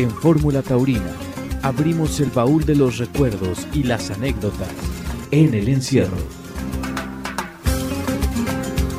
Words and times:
En 0.00 0.08
Fórmula 0.08 0.62
Taurina 0.62 1.12
abrimos 1.62 2.20
el 2.20 2.30
baúl 2.30 2.64
de 2.64 2.74
los 2.74 2.96
recuerdos 2.96 3.68
y 3.74 3.82
las 3.82 4.10
anécdotas 4.10 4.72
en 5.30 5.52
el 5.52 5.68
encierro. 5.68 6.16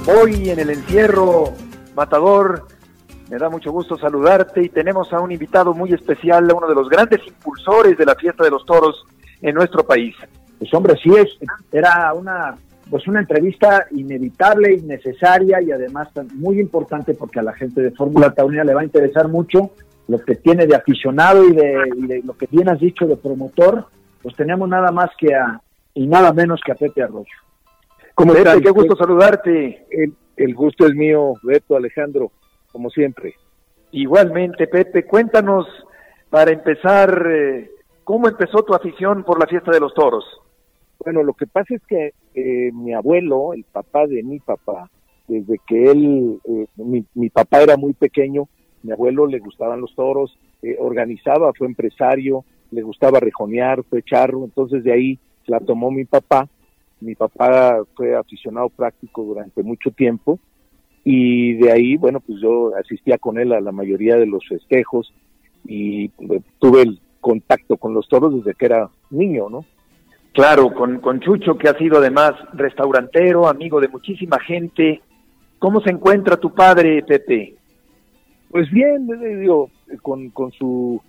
Hoy 0.06 0.52
en 0.52 0.60
el 0.60 0.70
encierro, 0.70 1.54
Matador, 1.96 2.68
me 3.32 3.40
da 3.40 3.50
mucho 3.50 3.72
gusto 3.72 3.98
saludarte 3.98 4.62
y 4.62 4.70
tenemos 4.70 5.12
a 5.12 5.20
un 5.20 5.32
invitado 5.32 5.74
muy 5.74 5.92
especial, 5.92 6.47
uno 6.56 6.68
de 6.68 6.76
los 6.76 6.87
grandes 6.87 7.26
impulsores 7.26 7.97
de 7.97 8.06
la 8.06 8.13
fiesta 8.13 8.44
de 8.44 8.52
los 8.52 8.63
toros 8.63 9.04
en 9.42 9.56
nuestro 9.56 9.83
país. 9.83 10.15
Pues 10.60 10.72
hombre, 10.72 10.99
sí 11.02 11.10
es, 11.15 11.29
era 11.72 12.13
una 12.13 12.56
pues 12.92 13.08
una 13.08 13.22
entrevista 13.22 13.88
inevitable, 13.90 14.74
innecesaria 14.74 15.63
y 15.63 15.72
además 15.72 16.09
muy 16.36 16.59
importante 16.59 17.16
porque 17.16 17.40
a 17.40 17.44
la 17.44 17.54
gente 17.54 17.81
de 17.81 17.90
Fórmula 17.90 18.36
Taurina 18.36 18.63
le 18.63 18.76
va 18.76 18.81
a 18.81 18.84
interesar 18.84 19.30
mucho 19.30 19.72
lo 20.12 20.20
que 20.20 20.36
tiene 20.36 20.68
de 20.68 20.76
aficionado 20.76 21.46
y 21.46 21.54
de, 21.54 22.22
lo 22.26 22.34
que 22.34 22.46
bien 22.52 22.68
has 22.68 22.80
dicho 22.80 23.08
de 23.08 23.16
promotor, 23.16 23.86
pues 24.22 24.36
teníamos 24.36 24.68
nada 24.68 24.92
más 24.92 25.10
que 25.18 25.34
a, 25.34 25.62
y 25.94 26.06
nada 26.06 26.34
menos 26.34 26.60
que 26.66 26.74
a 26.74 26.76
Pepe 26.76 27.02
Arroyo. 27.02 27.38
¿Cómo 28.14 28.34
estás? 28.34 28.60
Qué 28.62 28.72
gusto 28.72 28.98
saludarte. 28.98 29.86
El, 29.90 30.14
el 30.36 30.54
gusto 30.54 30.86
es 30.86 30.94
mío, 30.94 31.36
Beto, 31.44 31.78
Alejandro, 31.78 32.30
como 32.74 32.90
siempre. 32.90 33.36
Igualmente, 33.92 34.68
Pepe, 34.68 35.05
cuéntanos 35.05 35.66
para 36.30 36.52
empezar, 36.52 37.26
eh, 37.32 37.72
¿cómo 38.04 38.28
empezó 38.28 38.64
tu 38.64 38.74
afición 38.74 39.24
por 39.24 39.40
la 39.40 39.48
fiesta 39.48 39.72
de 39.72 39.80
los 39.80 39.94
toros? 39.94 40.26
Bueno, 41.00 41.24
lo 41.24 41.34
que 41.34 41.48
pasa 41.48 41.74
es 41.74 41.82
que 41.88 42.14
eh, 42.36 42.72
mi 42.74 42.94
abuelo, 42.94 43.54
el 43.54 43.64
papá 43.64 44.08
de 44.08 44.24
mi 44.24 44.40
papá, 44.40 44.90
desde 45.30 45.58
que 45.66 45.86
él, 45.86 46.41
eh, 46.44 46.66
mi, 46.76 47.05
mi, 47.14 47.30
papá 47.30 47.62
era 47.62 47.78
muy 47.78 47.94
pequeño, 47.94 48.50
mi 48.84 48.91
abuelo 48.91 49.27
le 49.27 49.40
gustaban 49.40 49.81
los 49.81 49.94
toros, 49.95 50.38
eh, 50.62 50.76
organizaba, 50.80 51.53
fue 51.53 51.67
empresario, 51.67 52.44
le 52.71 52.81
gustaba 52.81 53.20
rejonear, 53.20 53.84
fue 53.84 54.04
charro, 54.04 54.43
entonces 54.43 54.84
de 54.84 54.93
ahí 54.93 55.20
la 55.46 55.60
tomó 55.60 55.91
mi 55.91 56.05
papá. 56.05 56.48
Mi 56.99 57.15
papá 57.15 57.82
fue 57.96 58.15
aficionado 58.15 58.70
práctico 58.70 59.23
durante 59.23 59.63
mucho 59.63 59.90
tiempo 59.91 60.40
y 61.04 61.54
de 61.54 61.71
ahí, 61.71 61.98
bueno, 61.98 62.20
pues 62.20 62.40
yo 62.40 62.76
asistía 62.76 63.18
con 63.18 63.40
él 63.40 63.54
a 63.54 63.60
la 63.60 63.71
mayoría 63.71 64.17
de 64.17 64.27
los 64.27 64.47
festejos 64.47 65.11
y 65.66 66.09
tuve 66.59 66.83
el 66.83 66.99
contacto 67.19 67.77
con 67.77 67.93
los 67.93 68.07
toros 68.07 68.35
desde 68.35 68.55
que 68.55 68.66
era 68.66 68.89
niño, 69.09 69.49
¿no? 69.49 69.66
Claro, 70.33 70.73
con, 70.73 70.99
con 70.99 71.19
Chucho, 71.19 71.57
que 71.57 71.67
ha 71.67 71.77
sido 71.77 71.97
además 71.97 72.33
restaurantero, 72.53 73.47
amigo 73.47 73.81
de 73.81 73.89
muchísima 73.89 74.39
gente. 74.39 75.01
¿Cómo 75.59 75.81
se 75.81 75.89
encuentra 75.89 76.38
tu 76.38 76.53
padre, 76.53 77.03
Pepe? 77.03 77.55
Pues 78.52 78.69
bien, 78.69 79.07
digo, 79.39 79.69
con, 80.02 80.30
con 80.30 80.52
su, 80.52 81.02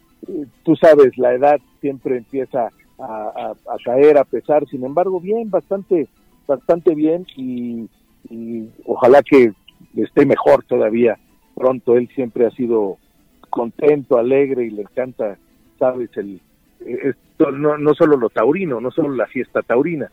tú 0.62 0.76
sabes, 0.76 1.18
la 1.18 1.34
edad 1.34 1.60
siempre 1.80 2.18
empieza 2.18 2.70
a, 2.98 3.54
caer, 3.84 4.16
a 4.16 4.24
pesar, 4.24 4.64
sin 4.68 4.84
embargo, 4.84 5.20
bien, 5.20 5.50
bastante, 5.50 6.08
bastante 6.46 6.94
bien 6.94 7.26
y, 7.36 7.88
y 8.30 8.68
ojalá 8.86 9.22
que 9.22 9.52
esté 9.96 10.24
mejor 10.24 10.62
todavía 10.64 11.18
pronto. 11.56 11.96
Él 11.96 12.08
siempre 12.14 12.46
ha 12.46 12.50
sido 12.52 12.98
contento, 13.50 14.18
alegre 14.18 14.64
y 14.66 14.70
le 14.70 14.82
encanta, 14.82 15.36
sabes, 15.80 16.10
el, 16.16 16.40
esto, 16.80 17.50
no, 17.50 17.76
no 17.76 17.94
solo 17.94 18.16
lo 18.16 18.30
taurino, 18.30 18.80
no 18.80 18.92
solo 18.92 19.10
la 19.16 19.26
fiesta 19.26 19.62
taurina, 19.62 20.12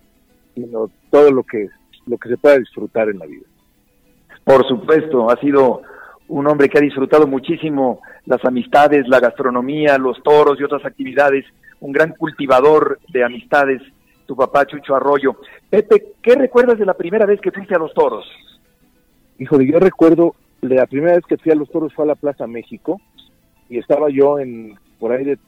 sino 0.55 0.89
todo 1.11 1.31
lo 1.31 1.43
que, 1.43 1.69
lo 2.07 2.17
que 2.17 2.29
se 2.29 2.37
pueda 2.37 2.57
disfrutar 2.57 3.09
en 3.09 3.19
la 3.19 3.27
vida. 3.27 3.45
Por 4.43 4.67
supuesto, 4.67 5.29
ha 5.29 5.39
sido 5.39 5.83
un 6.29 6.47
hombre 6.47 6.69
que 6.69 6.77
ha 6.77 6.81
disfrutado 6.81 7.27
muchísimo 7.27 8.01
las 8.25 8.43
amistades, 8.45 9.07
la 9.07 9.19
gastronomía, 9.19 9.97
los 9.97 10.21
toros 10.23 10.59
y 10.59 10.63
otras 10.63 10.85
actividades, 10.85 11.45
un 11.79 11.91
gran 11.91 12.11
cultivador 12.11 12.99
de 13.09 13.23
amistades, 13.23 13.81
tu 14.25 14.35
papá 14.35 14.65
Chucho 14.65 14.95
Arroyo. 14.95 15.37
Pepe, 15.69 16.13
¿qué 16.21 16.35
recuerdas 16.35 16.77
de 16.77 16.85
la 16.85 16.93
primera 16.93 17.25
vez 17.25 17.41
que 17.41 17.51
fuiste 17.51 17.75
a 17.75 17.79
los 17.79 17.93
toros? 17.93 18.25
Híjole, 19.39 19.65
yo 19.65 19.79
recuerdo, 19.79 20.35
la 20.61 20.85
primera 20.85 21.15
vez 21.15 21.25
que 21.25 21.37
fui 21.37 21.51
a 21.51 21.55
los 21.55 21.69
toros 21.69 21.93
fue 21.93 22.05
a 22.05 22.09
la 22.09 22.15
Plaza 22.15 22.45
México 22.45 23.01
y 23.67 23.79
estaba 23.79 24.09
yo 24.09 24.39
en 24.39 24.77
por 24.99 25.11
ahí 25.11 25.23
de 25.23 25.39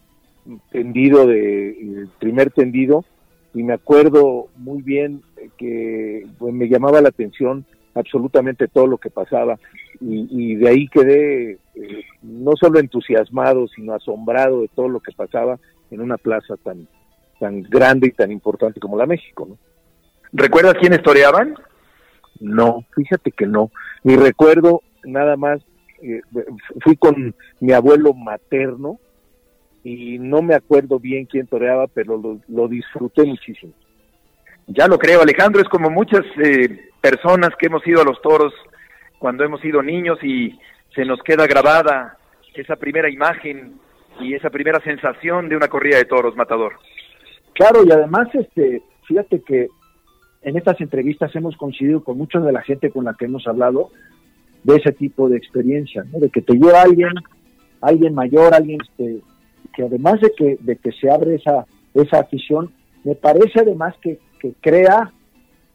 tendido 0.72 1.28
de 1.28 2.08
primer 2.20 2.50
tendido 2.52 3.06
y 3.54 3.62
me 3.64 3.74
acuerdo 3.74 4.48
muy 4.56 4.82
bien 4.82 5.22
que 5.58 6.26
pues, 6.40 6.54
me 6.54 6.68
llamaba 6.68 7.02
la 7.02 7.10
atención 7.10 7.66
absolutamente 7.94 8.68
todo 8.68 8.88
lo 8.88 8.98
que 8.98 9.10
pasaba 9.10 9.60
y, 10.00 10.56
de 10.56 10.70
ahí 10.70 10.88
quedé 10.88 11.60
eh, 11.76 12.04
no 12.22 12.54
solo 12.56 12.80
entusiasmado 12.80 13.68
sino 13.68 13.94
asombrado 13.94 14.62
de 14.62 14.70
todo 14.70 14.90
lo 14.90 15.00
que 15.00 15.12
pasaba 15.12 15.60
en 15.92 16.02
una 16.02 16.18
plaza 16.18 16.56
tan 16.58 16.88
tan 17.40 17.64
grande 17.64 18.08
y 18.08 18.12
tan 18.12 18.32
importante 18.32 18.80
como 18.80 18.98
la 18.98 19.06
México 19.06 19.46
¿no? 19.48 19.58
¿recuerdas 20.32 20.76
quiénes 20.80 21.04
toreaban? 21.04 21.56
no 22.40 22.86
fíjate 22.96 23.32
que 23.32 23.46
no 23.46 23.72
mi 24.04 24.16
recuerdo 24.16 24.82
nada 25.04 25.36
más 25.38 25.62
eh, 26.02 26.22
fui 26.84 26.96
con 26.96 27.36
mi 27.60 27.74
abuelo 27.74 28.14
materno 28.14 29.00
y 29.84 30.20
no 30.20 30.42
me 30.42 30.56
acuerdo 30.56 31.00
bien 31.00 31.26
quién 31.26 31.48
toreaba, 31.48 31.88
pero 31.88 32.40
lo, 32.48 32.68
disfruté 32.68 33.24
muchísimo. 33.24 33.74
Ya 34.68 34.88
lo 34.88 34.98
creo, 34.98 35.22
Alejandro, 35.22 35.62
es 35.62 35.68
como 35.70 35.90
muchas 35.90 36.22
eh, 36.44 36.91
personas 37.02 37.50
que 37.58 37.66
hemos 37.66 37.86
ido 37.86 38.02
a 38.02 38.06
los 38.06 38.22
toros 38.22 38.54
cuando 39.20 39.44
hemos 39.44 39.60
sido 39.62 39.82
niños 39.82 40.20
y 40.24 40.58
se 40.96 41.04
nos 41.06 41.22
queda 41.24 41.48
grabada 41.48 42.18
esa 42.54 42.76
primera 42.76 43.10
imagen 43.10 43.74
y 44.20 44.34
esa 44.34 44.50
primera 44.50 44.80
sensación 44.82 45.50
de 45.50 45.56
una 45.56 45.68
corrida 45.68 45.98
de 45.98 46.06
toros, 46.06 46.36
Matador. 46.36 46.74
Claro, 47.54 47.84
y 47.86 47.92
además, 47.92 48.28
este, 48.34 48.82
fíjate 49.08 49.42
que 49.42 49.68
en 50.44 50.58
estas 50.58 50.80
entrevistas 50.82 51.36
hemos 51.36 51.56
coincidido 51.56 52.04
con 52.04 52.18
mucha 52.18 52.40
de 52.40 52.52
la 52.52 52.62
gente 52.62 52.92
con 52.92 53.06
la 53.06 53.14
que 53.14 53.26
hemos 53.26 53.48
hablado 53.48 53.90
de 54.64 54.76
ese 54.76 54.92
tipo 54.92 55.30
de 55.30 55.38
experiencia, 55.38 56.04
¿no? 56.12 56.20
de 56.20 56.30
que 56.30 56.42
te 56.42 56.54
lleva 56.54 56.82
alguien, 56.82 57.14
alguien 57.82 58.14
mayor, 58.14 58.54
alguien 58.54 58.80
este, 58.82 59.22
que 59.74 59.84
además 59.84 60.20
de 60.22 60.32
que, 60.36 60.58
de 60.60 60.76
que 60.78 60.92
se 60.92 61.10
abre 61.10 61.36
esa, 61.36 61.66
esa 61.94 62.20
afición, 62.20 62.72
me 63.04 63.16
parece 63.16 63.62
además 63.62 63.96
que, 64.02 64.20
que 64.40 64.54
crea 64.62 65.12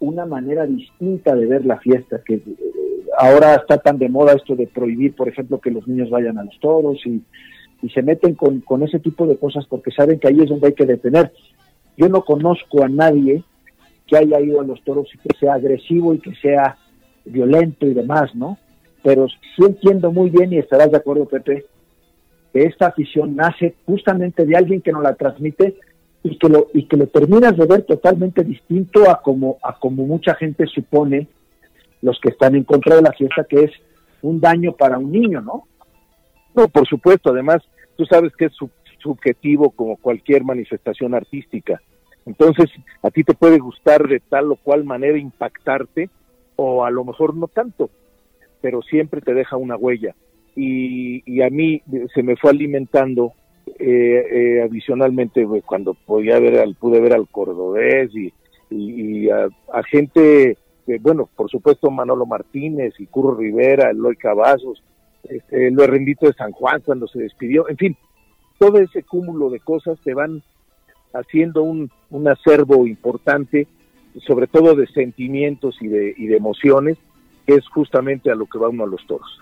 una 0.00 0.26
manera 0.26 0.66
distinta 0.66 1.34
de 1.34 1.46
ver 1.46 1.64
la 1.64 1.78
fiesta, 1.78 2.20
que 2.24 2.34
eh, 2.34 2.56
ahora 3.18 3.54
está 3.54 3.78
tan 3.78 3.98
de 3.98 4.08
moda 4.08 4.34
esto 4.34 4.54
de 4.54 4.66
prohibir, 4.66 5.14
por 5.14 5.28
ejemplo, 5.28 5.60
que 5.60 5.70
los 5.70 5.86
niños 5.88 6.10
vayan 6.10 6.38
a 6.38 6.44
los 6.44 6.58
toros 6.60 6.98
y, 7.06 7.22
y 7.82 7.88
se 7.90 8.02
meten 8.02 8.34
con, 8.34 8.60
con 8.60 8.82
ese 8.82 8.98
tipo 8.98 9.26
de 9.26 9.36
cosas 9.36 9.66
porque 9.66 9.90
saben 9.90 10.18
que 10.18 10.28
ahí 10.28 10.40
es 10.40 10.48
donde 10.48 10.68
hay 10.68 10.74
que 10.74 10.86
detener. 10.86 11.32
Yo 11.96 12.08
no 12.08 12.24
conozco 12.24 12.84
a 12.84 12.88
nadie 12.88 13.42
que 14.06 14.16
haya 14.16 14.40
ido 14.40 14.60
a 14.60 14.64
los 14.64 14.82
toros 14.82 15.08
y 15.14 15.18
que 15.18 15.36
sea 15.38 15.54
agresivo 15.54 16.14
y 16.14 16.18
que 16.18 16.34
sea 16.36 16.76
violento 17.24 17.86
y 17.86 17.94
demás, 17.94 18.34
¿no? 18.34 18.58
Pero 19.02 19.26
sí 19.28 19.64
entiendo 19.64 20.12
muy 20.12 20.30
bien 20.30 20.52
y 20.52 20.58
estarás 20.58 20.90
de 20.90 20.98
acuerdo, 20.98 21.26
Pepe, 21.26 21.66
esta 22.52 22.86
afición 22.86 23.36
nace 23.36 23.74
justamente 23.84 24.44
de 24.46 24.56
alguien 24.56 24.80
que 24.80 24.92
nos 24.92 25.02
la 25.02 25.14
transmite 25.14 25.76
y 26.26 26.38
que 26.38 26.48
lo 26.48 26.68
y 26.74 26.86
que 26.86 26.96
lo 26.96 27.06
terminas 27.06 27.56
de 27.56 27.66
ver 27.66 27.82
totalmente 27.82 28.42
distinto 28.44 29.10
a 29.10 29.22
como 29.22 29.58
a 29.62 29.78
como 29.78 30.06
mucha 30.06 30.34
gente 30.34 30.66
supone 30.66 31.28
los 32.02 32.18
que 32.20 32.30
están 32.30 32.54
en 32.54 32.64
contra 32.64 32.96
de 32.96 33.02
la 33.02 33.12
fiesta 33.12 33.44
que 33.48 33.64
es 33.64 33.70
un 34.22 34.40
daño 34.40 34.72
para 34.72 34.98
un 34.98 35.12
niño, 35.12 35.40
¿no? 35.40 35.64
No, 36.54 36.68
por 36.68 36.86
supuesto, 36.86 37.30
además 37.30 37.58
tú 37.96 38.04
sabes 38.06 38.34
que 38.36 38.46
es 38.46 38.52
subjetivo 38.98 39.70
como 39.70 39.96
cualquier 39.96 40.42
manifestación 40.42 41.14
artística. 41.14 41.80
Entonces, 42.24 42.66
a 43.02 43.10
ti 43.10 43.22
te 43.22 43.34
puede 43.34 43.58
gustar 43.58 44.08
de 44.08 44.20
tal 44.20 44.50
o 44.50 44.56
cual 44.56 44.84
manera 44.84 45.16
impactarte 45.16 46.10
o 46.56 46.84
a 46.84 46.90
lo 46.90 47.04
mejor 47.04 47.36
no 47.36 47.46
tanto, 47.46 47.90
pero 48.60 48.82
siempre 48.82 49.20
te 49.20 49.34
deja 49.34 49.56
una 49.56 49.76
huella 49.76 50.14
y, 50.56 51.42
a 51.42 51.50
mí 51.50 51.82
se 52.14 52.22
me 52.22 52.36
fue 52.36 52.50
alimentando 52.50 53.34
eh, 53.78 54.26
eh, 54.30 54.62
adicionalmente 54.62 55.46
pues, 55.46 55.64
cuando 55.64 55.94
podía 55.94 56.38
ver 56.38 56.58
al, 56.58 56.74
pude 56.74 57.00
ver 57.00 57.12
al 57.12 57.28
cordobés 57.28 58.14
y, 58.14 58.32
y, 58.70 59.28
a, 59.30 59.48
gente 59.90 60.56
bueno 61.00 61.28
por 61.36 61.50
supuesto 61.50 61.90
Manolo 61.90 62.26
Martínez 62.26 62.94
y 62.98 63.06
Curro 63.06 63.36
Rivera 63.36 63.90
Eloy 63.90 64.16
Cavazos 64.16 64.82
este, 65.24 65.70
lo 65.70 65.86
rendito 65.86 66.26
de 66.26 66.32
San 66.32 66.52
Juan 66.52 66.82
cuando 66.84 67.06
se 67.08 67.20
despidió 67.20 67.68
en 67.68 67.76
fin 67.76 67.96
todo 68.58 68.78
ese 68.78 69.02
cúmulo 69.02 69.50
de 69.50 69.60
cosas 69.60 69.98
te 70.04 70.14
van 70.14 70.42
haciendo 71.12 71.62
un, 71.62 71.90
un 72.10 72.28
acervo 72.28 72.86
importante 72.86 73.66
sobre 74.26 74.46
todo 74.46 74.74
de 74.74 74.86
sentimientos 74.88 75.76
y 75.80 75.88
de, 75.88 76.14
y 76.16 76.26
de 76.26 76.36
emociones 76.36 76.96
que 77.46 77.54
es 77.54 77.68
justamente 77.68 78.30
a 78.30 78.34
lo 78.34 78.46
que 78.46 78.58
va 78.58 78.68
uno 78.68 78.84
a 78.84 78.88
los 78.88 79.06
toros. 79.06 79.38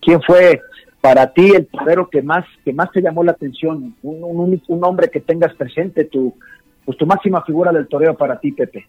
¿Quién 0.00 0.20
fue 0.22 0.60
para 1.02 1.32
ti 1.32 1.50
el 1.50 1.66
torero 1.66 2.08
que 2.08 2.22
más 2.22 2.46
que 2.64 2.72
más 2.72 2.90
te 2.92 3.02
llamó 3.02 3.24
la 3.24 3.32
atención? 3.32 3.96
Un, 4.02 4.84
hombre 4.84 5.10
que 5.10 5.20
tengas 5.20 5.52
presente, 5.54 6.04
tu, 6.04 6.32
pues 6.84 6.96
tu 6.96 7.06
máxima 7.06 7.42
figura 7.42 7.72
del 7.72 7.88
toreo 7.88 8.16
para 8.16 8.38
ti, 8.38 8.52
Pepe. 8.52 8.86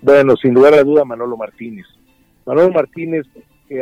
Bueno, 0.00 0.36
sin 0.36 0.54
lugar 0.54 0.74
a 0.74 0.84
duda, 0.84 1.04
Manolo 1.04 1.36
Martínez. 1.36 1.84
Manolo 2.46 2.70
Martínez, 2.70 3.26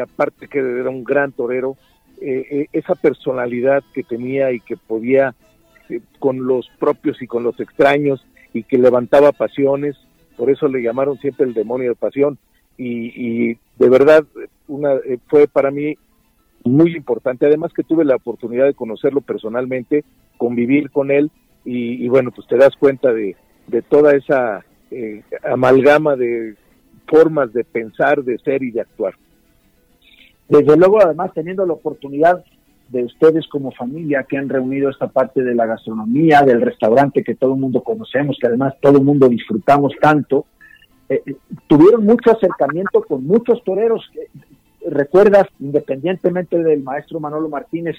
aparte 0.02 0.48
que 0.48 0.58
era 0.58 0.88
un 0.88 1.04
gran 1.04 1.32
torero, 1.32 1.76
eh, 2.22 2.68
esa 2.72 2.94
personalidad 2.94 3.84
que 3.92 4.02
tenía 4.02 4.50
y 4.50 4.60
que 4.60 4.78
podía 4.78 5.34
con 6.18 6.46
los 6.46 6.70
propios 6.78 7.20
y 7.20 7.26
con 7.26 7.42
los 7.42 7.60
extraños 7.60 8.24
y 8.54 8.62
que 8.62 8.78
levantaba 8.78 9.32
pasiones, 9.32 9.94
por 10.38 10.48
eso 10.48 10.68
le 10.68 10.80
llamaron 10.80 11.18
siempre 11.18 11.44
el 11.44 11.52
demonio 11.52 11.90
de 11.90 11.96
pasión 11.96 12.38
y, 12.78 13.50
y 13.50 13.58
de 13.78 13.88
verdad 13.90 14.24
una 14.68 14.94
fue 15.28 15.46
para 15.46 15.70
mí 15.70 15.98
muy 16.64 16.96
importante, 16.96 17.46
además 17.46 17.72
que 17.72 17.84
tuve 17.84 18.04
la 18.04 18.16
oportunidad 18.16 18.66
de 18.66 18.74
conocerlo 18.74 19.20
personalmente, 19.20 20.04
convivir 20.38 20.90
con 20.90 21.10
él 21.10 21.30
y, 21.64 22.06
bueno, 22.08 22.30
pues 22.30 22.46
te 22.46 22.56
das 22.56 22.76
cuenta 22.76 23.12
de, 23.12 23.36
de 23.68 23.82
toda 23.82 24.14
esa 24.14 24.64
eh, 24.90 25.22
amalgama 25.42 26.14
de 26.16 26.56
formas 27.06 27.52
de 27.52 27.64
pensar, 27.64 28.22
de 28.22 28.38
ser 28.38 28.62
y 28.62 28.70
de 28.70 28.82
actuar. 28.82 29.14
Desde 30.48 30.76
luego, 30.76 31.00
además, 31.02 31.32
teniendo 31.34 31.64
la 31.64 31.72
oportunidad 31.72 32.44
de 32.88 33.04
ustedes 33.04 33.46
como 33.48 33.72
familia 33.72 34.26
que 34.28 34.36
han 34.36 34.48
reunido 34.48 34.90
esta 34.90 35.08
parte 35.08 35.42
de 35.42 35.54
la 35.54 35.66
gastronomía, 35.66 36.42
del 36.42 36.60
restaurante 36.60 37.24
que 37.24 37.34
todo 37.34 37.54
el 37.54 37.60
mundo 37.60 37.82
conocemos, 37.82 38.36
que 38.38 38.46
además 38.46 38.74
todo 38.80 38.98
el 38.98 39.04
mundo 39.04 39.28
disfrutamos 39.28 39.92
tanto, 40.00 40.44
eh, 41.08 41.22
eh, 41.24 41.36
tuvieron 41.66 42.04
mucho 42.04 42.30
acercamiento 42.30 43.02
con 43.02 43.26
muchos 43.26 43.62
toreros. 43.64 44.10
¿Recuerdas, 44.86 45.46
independientemente 45.60 46.62
del 46.62 46.82
maestro 46.82 47.20
Manolo 47.20 47.48
Martínez, 47.48 47.96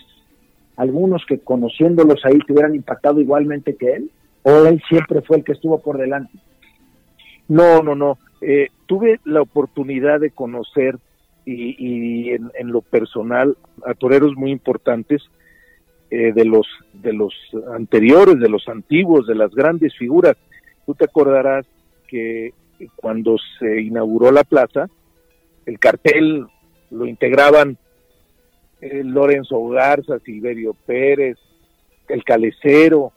algunos 0.78 1.26
que 1.26 1.40
conociéndolos 1.40 2.24
ahí 2.26 2.38
te 2.46 2.54
hubieran 2.54 2.76
impactado 2.76 3.20
igualmente 3.20 3.76
que 3.76 3.94
él? 3.94 4.12
¿O 4.44 4.66
él 4.66 4.82
siempre 4.88 5.22
fue 5.22 5.38
el 5.38 5.44
que 5.44 5.54
estuvo 5.54 5.80
por 5.80 5.98
delante? 5.98 6.38
No, 7.48 7.82
no, 7.82 7.96
no. 7.96 8.20
Eh, 8.42 8.68
tuve 8.86 9.20
la 9.24 9.42
oportunidad 9.42 10.20
de 10.20 10.32
conocer 10.32 10.98
y, 11.48 12.32
en, 12.32 12.72
lo 12.72 12.82
personal 12.82 13.56
a 13.86 13.94
toreros 13.94 14.36
muy 14.36 14.52
importantes 14.52 15.22
eh, 16.10 16.34
de 16.34 16.44
los 16.44 16.66
de 16.94 17.14
los 17.14 17.34
anteriores, 17.76 18.40
de 18.40 18.50
los 18.50 18.68
antiguos, 18.68 19.28
de 19.28 19.36
las 19.36 19.54
grandes 19.54 19.96
figuras. 19.96 20.36
Tú 20.86 20.96
te 20.96 21.06
acordarás 21.06 21.68
que 22.08 22.54
cuando 22.96 23.38
se 23.60 23.82
inauguró 23.82 24.32
la 24.32 24.44
plaza, 24.44 24.88
el 25.66 25.80
cartel 25.80 26.48
lo 26.92 27.06
integraban 27.06 27.78
eh, 28.82 29.04
Lorenzo 29.04 29.68
Garza, 29.70 30.20
Silverio 30.20 30.76
Pérez, 30.86 31.38
el 32.08 32.24
Calecero, 32.24 33.12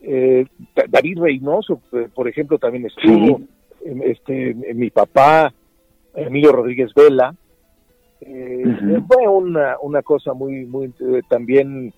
eh, 0.00 0.46
David 0.88 1.18
Reynoso, 1.18 1.80
eh, 1.92 2.08
por 2.14 2.28
ejemplo, 2.28 2.58
también 2.58 2.86
estuvo, 2.86 3.40
este, 4.04 4.54
mi 4.54 4.90
papá, 4.90 5.52
Emilio 6.14 6.52
Rodríguez 6.52 6.92
Vela. 6.94 7.34
Fue 8.18 9.28
una, 9.28 9.76
una 9.82 10.02
cosa 10.02 10.32
muy, 10.32 10.64
muy, 10.64 10.92
también, 11.28 11.92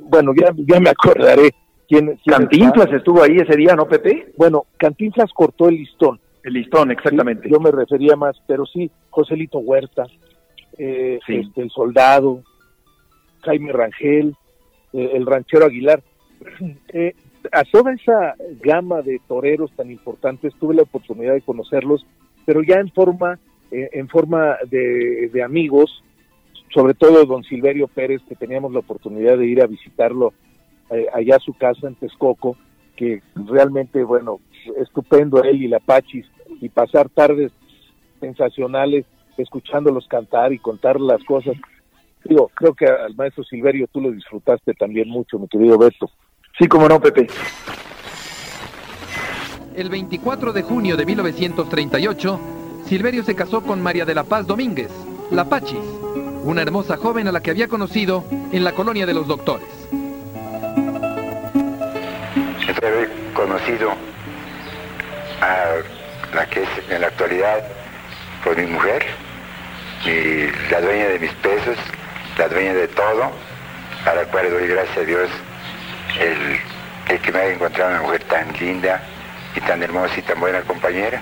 bueno, 0.00 0.32
ya, 0.38 0.52
ya 0.56 0.80
me 0.80 0.90
acordaré. 0.90 1.50
¿Quién, 1.88 2.18
Cantinflas 2.24 2.92
estuvo 2.92 3.22
ahí 3.22 3.36
ese 3.36 3.56
día, 3.56 3.74
¿no, 3.74 3.86
Pepe? 3.86 4.32
Bueno, 4.36 4.66
Cantinflas 4.76 5.32
cortó 5.32 5.68
el 5.68 5.76
listón. 5.76 6.20
El 6.42 6.54
listón, 6.54 6.90
exactamente. 6.90 7.48
yo 7.50 7.60
me 7.60 7.70
refería 7.70 8.16
más, 8.16 8.40
pero 8.46 8.64
sí, 8.66 8.90
Joselito 9.10 9.58
Huerta, 9.58 10.06
eh, 10.78 11.18
este, 11.26 11.60
el 11.60 11.70
soldado, 11.70 12.42
Jaime 13.42 13.72
Rangel, 13.72 14.34
eh, 14.92 15.10
el 15.14 15.26
ranchero 15.26 15.66
Aguilar. 15.66 16.02
Eh, 16.92 17.14
a 17.52 17.64
toda 17.64 17.92
esa 17.94 18.34
gama 18.62 19.00
de 19.00 19.18
toreros 19.26 19.72
tan 19.74 19.90
importantes 19.90 20.52
tuve 20.60 20.74
la 20.74 20.82
oportunidad 20.82 21.32
de 21.32 21.40
conocerlos, 21.40 22.06
pero 22.44 22.62
ya 22.62 22.74
en 22.74 22.90
forma, 22.90 23.38
en 23.70 24.08
forma 24.08 24.56
de, 24.70 25.30
de, 25.32 25.42
amigos, 25.42 26.02
sobre 26.74 26.92
todo 26.92 27.24
don 27.24 27.42
Silverio 27.44 27.88
Pérez, 27.88 28.20
que 28.28 28.34
teníamos 28.34 28.72
la 28.72 28.80
oportunidad 28.80 29.38
de 29.38 29.46
ir 29.46 29.62
a 29.62 29.66
visitarlo 29.66 30.34
allá 31.14 31.36
a 31.36 31.40
su 31.40 31.54
casa 31.54 31.88
en 31.88 31.94
Texcoco, 31.94 32.58
que 33.00 33.22
realmente, 33.34 34.04
bueno, 34.04 34.40
estupendo 34.76 35.42
él 35.42 35.62
y 35.62 35.68
la 35.68 35.80
Pachis, 35.80 36.26
y 36.60 36.68
pasar 36.68 37.08
tardes 37.08 37.50
sensacionales 38.20 39.06
escuchándolos 39.38 40.06
cantar 40.06 40.52
y 40.52 40.58
contar 40.58 41.00
las 41.00 41.24
cosas. 41.24 41.56
Digo, 42.26 42.50
creo 42.52 42.74
que 42.74 42.84
al 42.84 43.14
maestro 43.14 43.42
Silverio 43.42 43.86
tú 43.90 44.02
lo 44.02 44.10
disfrutaste 44.10 44.74
también 44.74 45.08
mucho, 45.08 45.38
mi 45.38 45.48
querido 45.48 45.78
Beto. 45.78 46.10
Sí, 46.58 46.68
como 46.68 46.90
no, 46.90 47.00
Pepe. 47.00 47.26
El 49.74 49.88
24 49.88 50.52
de 50.52 50.62
junio 50.62 50.98
de 50.98 51.06
1938, 51.06 52.40
Silverio 52.84 53.22
se 53.22 53.34
casó 53.34 53.62
con 53.62 53.82
María 53.82 54.04
de 54.04 54.14
la 54.14 54.24
Paz 54.24 54.46
Domínguez, 54.46 54.90
la 55.30 55.46
Pachis, 55.46 55.78
una 56.44 56.60
hermosa 56.60 56.98
joven 56.98 57.28
a 57.28 57.32
la 57.32 57.40
que 57.40 57.50
había 57.50 57.68
conocido 57.68 58.24
en 58.52 58.62
la 58.62 58.72
colonia 58.72 59.06
de 59.06 59.14
los 59.14 59.26
doctores. 59.26 59.88
Siempre 62.70 63.02
he 63.02 63.32
conocido 63.32 63.90
a 65.40 66.36
la 66.36 66.46
que 66.46 66.62
es 66.62 66.68
en 66.88 67.00
la 67.00 67.08
actualidad 67.08 67.64
por 68.44 68.56
mi 68.56 68.66
mujer, 68.66 69.04
la 70.70 70.80
dueña 70.80 71.08
de 71.08 71.18
mis 71.18 71.32
pesos, 71.32 71.76
la 72.38 72.46
dueña 72.46 72.72
de 72.72 72.86
todo, 72.86 73.32
a 74.06 74.14
la 74.14 74.22
cual 74.26 74.50
doy 74.50 74.68
gracias 74.68 74.98
a 74.98 75.00
Dios 75.00 75.30
el 77.08 77.20
que 77.20 77.32
me 77.32 77.40
haya 77.40 77.54
encontrado 77.54 77.90
una 77.90 78.02
mujer 78.02 78.22
tan 78.24 78.52
linda 78.52 79.02
y 79.56 79.60
tan 79.62 79.82
hermosa 79.82 80.14
y 80.16 80.22
tan 80.22 80.38
buena 80.38 80.60
compañera. 80.60 81.20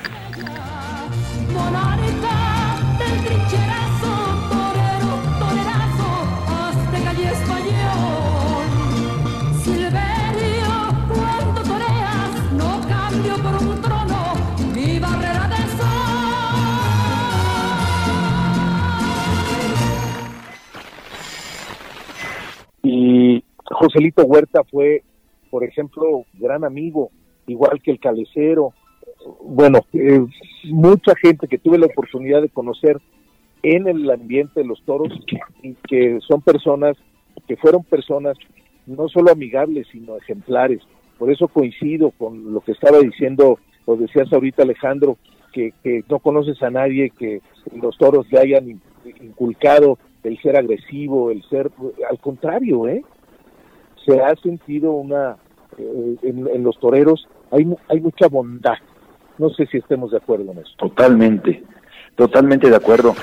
Joselito 23.99 24.25
Huerta 24.27 24.62
fue, 24.62 25.03
por 25.50 25.65
ejemplo, 25.65 26.25
gran 26.35 26.62
amigo, 26.62 27.11
igual 27.49 27.83
que 27.83 27.91
el 27.91 27.99
Calecero. 27.99 28.73
Bueno, 29.43 29.81
eh, 29.93 30.25
mucha 30.67 31.17
gente 31.21 31.49
que 31.49 31.59
tuve 31.59 31.79
la 31.79 31.87
oportunidad 31.87 32.41
de 32.41 32.49
conocer 32.49 33.00
en 33.65 33.89
el 33.89 34.09
ambiente 34.09 34.61
de 34.61 34.67
los 34.67 34.81
toros 34.85 35.09
y 35.65 35.75
que 35.89 36.21
son 36.21 36.43
personas, 36.43 36.97
que 37.49 37.56
fueron 37.56 37.83
personas 37.83 38.39
no 38.87 39.09
solo 39.09 39.33
amigables, 39.33 39.89
sino 39.91 40.17
ejemplares. 40.17 40.81
Por 41.19 41.32
eso 41.32 41.49
coincido 41.49 42.13
con 42.13 42.55
lo 42.55 42.61
que 42.61 42.72
estaba 42.72 43.01
diciendo, 43.01 43.58
o 43.84 43.96
decías 43.96 44.32
ahorita 44.32 44.63
Alejandro, 44.63 45.19
que, 45.53 45.72
que 45.82 46.05
no 46.08 46.20
conoces 46.20 46.63
a 46.63 46.70
nadie 46.70 47.11
que 47.11 47.41
los 47.75 47.99
toros 47.99 48.31
le 48.31 48.39
hayan 48.39 48.81
inculcado 49.20 49.99
el 50.22 50.41
ser 50.41 50.56
agresivo, 50.56 51.32
el 51.32 51.43
ser, 51.49 51.72
al 52.08 52.20
contrario, 52.20 52.87
¿eh? 52.87 53.03
Se 54.08 54.22
ha 54.22 54.34
sentido 54.36 54.93
una, 54.93 55.36
eh, 55.77 56.17
en, 56.22 56.62
los 56.62 56.79
toreros 56.81 57.29
hay, 57.50 57.67
hay 57.88 58.00
mucha 58.00 58.29
bondad. 58.29 58.79
No 59.36 59.50
sé 59.50 59.67
si 59.67 59.77
estemos 59.77 60.10
de 60.10 60.17
acuerdo 60.17 60.50
en 60.53 60.58
eso. 60.58 60.70
Totalmente, 60.79 61.62
totalmente 62.17 62.70
de 62.70 62.77
acuerdo. 62.77 63.15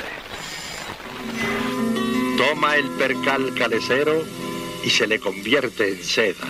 Toma 2.37 2.75
el 2.75 2.85
percal 2.99 3.53
calecero 3.57 4.13
y 4.83 4.89
se 4.89 5.07
le 5.07 5.19
convierte 5.19 5.89
en 5.89 6.03
seda. 6.03 6.47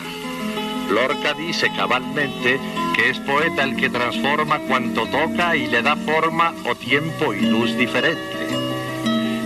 Lorca 0.91 1.33
dice 1.33 1.67
cabalmente 1.75 2.59
que 2.95 3.09
es 3.09 3.19
poeta 3.19 3.63
el 3.63 3.75
que 3.77 3.89
transforma 3.89 4.59
cuanto 4.67 5.05
toca 5.05 5.55
y 5.55 5.67
le 5.67 5.81
da 5.81 5.95
forma 5.95 6.53
o 6.69 6.75
tiempo 6.75 7.33
y 7.33 7.41
luz 7.41 7.75
diferente. 7.77 8.64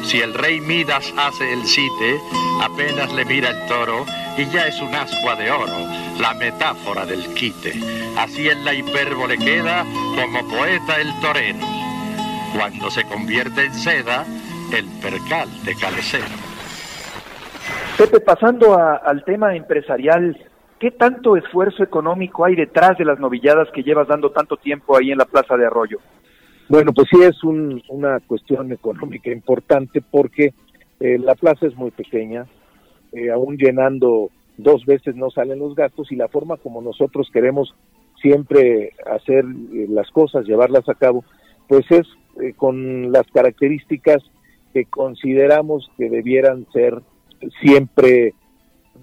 Si 0.09 0.19
el 0.19 0.33
rey 0.33 0.59
Midas 0.59 1.13
hace 1.19 1.53
el 1.53 1.63
cite, 1.67 2.19
apenas 2.63 3.13
le 3.13 3.25
mira 3.25 3.51
el 3.51 3.67
toro 3.67 4.05
y 4.39 4.45
ya 4.49 4.65
es 4.65 4.81
un 4.81 4.95
ascua 4.95 5.35
de 5.35 5.51
oro, 5.51 5.85
la 6.19 6.33
metáfora 6.33 7.05
del 7.05 7.31
quite. 7.35 7.73
Así 8.17 8.49
en 8.49 8.65
la 8.65 8.73
hipérbole 8.73 9.37
queda 9.37 9.85
como 10.15 10.47
poeta 10.49 10.99
el 10.99 11.09
torero. 11.21 11.59
Cuando 12.57 12.89
se 12.89 13.03
convierte 13.03 13.65
en 13.65 13.73
seda, 13.75 14.25
el 14.75 14.87
percal 14.99 15.47
de 15.63 15.75
calecero. 15.75 16.25
Pepe, 17.95 18.19
pasando 18.19 18.79
al 18.79 19.23
tema 19.25 19.55
empresarial, 19.55 20.35
¿qué 20.79 20.89
tanto 20.89 21.37
esfuerzo 21.37 21.83
económico 21.83 22.45
hay 22.45 22.55
detrás 22.55 22.97
de 22.97 23.05
las 23.05 23.19
novilladas 23.19 23.67
que 23.75 23.83
llevas 23.83 24.07
dando 24.07 24.31
tanto 24.31 24.57
tiempo 24.57 24.97
ahí 24.97 25.11
en 25.11 25.19
la 25.19 25.25
Plaza 25.25 25.55
de 25.55 25.67
Arroyo? 25.67 25.99
Bueno, 26.69 26.93
pues 26.93 27.07
sí 27.09 27.17
es 27.23 27.43
una 27.43 28.19
cuestión 28.19 28.71
económica 28.71 29.31
importante 29.31 30.01
porque 30.01 30.53
eh, 30.99 31.17
la 31.17 31.33
plaza 31.33 31.65
es 31.65 31.75
muy 31.75 31.89
pequeña, 31.89 32.45
eh, 33.11 33.31
aún 33.31 33.57
llenando 33.57 34.29
dos 34.57 34.85
veces 34.85 35.15
no 35.15 35.31
salen 35.31 35.57
los 35.57 35.73
gastos 35.73 36.11
y 36.11 36.15
la 36.15 36.27
forma 36.27 36.57
como 36.57 36.79
nosotros 36.81 37.27
queremos 37.33 37.73
siempre 38.21 38.93
hacer 39.11 39.45
eh, 39.73 39.87
las 39.89 40.11
cosas, 40.11 40.45
llevarlas 40.45 40.87
a 40.89 40.93
cabo, 40.93 41.25
pues 41.67 41.85
es 41.89 42.07
con 42.55 43.11
las 43.11 43.25
características 43.33 44.23
que 44.73 44.85
consideramos 44.85 45.89
que 45.97 46.09
debieran 46.09 46.67
ser 46.71 47.01
siempre 47.61 48.33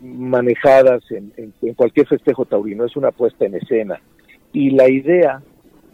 manejadas 0.01 1.03
en, 1.11 1.33
cualquier 1.75 2.07
festejo 2.07 2.47
taurino, 2.47 2.85
es 2.85 2.97
una 2.97 3.11
puesta 3.11 3.45
en 3.45 3.57
escena. 3.57 4.01
Y 4.53 4.71
la 4.71 4.89
idea 4.89 5.43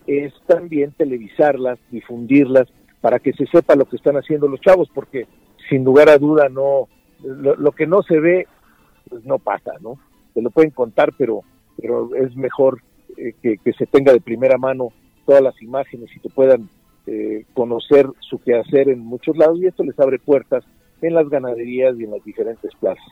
es 0.07 0.33
también 0.47 0.93
televisarlas, 0.93 1.79
difundirlas, 1.91 2.69
para 3.01 3.19
que 3.19 3.33
se 3.33 3.47
sepa 3.47 3.75
lo 3.75 3.85
que 3.85 3.97
están 3.97 4.17
haciendo 4.17 4.49
los 4.49 4.61
chavos, 4.61 4.89
porque 4.95 5.27
sin 5.69 5.85
lugar 5.85 6.09
a 6.09 6.19
duda 6.19 6.49
no, 6.49 6.89
lo, 7.23 7.73
que 7.73 7.87
no 7.87 8.03
se 8.03 8.19
ve, 8.21 8.47
pues 9.09 9.25
no 9.25 9.39
pasa, 9.39 9.73
¿no? 9.81 9.99
Se 10.35 10.41
lo 10.43 10.51
pueden 10.51 10.71
contar, 10.71 11.13
pero, 11.19 11.43
pero 11.77 12.15
es 12.15 12.35
mejor 12.37 12.81
eh, 13.17 13.35
que, 13.43 13.73
se 13.73 13.87
tenga 13.87 14.13
de 14.13 14.21
primera 14.21 14.57
mano 14.57 14.89
todas 15.27 15.43
las 15.43 15.61
imágenes 15.61 16.11
y 16.17 16.21
que 16.21 16.29
puedan 16.29 16.69
eh, 17.07 17.45
conocer 17.55 18.07
su 18.21 18.39
quehacer 18.39 18.89
en 18.89 19.01
muchos 19.01 19.37
lados 19.37 19.59
y 19.61 19.67
esto 19.67 19.83
les 19.83 19.99
abre 19.99 20.19
puertas 20.19 20.65
en 21.01 21.15
las 21.15 21.29
ganaderías 21.29 21.99
y 21.99 22.05
en 22.05 22.13
las 22.13 22.25
diferentes 22.25 22.71
plazas. 22.81 23.05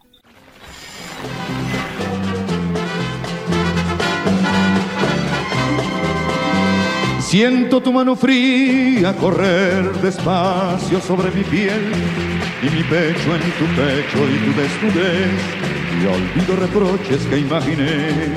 Siento 7.30 7.80
tu 7.80 7.92
mano 7.92 8.16
fría 8.16 9.14
correr 9.16 9.84
despacio 10.02 10.98
sobre 10.98 11.30
mi 11.30 11.44
piel 11.44 11.92
y 12.60 12.68
mi 12.74 12.82
pecho 12.82 13.36
en 13.36 13.52
tu 13.54 13.66
pecho 13.78 14.18
y 14.26 14.36
tu 14.44 14.60
desnudez 14.60 15.30
y 15.94 16.06
olvido 16.06 16.56
reproches 16.56 17.24
que 17.28 17.38
imaginé. 17.38 18.34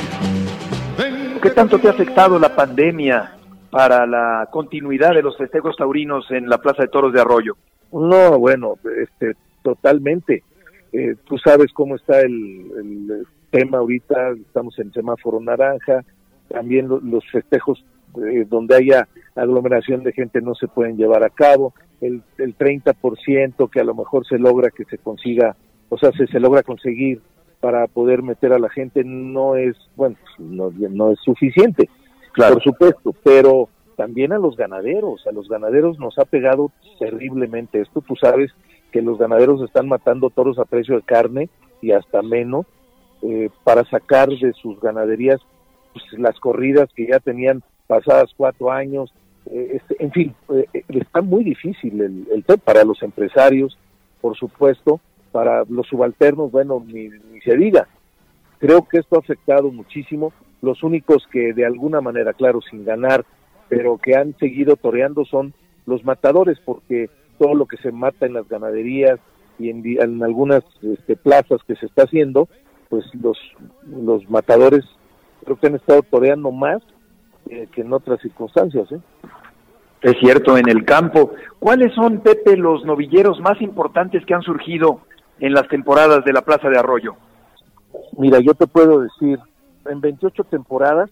¿Qué 1.42 1.50
tanto 1.50 1.80
te 1.80 1.88
ha 1.88 1.90
afectado 1.90 2.38
la 2.38 2.56
pandemia 2.56 3.36
para 3.72 4.06
la 4.06 4.48
continuidad 4.52 5.16
de 5.16 5.24
los 5.24 5.40
festejos 5.40 5.76
taurinos 5.76 6.30
en 6.30 6.48
la 6.48 6.60
Plaza 6.60 6.84
de 6.84 6.90
Toros 6.90 7.12
de 7.14 7.22
Arroyo? 7.22 7.58
No, 7.92 8.38
bueno, 8.38 8.76
este, 9.02 9.34
totalmente. 9.64 10.44
Eh, 10.92 11.16
tú 11.26 11.40
sabes 11.40 11.74
cómo 11.74 11.96
está 11.96 12.22
el, 12.22 13.26
tema 13.50 13.80
ahorita, 13.80 14.34
estamos 14.34 14.78
en 14.78 14.94
semáforo 14.94 15.40
naranja, 15.40 16.06
también 16.48 16.88
los 16.88 17.24
festejos 17.32 17.84
eh, 18.28 18.46
donde 18.48 18.76
haya 18.76 19.08
aglomeración 19.36 20.04
de 20.04 20.14
gente 20.14 20.42
no 20.42 20.56
se 20.56 20.68
pueden 20.68 20.98
llevar 20.98 21.24
a 21.24 21.30
cabo, 21.30 21.74
el, 22.02 22.22
el 22.38 22.58
30% 22.58 23.70
que 23.70 23.80
a 23.80 23.84
lo 23.84 23.96
mejor 23.96 24.26
se 24.28 24.38
logra 24.38 24.70
que 24.70 24.86
se 24.86 24.98
consiga, 24.98 25.56
o 25.90 25.98
sea, 25.98 26.12
se, 26.12 26.28
se 26.28 26.40
logra 26.40 26.64
conseguir 26.64 27.22
para 27.60 27.88
poder 27.88 28.24
meter 28.24 28.52
a 28.52 28.60
la 28.60 28.70
gente 28.70 29.04
no 29.06 29.56
es, 29.56 29.78
bueno, 29.96 30.18
no, 30.38 30.70
no 30.72 31.12
es 31.12 31.20
suficiente, 31.22 31.90
claro. 32.34 32.56
por 32.56 32.64
supuesto, 32.64 33.16
pero 33.24 33.70
también 33.96 34.34
a 34.34 34.38
los 34.38 34.58
ganaderos, 34.58 35.26
a 35.28 35.32
los 35.32 35.48
ganaderos 35.48 35.98
nos 35.98 36.20
ha 36.20 36.26
pegado 36.26 36.72
terriblemente 37.00 37.80
esto, 37.80 38.02
tú 38.02 38.16
sabes 38.16 38.52
que 38.92 39.02
los 39.02 39.18
ganaderos 39.18 39.62
están 39.62 39.88
matando 39.88 40.30
toros 40.30 40.60
a 40.60 40.66
precio 40.66 40.96
de 40.96 41.04
carne 41.04 41.50
y 41.82 41.92
hasta 41.92 42.22
menos 42.22 42.66
eh, 43.22 43.50
para 43.64 43.86
sacar 43.86 44.28
de 44.30 44.52
sus 44.54 44.80
ganaderías 44.82 45.40
pues, 45.94 46.06
las 46.20 46.38
corridas 46.40 46.90
que 46.94 47.08
ya 47.08 47.20
tenían 47.20 47.64
pasadas 47.88 48.32
cuatro 48.36 48.72
años. 48.72 49.14
Eh, 49.46 49.80
en 50.00 50.12
fin, 50.12 50.36
eh, 50.54 50.84
está 50.90 51.22
muy 51.22 51.44
difícil 51.44 52.00
el, 52.02 52.28
el 52.32 52.60
para 52.60 52.84
los 52.84 53.02
empresarios, 53.04 53.78
por 54.22 54.38
supuesto, 54.38 55.02
para 55.32 55.64
los 55.68 55.88
subalternos, 55.88 56.52
bueno, 56.52 56.84
ni, 56.86 57.10
ni 57.10 57.42
se 57.42 57.58
diga. 57.58 57.88
Creo 58.60 58.88
que 58.88 59.00
esto 59.00 59.18
ha 59.18 59.20
afectado 59.20 59.72
muchísimo. 59.72 60.32
Los 60.62 60.84
únicos 60.84 61.28
que 61.32 61.54
de 61.54 61.66
alguna 61.66 62.00
manera, 62.00 62.34
claro, 62.34 62.62
sin 62.62 62.86
ganar, 62.86 63.26
pero 63.68 63.98
que 63.98 64.16
han 64.16 64.38
seguido 64.38 64.76
toreando 64.78 65.26
son 65.26 65.54
los 65.86 66.06
matadores, 66.06 66.60
porque 66.64 67.10
todo 67.38 67.56
lo 67.56 67.66
que 67.66 67.78
se 67.78 67.92
mata 67.92 68.26
en 68.26 68.34
las 68.34 68.48
ganaderías 68.48 69.20
y 69.60 69.70
en, 69.70 69.84
en 69.86 70.24
algunas 70.24 70.64
este, 70.82 71.18
plazas 71.18 71.62
que 71.68 71.76
se 71.76 71.88
está 71.88 72.04
haciendo, 72.04 72.48
pues 72.90 73.04
los, 73.16 73.38
los 73.86 74.30
matadores 74.30 74.86
creo 75.44 75.60
que 75.60 75.68
han 75.68 75.76
estado 75.76 76.04
toreando 76.04 76.52
más 76.52 76.82
que 77.46 77.82
en 77.82 77.94
otras 77.94 78.20
circunstancias. 78.22 78.92
¿eh? 78.92 79.00
Es 80.02 80.18
cierto, 80.20 80.58
en 80.58 80.70
el 80.70 80.86
campo. 80.86 81.32
¿Cuáles 81.60 81.94
son, 81.94 82.20
Pepe, 82.20 82.58
los 82.58 82.84
novilleros 82.86 83.40
más 83.40 83.62
importantes 83.62 84.26
que 84.26 84.34
han 84.34 84.42
surgido 84.42 85.02
en 85.40 85.54
las 85.54 85.68
temporadas 85.68 86.26
de 86.26 86.34
la 86.34 86.42
Plaza 86.42 86.70
de 86.70 86.78
Arroyo? 86.78 87.16
Mira, 88.18 88.40
yo 88.40 88.54
te 88.54 88.68
puedo 88.68 89.00
decir, 89.00 89.40
en 89.86 90.02
28 90.02 90.44
temporadas 90.46 91.10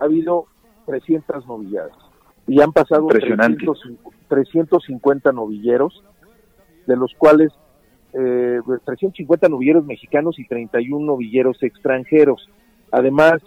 ha 0.00 0.04
habido 0.04 0.46
300 0.86 1.46
novilladas 1.46 1.92
y 2.46 2.60
han 2.60 2.72
pasado 2.72 3.06
300, 3.08 3.80
350 4.28 5.32
novilleros, 5.32 6.04
de 6.86 6.96
los 6.96 7.12
cuales 7.18 7.52
eh, 8.12 8.60
350 8.84 9.48
novilleros 9.48 9.84
mexicanos 9.84 10.38
y 10.38 10.46
31 10.46 11.04
novilleros 11.04 11.62
extranjeros. 11.62 12.48
Además, 12.92 13.42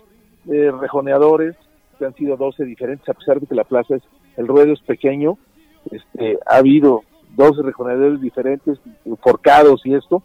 eh, 0.51 0.71
rejoneadores, 0.79 1.55
que 1.99 2.05
han 2.05 2.15
sido 2.15 2.37
12 2.37 2.63
diferentes, 2.65 3.07
a 3.07 3.13
pesar 3.13 3.39
de 3.39 3.45
que 3.45 3.55
la 3.55 3.65
plaza 3.65 3.95
es, 3.95 4.03
el 4.37 4.47
ruedo 4.47 4.73
es 4.73 4.79
pequeño, 4.81 5.37
este, 5.91 6.39
ha 6.47 6.57
habido 6.57 7.03
12 7.35 7.61
rejoneadores 7.61 8.21
diferentes, 8.21 8.79
forcados 9.21 9.85
y 9.85 9.93
esto, 9.93 10.23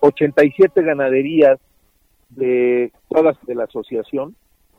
87 0.00 0.82
ganaderías 0.82 1.58
de 2.28 2.92
todas 3.08 3.36
de 3.46 3.54
la 3.54 3.64
Asociación 3.64 4.36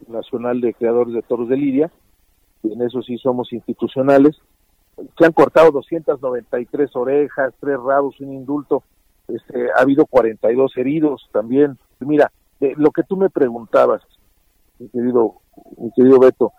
Nacional 0.07 0.61
de 0.61 0.73
Creadores 0.73 1.13
de 1.13 1.21
Toros 1.23 1.49
de 1.49 1.57
Lidia, 1.57 1.91
y 2.63 2.73
en 2.73 2.81
eso 2.81 3.01
sí 3.01 3.17
somos 3.17 3.51
institucionales, 3.51 4.39
se 5.17 5.25
han 5.25 5.33
cortado 5.33 5.71
293 5.71 6.95
orejas, 6.95 7.53
tres 7.59 7.77
rabos, 7.79 8.19
un 8.21 8.33
indulto, 8.33 8.83
este, 9.27 9.69
ha 9.75 9.81
habido 9.81 10.05
42 10.05 10.77
heridos 10.77 11.27
también. 11.33 11.77
Mira, 11.99 12.31
lo 12.59 12.91
que 12.91 13.03
tú 13.03 13.17
me 13.17 13.29
preguntabas, 13.29 14.01
mi 14.79 14.89
querido, 14.89 15.35
mi 15.77 15.91
querido 15.91 16.19
Beto. 16.19 16.51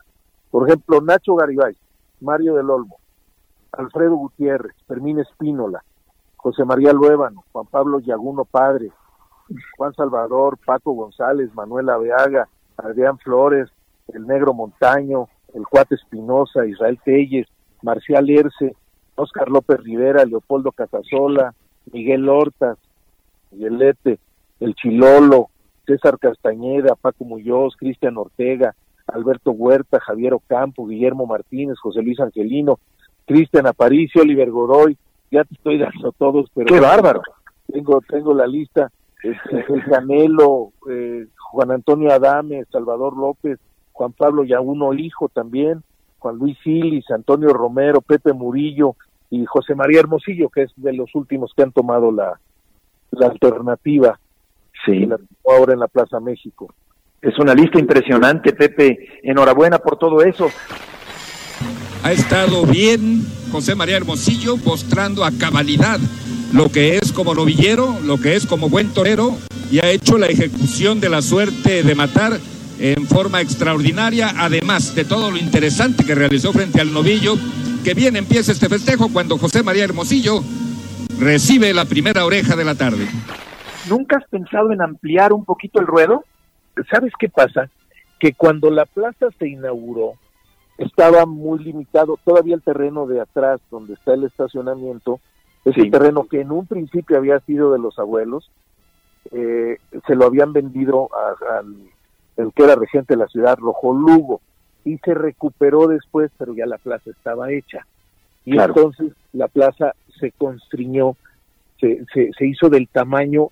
Por 0.51 0.69
ejemplo, 0.69 1.01
Nacho 1.01 1.35
Garibay, 1.35 1.77
Mario 2.21 2.55
del 2.55 2.71
Olmo, 2.71 2.97
Alfredo 3.73 4.17
Gutiérrez, 4.17 4.75
Fermín 4.87 5.19
Espínola, 5.19 5.83
José 6.37 6.65
María 6.65 6.93
Luébano, 6.93 7.45
Juan 7.53 7.67
Pablo 7.67 7.99
Yaguno 8.01 8.45
Padre, 8.45 8.91
Juan 9.77 9.93
Salvador, 9.95 10.59
Paco 10.65 10.93
González, 10.93 11.55
Manuel 11.55 11.89
Aveaga, 11.89 12.49
Adrián 12.77 13.19
Flores, 13.19 13.69
el 14.09 14.27
Negro 14.27 14.55
Montaño, 14.55 15.29
el 15.55 15.67
Cuate 15.67 15.97
Espinosa, 15.97 16.67
Israel 16.67 17.01
Telles, 17.05 17.47
Marcial 17.83 18.29
Erce, 18.31 18.77
Oscar 19.15 19.49
López 19.49 19.81
Rivera, 19.83 20.25
Leopoldo 20.25 20.73
Casasola, 20.73 21.55
Miguel 21.93 22.29
Hortas, 22.29 22.79
Miguelete, 23.51 24.19
el 24.61 24.75
Chilolo, 24.75 25.49
César 25.87 26.19
Castañeda, 26.19 26.95
Paco 26.95 27.25
Muñoz, 27.25 27.76
Cristian 27.76 28.16
Ortega, 28.19 28.75
Alberto 29.07 29.52
Huerta, 29.52 30.00
Javier 30.00 30.35
Ocampo, 30.35 30.87
Guillermo 30.87 31.26
Martínez, 31.26 31.78
José 31.81 32.02
Luis 32.02 32.19
Angelino, 32.21 32.78
Cristian 33.25 33.66
Aparicio, 33.66 34.23
Oliver 34.23 34.50
Godoy, 34.50 34.97
ya 35.31 35.45
te 35.45 35.55
estoy 35.55 35.78
dando 35.78 36.12
todos, 36.12 36.50
pero... 36.55 36.66
¡Qué 36.66 36.81
bárbaro! 36.81 37.23
Tengo, 37.73 38.00
tengo 38.09 38.35
la 38.35 38.47
lista, 38.47 38.90
este, 39.23 39.64
el 39.73 39.85
Canelo, 39.85 40.73
eh, 40.88 41.26
Juan 41.50 41.71
Antonio 41.73 42.12
Adame, 42.12 42.64
Salvador 42.71 43.16
López, 43.16 43.59
Juan 43.93 44.12
Pablo 44.12 44.45
Yaguno 44.45 44.93
Hijo 44.95 45.28
también, 45.28 45.83
Juan 46.19 46.37
Luis 46.37 46.57
Silis, 46.62 47.11
Antonio 47.11 47.49
Romero, 47.49 48.00
Pepe 48.00 48.33
Murillo 48.33 48.95
y 49.31 49.45
José 49.47 49.75
María 49.75 50.00
Hermosillo, 50.00 50.49
que 50.49 50.62
es 50.62 50.73
de 50.76 50.93
los 50.93 51.14
últimos 51.14 51.52
que 51.57 51.62
han 51.62 51.73
tomado 51.73 52.12
la, 52.12 52.38
la 53.11 53.26
alternativa 53.26 54.19
Sí. 54.85 55.09
ahora 55.49 55.73
en 55.73 55.80
la 55.80 55.88
Plaza 55.88 56.21
México. 56.21 56.73
Es 57.21 57.38
una 57.38 57.54
lista 57.54 57.78
impresionante, 57.78 58.52
Pepe. 58.52 59.21
Enhorabuena 59.23 59.78
por 59.78 59.99
todo 59.99 60.23
eso. 60.23 60.50
Ha 62.02 62.12
estado 62.12 62.64
bien 62.66 63.25
José 63.50 63.75
María 63.75 63.97
Hermosillo 63.97 64.56
mostrando 64.59 65.25
a 65.25 65.33
cabalidad 65.33 65.99
lo 66.52 66.71
que 66.71 66.97
es 66.97 67.12
como 67.12 67.35
novillero, 67.35 67.97
lo 68.04 68.18
que 68.18 68.37
es 68.37 68.47
como 68.47 68.68
buen 68.68 68.92
torero 68.95 69.37
y 69.71 69.80
ha 69.80 69.90
hecho 69.90 70.18
la 70.18 70.26
ejecución 70.26 71.00
de 71.00 71.09
la 71.09 71.23
suerte 71.23 71.83
de 71.83 71.95
matar 71.95 72.38
en 72.78 73.06
forma 73.06 73.40
extraordinaria, 73.40 74.35
además 74.37 74.95
de 74.95 75.04
todo 75.04 75.30
lo 75.30 75.38
interesante 75.38 76.04
que 76.04 76.14
realizó 76.14 76.52
frente 76.52 76.80
al 76.80 76.92
novillo, 76.92 77.37
que 77.83 77.95
bien 77.95 78.16
empieza 78.16 78.52
este 78.52 78.68
festejo 78.68 79.09
cuando 79.12 79.38
José 79.38 79.62
María 79.62 79.85
Hermosillo 79.85 80.42
recibe 81.18 81.73
la 81.73 81.87
primera 81.87 82.25
oreja 82.25 82.54
de 82.54 82.64
la 82.64 82.75
tarde. 82.75 83.09
¿Nunca 83.88 84.16
has 84.16 84.28
pensado 84.28 84.73
en 84.73 84.83
ampliar 84.83 85.33
un 85.33 85.45
poquito 85.45 85.81
el 85.81 85.87
ruedo? 85.87 86.25
¿Sabes 86.90 87.12
qué 87.19 87.28
pasa? 87.28 87.71
Que 88.19 88.33
cuando 88.33 88.71
la 88.71 88.87
plaza 88.87 89.28
se 89.38 89.49
inauguró, 89.49 90.14
estaba 90.78 91.26
muy 91.26 91.62
limitado, 91.62 92.19
todavía 92.25 92.55
el 92.55 92.62
terreno 92.62 93.07
de 93.07 93.21
atrás, 93.21 93.61
donde 93.71 93.95
está 93.95 94.14
el 94.14 94.25
estacionamiento, 94.25 95.21
ese 95.64 95.90
terreno 95.90 96.26
que 96.28 96.40
en 96.40 96.52
un 96.52 96.66
principio 96.66 97.16
había 97.16 97.40
sido 97.40 97.73
de 97.73 97.78
los 97.78 97.99
abuelos, 97.99 98.50
eh, 99.33 99.78
se 100.07 100.14
lo 100.14 100.26
habían 100.26 100.52
vendido 100.52 101.09
al 101.59 101.90
el 102.37 102.52
que 102.52 102.64
era 102.64 102.75
regente 102.75 103.14
de 103.14 103.21
la 103.21 103.28
ciudad, 103.28 103.59
Rojo 103.59 103.95
Lugo, 103.95 104.40
y 104.85 104.99
se 104.99 105.14
recuperó 105.14 105.87
después, 105.87 106.31
pero 106.38 106.55
ya 106.55 106.66
la 106.66 106.78
plaza 106.78 107.11
estaba 107.11 107.50
hecha. 107.50 107.87
Y 108.45 108.59
entonces 108.59 109.12
la 109.33 109.49
plaza 109.49 109.95
se 110.21 110.33
constriñó, 110.33 111.16
se, 111.81 112.05
se, 112.12 112.31
se 112.38 112.47
hizo 112.47 112.69
del 112.69 112.88
tamaño 112.88 113.49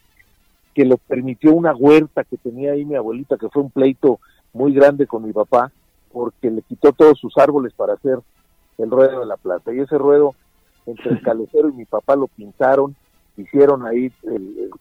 que 0.75 0.85
lo 0.85 0.97
permitió 0.97 1.53
una 1.53 1.75
huerta 1.75 2.25
que 2.25 2.37
tenía 2.37 2.73
ahí 2.73 2.85
mi 2.85 2.97
abuelita, 2.97 3.37
que 3.37 3.49
fue 3.49 3.63
un 3.63 3.71
pleito 3.71 4.21
muy 4.53 4.73
grande 4.73 5.07
con 5.07 5.25
mi 5.25 5.33
papá, 5.33 5.71
porque 6.13 6.51
le 6.51 6.63
quitó 6.63 6.93
todos 6.93 7.19
sus 7.19 7.37
árboles 7.39 7.73
para 7.75 7.95
hacer 7.95 8.19
el 8.79 8.91
ruedo 8.91 9.21
de 9.21 9.27
la 9.27 9.37
plaza. 9.37 9.73
Y 9.73 9.81
ese 9.81 9.99
ruedo, 9.99 10.35
entre 10.87 11.13
el 11.13 11.23
calecero 11.23 11.69
y 11.69 11.73
mi 11.73 11.85
papá 11.85 12.17
lo 12.17 12.29
pintaron, 12.29 12.95
hicieron 13.37 13.87
ahí 13.87 14.13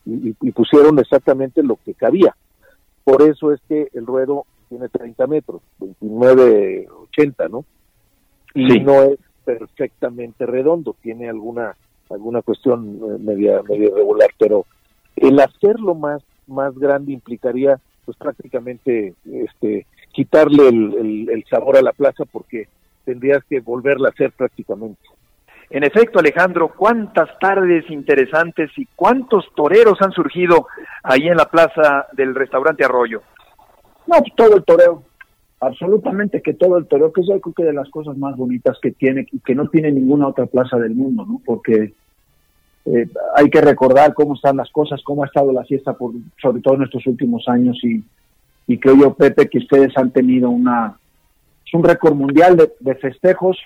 y, 0.05 0.51
pusieron 0.51 1.00
exactamente 1.00 1.63
lo 1.63 1.77
que 1.83 1.93
cabía. 1.93 2.35
Por 3.03 3.21
eso 3.23 3.51
es 3.51 3.59
que 3.67 3.89
el 3.93 4.05
ruedo 4.05 4.45
tiene 4.69 4.89
30 4.89 5.27
metros, 5.27 5.62
29, 5.79 6.88
80, 7.12 7.50
¿no? 7.50 7.65
Y 8.55 8.79
no 8.79 9.01
es 9.03 9.19
perfectamente 9.43 10.45
redondo, 10.45 10.95
tiene 11.01 11.29
alguna 11.29 11.75
alguna 12.09 12.41
cuestión 12.43 13.00
eh, 13.03 13.17
media 13.19 13.62
media 13.63 13.88
irregular, 13.88 14.29
pero 14.38 14.65
el 15.15 15.39
hacerlo 15.39 15.96
más 15.96 16.22
más 16.48 16.77
grande 16.77 17.13
implicaría 17.13 17.79
pues 18.05 18.17
prácticamente 18.17 19.13
este 19.25 19.86
quitarle 20.12 20.67
el, 20.67 21.29
el 21.29 21.46
sabor 21.50 21.77
a 21.77 21.82
la 21.82 21.93
plaza 21.93 22.25
porque 22.25 22.67
tendrías 23.05 23.43
que 23.46 23.60
volverla 23.60 24.10
a 24.10 24.12
hacer 24.12 24.32
prácticamente. 24.32 25.00
En 25.70 25.84
efecto, 25.84 26.20
Alejandro, 26.20 26.72
cuántas 26.75 27.29
tardes 27.39 27.89
interesantes 27.89 28.70
y 28.77 28.86
cuántos 28.96 29.46
toreros 29.55 30.00
han 30.01 30.12
surgido 30.12 30.67
ahí 31.01 31.27
en 31.27 31.38
la 31.38 31.50
plaza 31.50 32.05
del 32.13 32.36
restaurante 32.36 32.86
Arroyo. 32.86 33.24
No, 34.05 34.20
pues, 34.20 34.34
todo 34.36 34.58
el 34.58 34.63
toreo, 34.63 35.03
absolutamente 35.60 36.41
que 36.41 36.53
todo 36.53 36.77
el 36.77 36.86
toreo, 36.86 37.12
que 37.12 37.22
es 37.22 37.27
yo 37.27 37.39
creo 37.39 37.53
que 37.53 37.63
de 37.63 37.74
las 37.74 37.89
cosas 37.89 38.17
más 38.17 38.36
bonitas 38.38 38.77
que 38.82 38.91
tiene 38.91 39.25
y 39.32 39.39
que 39.39 39.55
no 39.55 39.67
tiene 39.70 39.91
ninguna 39.91 40.27
otra 40.27 40.46
plaza 40.46 40.77
del 40.77 40.93
mundo, 40.93 41.25
¿no? 41.25 41.41
Porque 41.43 41.93
eh, 42.86 43.08
hay 43.36 43.50
que 43.50 43.62
recordar 43.62 44.13
cómo 44.13 44.36
están 44.36 44.58
las 44.58 44.70
cosas, 44.72 45.02
cómo 45.04 45.24
ha 45.24 45.28
estado 45.28 45.52
la 45.52 45.63
fiesta, 45.63 45.94
por, 45.94 46.12
sobre 46.42 46.62
todo 46.62 46.75
en 46.75 46.84
estos 46.84 47.06
últimos 47.08 47.48
años 47.48 47.78
y, 47.84 48.04
y 48.68 48.78
creo 48.78 48.96
yo, 48.96 49.13
Pepe, 49.13 49.50
que 49.50 49.60
ustedes 49.60 49.98
han 49.98 50.12
tenido 50.12 50.50
una, 50.50 50.98
es 51.66 51.74
un 51.74 51.84
récord 51.84 52.13
mundial 52.13 52.58
de, 52.80 52.96
festejos 52.96 53.58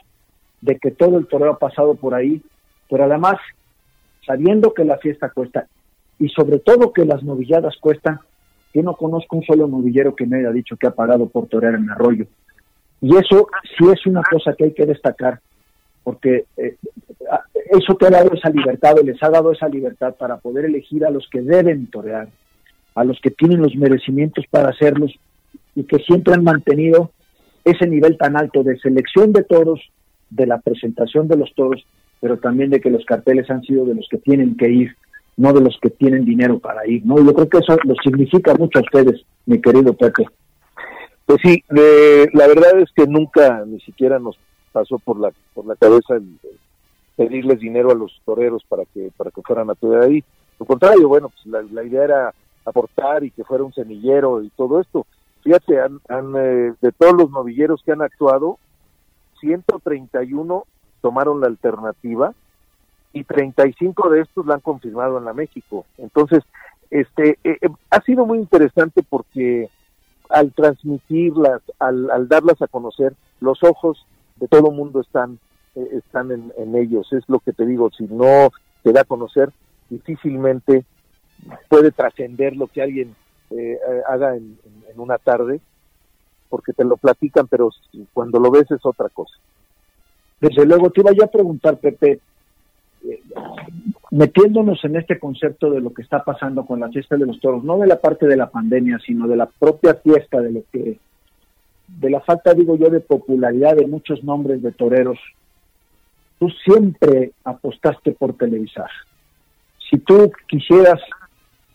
de 0.61 0.77
que 0.77 0.91
todo 0.91 1.17
el 1.17 1.27
toreo 1.27 1.51
ha 1.51 1.59
pasado 1.59 1.95
por 1.95 2.13
ahí, 2.13 2.41
pero 2.89 3.03
además, 3.03 3.35
sabiendo 4.25 4.73
que 4.73 4.85
la 4.85 4.97
fiesta 4.97 5.29
cuesta 5.29 5.67
y 6.19 6.29
sobre 6.29 6.59
todo 6.59 6.93
que 6.93 7.05
las 7.05 7.23
novilladas 7.23 7.75
cuestan, 7.79 8.19
yo 8.73 8.81
no 8.81 8.95
conozco 8.95 9.37
un 9.37 9.43
solo 9.43 9.67
novillero 9.67 10.15
que 10.15 10.25
me 10.25 10.39
haya 10.39 10.51
dicho 10.51 10.77
que 10.77 10.87
ha 10.87 10.91
pagado 10.91 11.27
por 11.27 11.47
torear 11.47 11.75
en 11.75 11.89
arroyo. 11.89 12.25
Y 13.01 13.15
eso 13.15 13.47
sí 13.77 13.85
es 13.91 14.05
una 14.07 14.21
cosa 14.23 14.53
que 14.53 14.65
hay 14.65 14.73
que 14.73 14.85
destacar, 14.85 15.39
porque 16.07 16.45
eh, 16.55 16.77
eso 17.69 17.95
te 17.95 18.07
ha 18.07 18.09
dado 18.09 18.31
esa 18.33 18.49
libertad, 18.49 18.97
o 18.97 19.03
les 19.03 19.21
ha 19.21 19.29
dado 19.29 19.51
esa 19.51 19.67
libertad 19.67 20.15
para 20.15 20.37
poder 20.37 20.63
elegir 20.63 21.03
a 21.03 21.11
los 21.11 21.27
que 21.29 21.41
deben 21.41 21.87
torear, 21.87 22.29
a 22.95 23.03
los 23.03 23.19
que 23.19 23.29
tienen 23.29 23.61
los 23.61 23.75
merecimientos 23.75 24.45
para 24.49 24.69
hacerlos 24.69 25.13
y 25.75 25.83
que 25.83 25.97
siempre 25.97 26.33
han 26.33 26.45
mantenido 26.45 27.11
ese 27.65 27.87
nivel 27.87 28.17
tan 28.17 28.37
alto 28.37 28.63
de 28.63 28.79
selección 28.79 29.33
de 29.33 29.43
toros, 29.43 29.81
de 30.29 30.47
la 30.47 30.59
presentación 30.59 31.27
de 31.27 31.35
los 31.35 31.53
toros, 31.55 31.85
pero 32.21 32.37
también 32.37 32.69
de 32.69 32.79
que 32.79 32.89
los 32.89 33.03
carteles 33.03 33.49
han 33.49 33.63
sido 33.63 33.83
de 33.83 33.95
los 33.95 34.07
que 34.09 34.19
tienen 34.19 34.55
que 34.55 34.69
ir, 34.69 34.95
no 35.35 35.51
de 35.51 35.59
los 35.59 35.77
que 35.81 35.89
tienen 35.89 36.23
dinero 36.23 36.59
para 36.59 36.87
ir, 36.87 37.05
¿no? 37.05 37.17
Yo 37.17 37.33
creo 37.33 37.49
que 37.49 37.57
eso 37.57 37.77
lo 37.83 37.95
significa 38.01 38.55
mucho 38.55 38.79
a 38.79 38.83
ustedes, 38.83 39.25
mi 39.45 39.59
querido 39.59 39.91
Pepe. 39.93 40.23
Pues 41.25 41.39
sí, 41.43 41.61
la 41.69 42.47
verdad 42.47 42.79
es 42.79 42.89
que 42.95 43.05
nunca 43.07 43.65
ni 43.67 43.81
siquiera 43.81 44.19
nos 44.19 44.37
pasó 44.77 44.99
por 44.99 45.19
la 45.19 45.31
por 45.55 45.65
la 45.65 45.75
cabeza 45.75 46.15
el, 46.15 46.37
pedirles 47.15 47.59
dinero 47.59 47.89
a 47.89 47.95
los 47.95 48.21
toreros 48.23 48.63
para 48.69 48.85
que 48.85 49.11
para 49.17 49.31
que 49.31 49.41
fueran 49.41 49.71
a 49.71 49.75
torear 49.75 50.03
ahí. 50.03 50.23
Lo 50.59 50.67
contrario, 50.67 51.07
bueno, 51.07 51.29
pues 51.29 51.71
la, 51.71 51.83
idea 51.83 52.03
era 52.03 52.33
aportar 52.63 53.23
y 53.23 53.31
que 53.31 53.43
fuera 53.43 53.63
un 53.63 53.73
semillero 53.73 54.43
y 54.43 54.49
todo 54.49 54.79
esto. 54.79 55.07
Fíjate, 55.43 55.81
han, 55.81 55.99
han 56.09 56.33
eh, 56.35 56.73
de 56.79 56.91
todos 56.91 57.13
los 57.13 57.31
novilleros 57.31 57.81
que 57.83 57.91
han 57.91 58.03
actuado, 58.03 58.59
131 59.39 60.63
tomaron 61.01 61.41
la 61.41 61.47
alternativa 61.47 62.33
y 63.13 63.23
35 63.23 64.09
de 64.09 64.21
estos 64.21 64.45
la 64.45 64.55
han 64.55 64.61
confirmado 64.61 65.17
en 65.17 65.25
la 65.25 65.33
México. 65.33 65.85
Entonces, 65.97 66.43
este 66.91 67.39
eh, 67.43 67.57
eh, 67.61 67.69
ha 67.89 68.01
sido 68.01 68.27
muy 68.27 68.37
interesante 68.37 69.01
porque 69.01 69.69
al 70.29 70.51
transmitirlas, 70.53 71.61
al, 71.79 72.27
darlas 72.27 72.61
a 72.61 72.67
conocer, 72.67 73.13
los 73.39 73.63
ojos 73.63 74.05
de 74.39 74.47
todo 74.47 74.71
mundo 74.71 75.01
están 75.01 75.39
eh, 75.75 75.87
están 75.93 76.31
en, 76.31 76.75
ellos. 76.75 77.11
Es 77.13 77.23
lo 77.27 77.39
que 77.39 77.53
te 77.53 77.65
digo, 77.65 77.89
si 77.91 78.05
no 78.05 78.49
se 78.83 78.91
da 78.91 79.01
a 79.01 79.05
conocer, 79.05 79.51
difícilmente 79.89 80.85
puede 81.69 81.91
trascender 81.91 82.55
lo 82.55 82.67
que 82.67 82.81
alguien 82.81 83.15
haga 84.09 84.35
en, 84.35 84.57
una 84.97 85.17
tarde 85.19 85.61
porque 86.49 86.73
te 86.73 86.83
lo 86.83 86.97
platican, 86.97 87.47
pero 87.47 87.69
cuando 88.13 88.39
lo 88.39 88.49
ves 88.51 88.69
es 88.71 88.83
otra 88.83 89.09
cosa. 89.09 89.35
Desde 90.39 90.65
luego, 90.65 90.89
te 90.89 91.01
iba 91.01 91.25
a 91.25 91.31
preguntar, 91.31 91.77
Pepe, 91.77 92.19
eh, 93.03 93.21
metiéndonos 94.11 94.83
en 94.85 94.95
este 94.95 95.19
concepto 95.19 95.69
de 95.71 95.81
lo 95.81 95.93
que 95.93 96.01
está 96.01 96.23
pasando 96.23 96.65
con 96.65 96.79
la 96.79 96.89
fiesta 96.89 97.15
de 97.15 97.25
los 97.25 97.39
toros, 97.39 97.63
no 97.63 97.77
de 97.77 97.87
la 97.87 97.99
parte 97.99 98.27
de 98.27 98.37
la 98.37 98.49
pandemia, 98.49 98.99
sino 99.05 99.27
de 99.27 99.35
la 99.35 99.45
propia 99.45 99.95
fiesta, 99.95 100.41
de 100.41 100.51
lo 100.51 100.61
que, 100.71 100.99
de 101.87 102.09
la 102.09 102.21
falta, 102.21 102.53
digo 102.53 102.77
yo, 102.77 102.89
de 102.89 102.99
popularidad 102.99 103.75
de 103.75 103.87
muchos 103.87 104.23
nombres 104.23 104.61
de 104.61 104.71
toreros, 104.71 105.17
tú 106.39 106.49
siempre 106.63 107.31
apostaste 107.43 108.11
por 108.11 108.35
televisar. 108.35 108.89
Si 109.89 109.97
tú 109.99 110.31
quisieras 110.47 110.99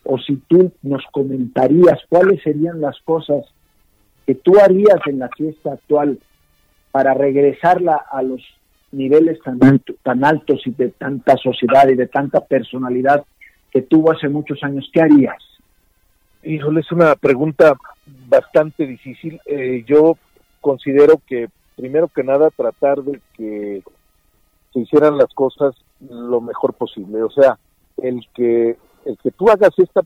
o 0.04 0.18
si 0.18 0.36
tú 0.48 0.72
nos 0.82 1.02
comentarías 1.12 1.98
cuáles 2.08 2.42
serían 2.42 2.80
las 2.80 3.00
cosas 3.02 3.44
que 4.26 4.34
tú 4.34 4.58
harías 4.58 4.98
en 5.06 5.18
la 5.18 5.28
fiesta 5.30 5.72
actual 5.72 6.18
para 6.90 7.14
regresarla 7.14 7.96
a 8.10 8.22
los 8.22 8.42
niveles 8.92 9.38
tan, 9.42 9.58
tan 10.02 10.24
altos 10.24 10.60
y 10.66 10.70
de 10.72 10.90
tanta 10.90 11.36
sociedad 11.36 11.88
y 11.88 11.94
de 11.94 12.06
tanta 12.06 12.40
personalidad 12.40 13.24
que 13.70 13.82
tuvo 13.82 14.12
hace 14.12 14.28
muchos 14.28 14.62
años, 14.62 14.88
¿qué 14.92 15.00
harías? 15.00 15.42
Híjole, 16.44 16.80
es 16.80 16.90
una 16.90 17.14
pregunta 17.14 17.76
bastante 18.28 18.86
difícil. 18.86 19.40
Eh, 19.46 19.84
yo 19.86 20.16
considero 20.60 21.20
que, 21.26 21.48
primero 21.76 22.08
que 22.08 22.24
nada, 22.24 22.50
tratar 22.50 23.02
de 23.02 23.20
que 23.36 23.82
se 24.72 24.80
hicieran 24.80 25.16
las 25.18 25.32
cosas 25.34 25.74
lo 26.00 26.40
mejor 26.40 26.74
posible. 26.74 27.22
O 27.22 27.30
sea, 27.30 27.58
el 27.98 28.26
que, 28.34 28.76
el 29.04 29.18
que 29.22 29.30
tú 29.30 29.50
hagas 29.50 29.78
esta 29.78 30.02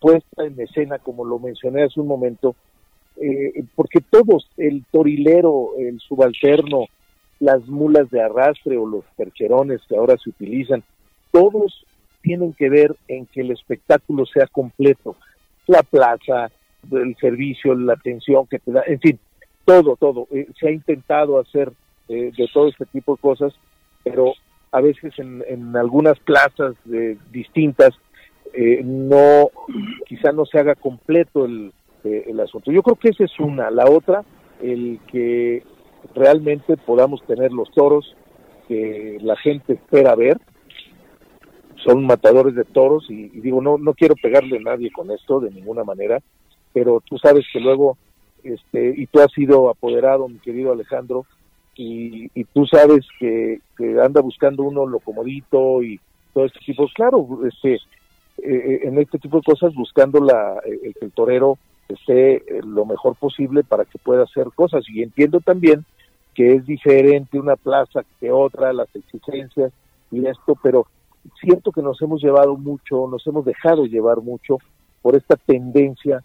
puesta 0.00 0.44
en 0.44 0.60
escena, 0.60 0.98
como 0.98 1.24
lo 1.24 1.38
mencioné 1.38 1.82
hace 1.82 2.00
un 2.00 2.08
momento, 2.08 2.54
eh, 3.16 3.64
porque 3.74 4.00
todos, 4.00 4.48
el 4.56 4.84
torilero, 4.90 5.70
el 5.78 5.98
subalterno, 6.00 6.86
las 7.40 7.66
mulas 7.66 8.08
de 8.10 8.22
arrastre 8.22 8.76
o 8.76 8.86
los 8.86 9.04
percherones 9.16 9.80
que 9.88 9.96
ahora 9.96 10.16
se 10.22 10.30
utilizan, 10.30 10.84
todos 11.32 11.84
tienen 12.22 12.52
que 12.52 12.70
ver 12.70 12.94
en 13.08 13.26
que 13.26 13.40
el 13.40 13.50
espectáculo 13.50 14.26
sea 14.26 14.46
completo. 14.46 15.16
La 15.66 15.82
plaza, 15.82 16.50
el 16.90 17.16
servicio, 17.20 17.74
la 17.74 17.94
atención 17.94 18.46
que 18.46 18.58
te 18.58 18.72
da, 18.72 18.82
en 18.86 19.00
fin, 19.00 19.18
todo, 19.64 19.96
todo. 19.96 20.26
Eh, 20.32 20.48
se 20.58 20.68
ha 20.68 20.70
intentado 20.70 21.38
hacer 21.38 21.72
eh, 22.08 22.32
de 22.36 22.48
todo 22.52 22.68
este 22.68 22.86
tipo 22.86 23.14
de 23.14 23.20
cosas, 23.20 23.54
pero 24.02 24.34
a 24.72 24.80
veces 24.80 25.18
en, 25.18 25.44
en 25.48 25.76
algunas 25.76 26.18
plazas 26.20 26.74
distintas 27.30 27.90
no, 28.84 29.50
quizá 30.06 30.32
no 30.32 30.44
se 30.44 30.58
haga 30.58 30.74
completo 30.74 31.46
el, 31.46 31.72
este, 32.02 32.30
el 32.30 32.40
asunto. 32.40 32.72
Yo 32.72 32.82
creo 32.82 32.96
que 32.96 33.10
esa 33.10 33.24
es 33.24 33.38
una. 33.38 33.70
La 33.70 33.88
otra, 33.88 34.24
el 34.60 34.98
que 35.10 35.62
realmente 36.14 36.76
podamos 36.76 37.22
tener 37.26 37.52
los 37.52 37.70
toros 37.70 38.16
que 38.68 39.18
la 39.22 39.36
gente 39.36 39.74
espera 39.74 40.14
ver. 40.14 40.38
Son 41.84 42.04
matadores 42.06 42.54
de 42.54 42.64
toros 42.64 43.10
y, 43.10 43.28
digo, 43.40 43.60
no, 43.60 43.78
no 43.78 43.94
quiero 43.94 44.14
pegarle 44.14 44.58
a 44.58 44.60
nadie 44.60 44.90
con 44.92 45.10
esto 45.10 45.40
de 45.40 45.50
ninguna 45.50 45.84
manera, 45.84 46.20
pero 46.72 47.02
tú 47.04 47.18
sabes 47.18 47.44
que 47.52 47.60
luego, 47.60 47.96
este, 48.44 48.94
y 48.96 49.06
tú 49.06 49.20
has 49.20 49.32
sido 49.32 49.68
apoderado, 49.68 50.28
mi 50.28 50.38
querido 50.38 50.72
Alejandro, 50.72 51.26
y, 51.74 52.30
y 52.34 52.44
tú 52.44 52.66
sabes 52.66 53.06
que, 53.18 53.60
que 53.76 54.00
anda 54.00 54.20
buscando 54.20 54.62
uno 54.62 54.86
lo 54.86 55.00
comodito 55.00 55.82
y 55.82 55.98
todo 56.34 56.44
este 56.44 56.60
tipo, 56.60 56.86
claro, 56.94 57.26
este, 57.46 57.78
eh, 58.38 58.80
en 58.84 58.98
este 58.98 59.18
tipo 59.18 59.38
de 59.38 59.42
cosas 59.42 59.74
buscando 59.74 60.20
la, 60.20 60.60
el, 60.64 60.94
el 61.00 61.12
torero 61.12 61.58
esté 61.88 62.36
eh, 62.36 62.60
lo 62.64 62.84
mejor 62.84 63.16
posible 63.16 63.64
para 63.64 63.84
que 63.84 63.98
pueda 63.98 64.24
hacer 64.24 64.48
cosas. 64.54 64.84
Y 64.88 65.02
entiendo 65.02 65.40
también 65.40 65.84
que 66.34 66.54
es 66.54 66.66
diferente 66.66 67.38
una 67.38 67.56
plaza 67.56 68.04
que 68.18 68.30
otra, 68.30 68.72
las 68.72 68.94
exigencias 68.94 69.72
y 70.10 70.26
esto, 70.26 70.56
pero 70.62 70.86
siento 71.40 71.72
que 71.72 71.82
nos 71.82 72.00
hemos 72.02 72.22
llevado 72.22 72.56
mucho, 72.56 73.06
nos 73.08 73.26
hemos 73.26 73.44
dejado 73.44 73.86
llevar 73.86 74.20
mucho 74.20 74.58
por 75.00 75.16
esta 75.16 75.36
tendencia 75.36 76.22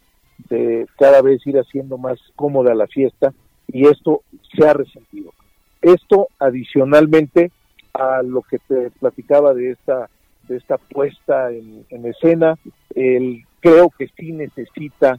de 0.50 0.88
cada 0.98 1.22
vez 1.22 1.46
ir 1.48 1.58
haciendo 1.58 1.98
más 1.98 2.20
cómoda 2.36 2.76
la 2.76 2.88
fiesta 2.88 3.34
y 3.68 3.88
esto 3.88 4.22
se 4.56 4.68
ha 4.68 4.74
resentido. 4.74 5.32
Esto 5.82 6.28
adicionalmente 6.40 7.52
a 7.94 8.22
lo 8.22 8.42
que 8.42 8.60
te 8.60 8.92
platicaba 8.92 9.54
de 9.54 9.72
esta 9.72 10.10
de 10.48 10.56
esta 10.56 10.78
puesta 10.78 11.52
en, 11.52 12.06
escena, 12.06 12.58
el, 12.96 13.44
creo 13.60 13.90
que 13.90 14.08
sí 14.18 14.32
necesita 14.32 15.18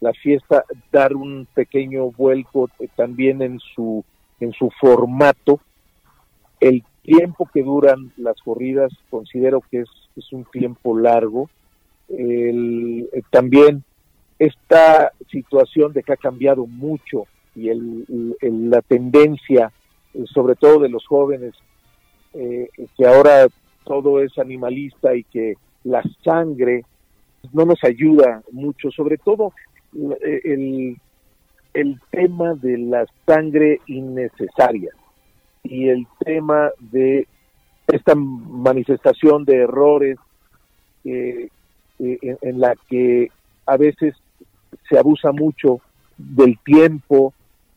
la 0.00 0.12
fiesta 0.12 0.64
dar 0.92 1.16
un 1.16 1.48
pequeño 1.52 2.12
vuelco 2.12 2.70
también 2.94 3.42
en 3.42 3.58
su 3.58 4.04
en 4.38 4.52
su 4.52 4.70
formato. 4.80 5.60
El 6.60 6.84
tiempo 7.08 7.48
que 7.52 7.62
duran 7.62 8.12
las 8.18 8.38
corridas 8.42 8.92
considero 9.08 9.62
que 9.70 9.80
es, 9.80 9.88
un 10.32 10.44
tiempo 10.44 10.98
largo. 10.98 11.48
Eh, 12.08 13.08
también 13.30 13.84
esta 14.38 15.12
situación 15.30 15.92
de 15.92 16.02
que 16.02 16.12
ha 16.12 16.16
cambiado 16.16 16.66
mucho 16.66 17.26
y 17.54 17.68
el, 17.70 18.04
la 18.40 18.82
tendencia, 18.82 19.72
eh, 20.12 20.24
sobre 20.34 20.54
todo 20.56 20.80
de 20.80 20.88
los 20.90 21.06
jóvenes, 21.06 21.54
eh, 22.34 22.68
que 22.96 23.06
ahora 23.06 23.46
todo 23.84 24.20
es 24.20 24.36
animalista 24.38 25.14
y 25.14 25.24
que 25.24 25.54
la 25.84 26.02
sangre 26.22 26.84
no 27.52 27.64
nos 27.64 27.82
ayuda 27.84 28.42
mucho, 28.52 28.90
sobre 28.90 29.16
todo 29.16 29.52
el, 30.20 30.96
el 31.72 32.00
tema 32.10 32.54
de 32.54 32.76
la 32.76 33.06
sangre 33.24 33.80
innecesaria 33.86 34.90
y 35.68 35.90
el 35.90 36.06
tema 36.24 36.70
de 36.78 37.28
esta 37.86 38.14
manifestación 38.14 39.44
de 39.44 39.56
errores 39.56 40.18
en, 41.04 41.50
en, 41.98 42.60
la 42.60 42.74
que 42.88 43.28
a 43.66 43.76
veces 43.76 44.14
se 44.88 44.98
abusa 44.98 45.30
mucho 45.32 45.80
del 46.16 46.58
tiempo 46.64 47.34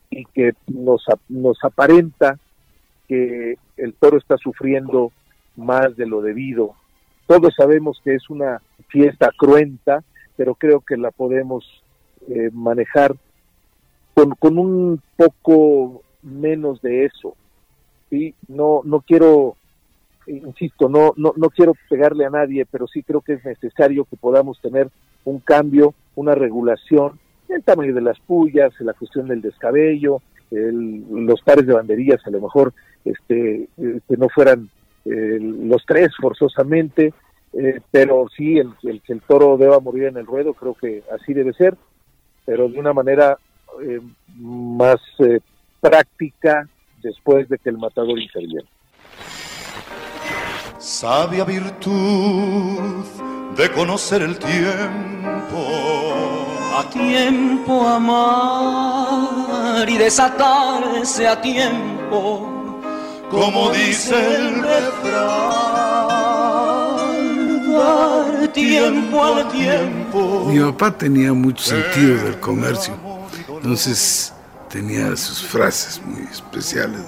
y 0.10 0.26
que 0.26 0.54
nos, 0.68 1.04
nos 1.28 1.64
aparenta 1.64 2.40
que 3.08 3.58
el 3.78 3.94
toro 3.94 4.18
está 4.18 4.38
sufriendo 4.38 5.12
más 5.56 5.96
de 5.98 6.06
lo 6.06 6.22
debido. 6.22 6.76
Todos 7.28 7.54
sabemos 7.56 8.02
que 8.04 8.16
es 8.16 8.30
una 8.30 8.62
fiesta 8.88 9.32
cruenta, 9.38 10.04
pero 10.38 10.56
creo 10.56 10.80
que 10.82 10.98
la 10.98 11.12
podemos 11.12 11.66
eh, 12.30 12.50
manejar 12.54 13.16
con, 14.14 14.32
con 14.32 14.58
un 14.58 15.02
poco 15.18 16.04
menos 16.22 16.82
de 16.82 17.06
eso. 17.06 17.36
¿Sí? 18.12 18.36
No, 18.48 18.82
no 18.84 19.02
quiero, 19.02 19.56
insisto, 20.28 20.88
no, 20.88 21.14
no, 21.18 21.34
no 21.36 21.50
quiero 21.50 21.74
pegarle 21.90 22.26
a 22.26 22.30
nadie, 22.30 22.68
pero 22.70 22.86
sí 22.86 23.02
creo 23.02 23.22
que 23.22 23.34
es 23.34 23.46
necesario 23.46 24.06
que 24.06 24.18
podamos 24.18 24.62
tener 24.62 24.90
un 25.26 25.40
cambio, 25.40 25.96
una 26.14 26.36
regulación, 26.36 27.20
el 27.50 27.64
tamaño 27.64 27.96
de 27.96 28.02
las 28.02 28.20
pullas, 28.20 28.74
la 28.80 28.94
cuestión 28.94 29.28
del 29.28 29.42
descabello, 29.42 30.22
los 30.52 31.42
pares 31.42 31.66
de 31.66 31.74
banderillas 31.74 32.20
a 32.28 32.30
lo 32.30 32.42
mejor 32.42 32.74
este, 33.06 33.70
que 33.78 34.18
no 34.18 34.28
fueran 34.30 34.70
los 35.06 35.84
tres 35.86 36.10
forzosamente, 36.20 37.14
eh, 37.54 37.82
pero 37.90 38.28
sí 38.36 38.58
el, 38.58 38.74
el, 38.84 39.02
que 39.02 39.14
el 39.14 39.22
toro 39.22 39.58
deba 39.58 39.80
morir 39.80 40.06
en 40.06 40.18
el 40.18 40.26
ruedo, 40.26 40.54
creo 40.54 40.74
que 40.74 41.04
así 41.12 41.34
debe 41.34 41.54
ser, 41.54 41.76
pero 42.46 42.70
de 42.70 42.80
una 42.80 42.94
manera 42.94 43.38
eh, 43.82 44.00
más 44.38 45.00
eh, 45.20 45.40
práctica 45.80 46.68
después 47.02 47.50
de 47.50 47.58
que 47.58 47.70
el 47.70 47.78
matador 47.78 48.20
interviene. 48.20 48.68
Sabia 50.78 51.44
virtud 51.44 53.06
de 53.56 53.72
conocer 53.72 54.24
el 54.24 54.38
tiempo. 54.40 56.48
A 56.74 56.90
tiempo 56.90 57.86
amar 57.88 59.88
y 59.90 59.98
desatarse 59.98 61.28
a 61.28 61.42
tiempo, 61.42 62.80
como 63.30 63.72
dice 63.72 64.38
el 64.38 64.64
refrán, 64.64 66.08
dar 67.74 68.48
tiempo 68.54 69.22
al 69.24 69.50
tiempo. 69.50 70.46
Mi 70.48 70.62
papá 70.62 70.98
tenía 70.98 71.34
mucho 71.34 71.62
sentido 71.64 72.24
del 72.24 72.40
comercio, 72.40 72.94
entonces 73.50 74.34
tenía 74.72 75.16
sus 75.16 75.42
frases 75.42 76.02
muy 76.04 76.24
especiales. 76.24 77.02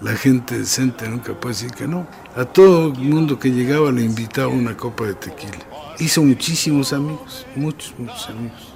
La 0.00 0.16
gente 0.16 0.58
decente 0.58 1.08
nunca 1.08 1.34
puede 1.34 1.54
decir 1.54 1.70
que 1.72 1.86
no. 1.86 2.06
A 2.34 2.44
todo 2.44 2.92
el 2.92 2.98
mundo 2.98 3.38
que 3.38 3.50
llegaba 3.50 3.92
le 3.92 4.02
invitaba 4.02 4.48
una 4.48 4.76
copa 4.76 5.04
de 5.04 5.14
tequila. 5.14 5.58
Hizo 5.98 6.22
muchísimos 6.22 6.92
amigos, 6.92 7.46
muchos, 7.54 7.94
muchos 7.98 8.28
amigos. 8.28 8.74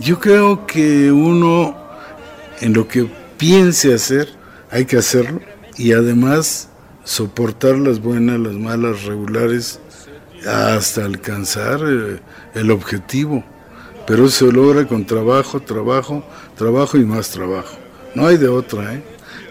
Yo 0.00 0.18
creo 0.18 0.66
que 0.66 1.12
uno, 1.12 1.76
en 2.60 2.72
lo 2.72 2.88
que 2.88 3.08
piense 3.38 3.94
hacer, 3.94 4.28
hay 4.70 4.84
que 4.86 4.96
hacerlo 4.96 5.40
y 5.76 5.92
además 5.92 6.68
soportar 7.04 7.76
las 7.76 8.00
buenas, 8.00 8.40
las 8.40 8.54
malas, 8.54 9.04
regulares, 9.04 9.80
hasta 10.46 11.04
alcanzar 11.04 11.80
eh, 11.86 12.20
el 12.54 12.70
objetivo. 12.72 13.44
Pero 14.06 14.26
eso 14.26 14.46
se 14.46 14.52
logra 14.52 14.86
con 14.86 15.06
trabajo, 15.06 15.60
trabajo, 15.60 16.22
trabajo 16.56 16.98
y 16.98 17.04
más 17.04 17.30
trabajo. 17.30 17.76
No 18.14 18.26
hay 18.26 18.36
de 18.36 18.48
otra, 18.48 18.94
¿eh? 18.94 19.02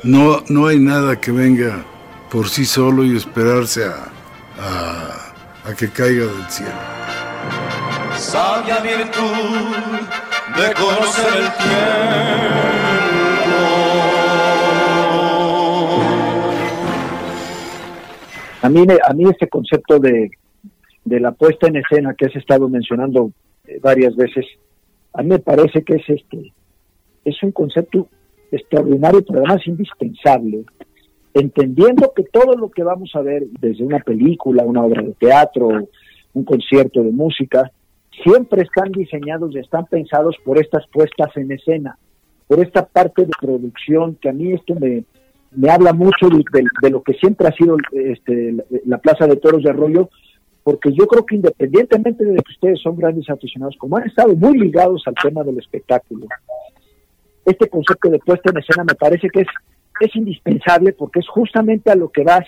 No, 0.04 0.44
no 0.50 0.68
hay 0.68 0.80
nada 0.80 1.20
que 1.20 1.32
venga 1.32 1.84
por 2.32 2.50
sí 2.50 2.66
solo 2.66 3.04
y 3.04 3.16
esperarse 3.18 3.86
a, 3.86 4.12
a, 5.66 5.74
que 5.76 5.90
caiga 5.90 6.26
del 6.26 6.50
cielo. 6.50 6.72
Sabia 8.16 8.80
virtud 8.80 9.22
de 10.56 10.74
conocer 10.76 11.28
el 11.28 11.52
tiempo. 11.54 12.74
A 18.62 18.70
mí, 18.70 18.86
a 19.06 19.14
mí 19.14 19.30
este 19.30 19.50
concepto 19.50 20.00
de, 20.00 20.32
de 21.04 21.20
la 21.20 21.32
puesta 21.32 21.68
en 21.68 21.78
escena 21.78 22.14
que 22.18 22.28
has 22.28 22.36
estado 22.36 22.70
mencionando 22.70 23.32
eh, 23.68 23.80
varias 23.82 24.16
veces, 24.16 24.46
a 25.14 25.22
mí 25.22 25.30
me 25.30 25.40
parece 25.40 25.84
que 25.84 25.96
es 25.96 26.10
este 26.10 26.54
es 27.26 27.42
un 27.42 27.52
concepto 27.52 28.10
extraordinario, 28.52 29.24
pero 29.26 29.40
además 29.40 29.66
indispensable, 29.66 30.66
entendiendo 31.34 32.12
que 32.16 32.24
todo 32.24 32.56
lo 32.56 32.70
que 32.70 32.84
vamos 32.84 33.12
a 33.16 33.22
ver, 33.22 33.44
desde 33.60 33.84
una 33.84 34.00
película, 34.00 34.64
una 34.64 34.84
obra 34.84 35.02
de 35.02 35.14
teatro, 35.14 35.88
un 36.34 36.44
concierto 36.44 37.02
de 37.02 37.12
música, 37.12 37.72
siempre 38.24 38.64
están 38.64 38.92
diseñados 38.92 39.56
y 39.56 39.60
están 39.60 39.86
pensados 39.86 40.36
por 40.44 40.60
estas 40.60 40.86
puestas 40.88 41.36
en 41.38 41.52
escena, 41.52 41.98
por 42.48 42.60
esta 42.60 42.86
parte 42.86 43.26
de 43.26 43.32
producción 43.40 44.16
que 44.16 44.30
a 44.30 44.34
mí 44.34 44.52
esto 44.52 44.76
me, 44.76 45.06
me 45.52 45.70
habla 45.70 45.94
mucho 45.94 46.28
de, 46.30 46.90
lo 46.90 47.02
que 47.02 47.14
siempre 47.14 47.48
ha 47.48 47.52
sido 47.54 47.78
este, 47.92 48.56
la 48.86 48.98
Plaza 49.00 49.26
de 49.26 49.38
Toros 49.38 49.64
de 49.64 49.70
Arroyo, 49.70 50.10
porque 50.64 50.94
yo 50.94 51.06
creo 51.08 51.26
que 51.26 51.36
independientemente 51.36 52.24
de 52.24 52.36
que 52.36 52.52
ustedes 52.52 52.82
son 52.82 52.96
grandes 52.96 53.30
aficionados, 53.30 53.76
como 53.78 53.98
han 53.98 54.08
estado 54.08 54.34
muy 54.36 54.58
ligados 54.58 55.04
al 55.06 55.16
tema 55.16 55.44
del 55.44 55.60
espectáculo, 55.60 56.28
este 57.46 57.68
concepto 57.68 58.10
de 58.10 58.20
puesta 58.20 58.52
en 58.52 58.58
escena 58.58 58.86
me 58.86 58.96
parece 58.96 59.30
que 59.30 59.42
es, 59.42 59.48
es 60.00 60.16
indispensable 60.16 60.94
porque 60.94 61.20
es 61.20 61.28
justamente 61.28 61.92
a 61.92 61.96
lo 61.96 62.10
que 62.10 62.24
vas 62.24 62.46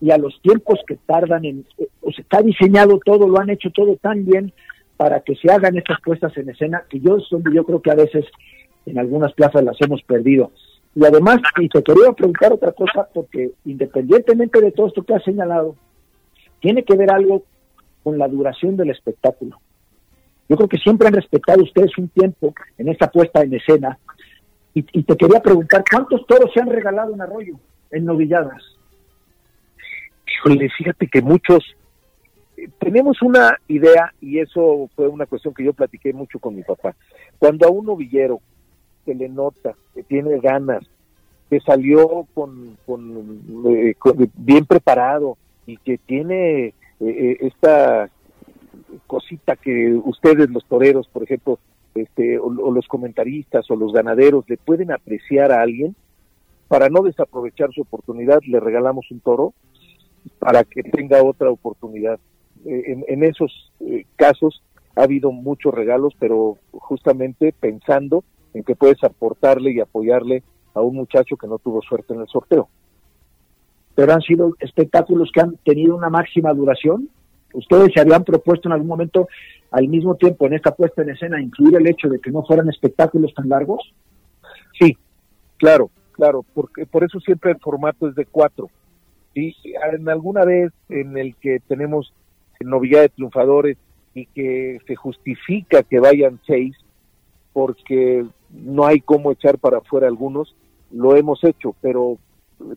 y 0.00 0.10
a 0.10 0.18
los 0.18 0.40
tiempos 0.42 0.80
que 0.86 0.96
tardan 1.06 1.44
en, 1.44 1.64
o 2.00 2.10
sea, 2.10 2.22
está 2.22 2.42
diseñado 2.42 2.98
todo, 3.04 3.28
lo 3.28 3.38
han 3.38 3.50
hecho 3.50 3.70
todo 3.70 3.96
tan 3.96 4.24
bien 4.24 4.52
para 4.96 5.20
que 5.20 5.36
se 5.36 5.50
hagan 5.50 5.76
estas 5.76 6.00
puestas 6.00 6.36
en 6.36 6.50
escena, 6.50 6.84
que 6.88 6.98
yo 6.98 7.18
donde 7.30 7.54
yo 7.54 7.64
creo 7.64 7.80
que 7.80 7.92
a 7.92 7.94
veces 7.94 8.24
en 8.86 8.98
algunas 8.98 9.32
plazas 9.32 9.62
las 9.62 9.80
hemos 9.80 10.02
perdido. 10.02 10.50
Y 10.94 11.04
además, 11.04 11.38
y 11.58 11.68
te 11.68 11.82
quería 11.82 12.12
preguntar 12.12 12.52
otra 12.52 12.72
cosa, 12.72 13.08
porque 13.14 13.52
independientemente 13.64 14.60
de 14.60 14.72
todo 14.72 14.88
esto 14.88 15.04
que 15.04 15.14
has 15.14 15.24
señalado, 15.24 15.76
tiene 16.60 16.84
que 16.84 16.96
ver 16.96 17.10
algo 17.10 17.44
con 18.02 18.18
la 18.18 18.28
duración 18.28 18.76
del 18.76 18.90
espectáculo. 18.90 19.60
Yo 20.48 20.56
creo 20.56 20.68
que 20.68 20.78
siempre 20.78 21.08
han 21.08 21.14
respetado 21.14 21.62
ustedes 21.62 21.96
un 21.98 22.08
tiempo 22.08 22.54
en 22.76 22.88
esta 22.88 23.10
puesta 23.10 23.42
en 23.42 23.54
escena 23.54 23.98
y, 24.74 24.82
te 24.82 25.16
quería 25.16 25.40
preguntar, 25.40 25.84
¿cuántos 25.90 26.26
toros 26.26 26.50
se 26.54 26.60
han 26.60 26.70
regalado 26.70 27.12
en 27.12 27.20
Arroyo, 27.20 27.56
en 27.90 28.06
novilladas? 28.06 28.62
Híjole, 30.26 30.68
fíjate 30.70 31.08
que 31.08 31.20
muchos 31.20 31.76
eh, 32.56 32.68
tenemos 32.78 33.20
una 33.20 33.58
idea 33.68 34.14
y 34.20 34.38
eso 34.38 34.88
fue 34.96 35.08
una 35.08 35.26
cuestión 35.26 35.52
que 35.52 35.64
yo 35.64 35.74
platiqué 35.74 36.14
mucho 36.14 36.38
con 36.38 36.56
mi 36.56 36.62
papá. 36.62 36.96
Cuando 37.38 37.66
a 37.66 37.70
un 37.70 37.84
novillero 37.84 38.40
que 39.04 39.14
le 39.14 39.28
nota, 39.28 39.74
que 39.94 40.02
tiene 40.02 40.38
ganas, 40.40 40.84
que 41.50 41.60
salió 41.60 42.26
con, 42.32 42.78
con, 42.86 43.42
eh, 43.76 43.94
bien 44.34 44.64
preparado 44.64 45.36
y 45.66 45.76
que 45.76 45.98
tiene 45.98 46.72
eh, 47.08 47.38
esta 47.40 48.08
cosita 49.06 49.56
que 49.56 49.94
ustedes 50.04 50.50
los 50.50 50.64
toreros, 50.66 51.08
por 51.08 51.22
ejemplo, 51.22 51.58
este, 51.94 52.38
o, 52.38 52.50
los 52.50 52.86
comentaristas 52.86 53.70
o 53.70 53.76
los 53.76 53.92
ganaderos 53.92 54.48
le 54.48 54.56
pueden 54.56 54.92
apreciar 54.92 55.52
a 55.52 55.62
alguien, 55.62 55.94
para 56.68 56.88
no 56.88 57.02
desaprovechar 57.02 57.70
su 57.72 57.82
oportunidad, 57.82 58.40
le 58.46 58.58
regalamos 58.58 59.10
un 59.10 59.20
toro 59.20 59.52
para 60.38 60.64
que 60.64 60.82
tenga 60.82 61.22
otra 61.22 61.50
oportunidad. 61.50 62.18
Eh, 62.64 63.04
en, 63.08 63.24
esos 63.24 63.72
eh, 63.80 64.06
casos 64.16 64.62
ha 64.96 65.02
habido 65.02 65.32
muchos 65.32 65.74
regalos, 65.74 66.14
pero 66.18 66.56
justamente 66.70 67.52
pensando 67.58 68.24
en 68.54 68.62
que 68.64 68.76
puedes 68.76 69.02
aportarle 69.04 69.72
y 69.72 69.80
apoyarle 69.80 70.42
a 70.74 70.80
un 70.80 70.96
muchacho 70.96 71.36
que 71.36 71.46
no 71.46 71.58
tuvo 71.58 71.82
suerte 71.82 72.14
en 72.14 72.20
el 72.20 72.28
sorteo. 72.28 72.68
Pero 73.94 74.12
han 74.12 74.20
sido 74.22 74.54
espectáculos 74.58 75.30
que 75.32 75.40
han 75.40 75.56
tenido 75.64 75.96
una 75.96 76.10
máxima 76.10 76.52
duración. 76.52 77.08
¿Ustedes 77.52 77.90
se 77.92 78.00
habían 78.00 78.24
propuesto 78.24 78.68
en 78.68 78.72
algún 78.72 78.88
momento, 78.88 79.28
al 79.70 79.88
mismo 79.88 80.14
tiempo, 80.14 80.46
en 80.46 80.54
esta 80.54 80.74
puesta 80.74 81.02
en 81.02 81.10
escena, 81.10 81.40
incluir 81.40 81.76
el 81.76 81.86
hecho 81.86 82.08
de 82.08 82.18
que 82.18 82.30
no 82.30 82.44
fueran 82.44 82.68
espectáculos 82.70 83.34
tan 83.34 83.48
largos? 83.48 83.92
Sí, 84.78 84.96
claro, 85.58 85.90
claro, 86.12 86.44
porque 86.54 86.86
por 86.86 87.04
eso 87.04 87.20
siempre 87.20 87.50
el 87.50 87.58
formato 87.58 88.08
es 88.08 88.14
de 88.14 88.24
cuatro. 88.24 88.70
Y 89.34 89.54
en 89.92 90.08
alguna 90.08 90.44
vez 90.44 90.72
en 90.88 91.16
el 91.18 91.36
que 91.36 91.60
tenemos 91.66 92.12
novillada 92.60 93.02
de 93.02 93.08
triunfadores 93.10 93.76
y 94.14 94.26
que 94.26 94.78
se 94.86 94.96
justifica 94.96 95.82
que 95.82 96.00
vayan 96.00 96.40
seis, 96.46 96.76
porque 97.52 98.24
no 98.50 98.86
hay 98.86 99.00
cómo 99.00 99.32
echar 99.32 99.58
para 99.58 99.78
afuera 99.78 100.06
algunos, 100.06 100.54
lo 100.90 101.16
hemos 101.16 101.42
hecho, 101.44 101.74
pero, 101.80 102.18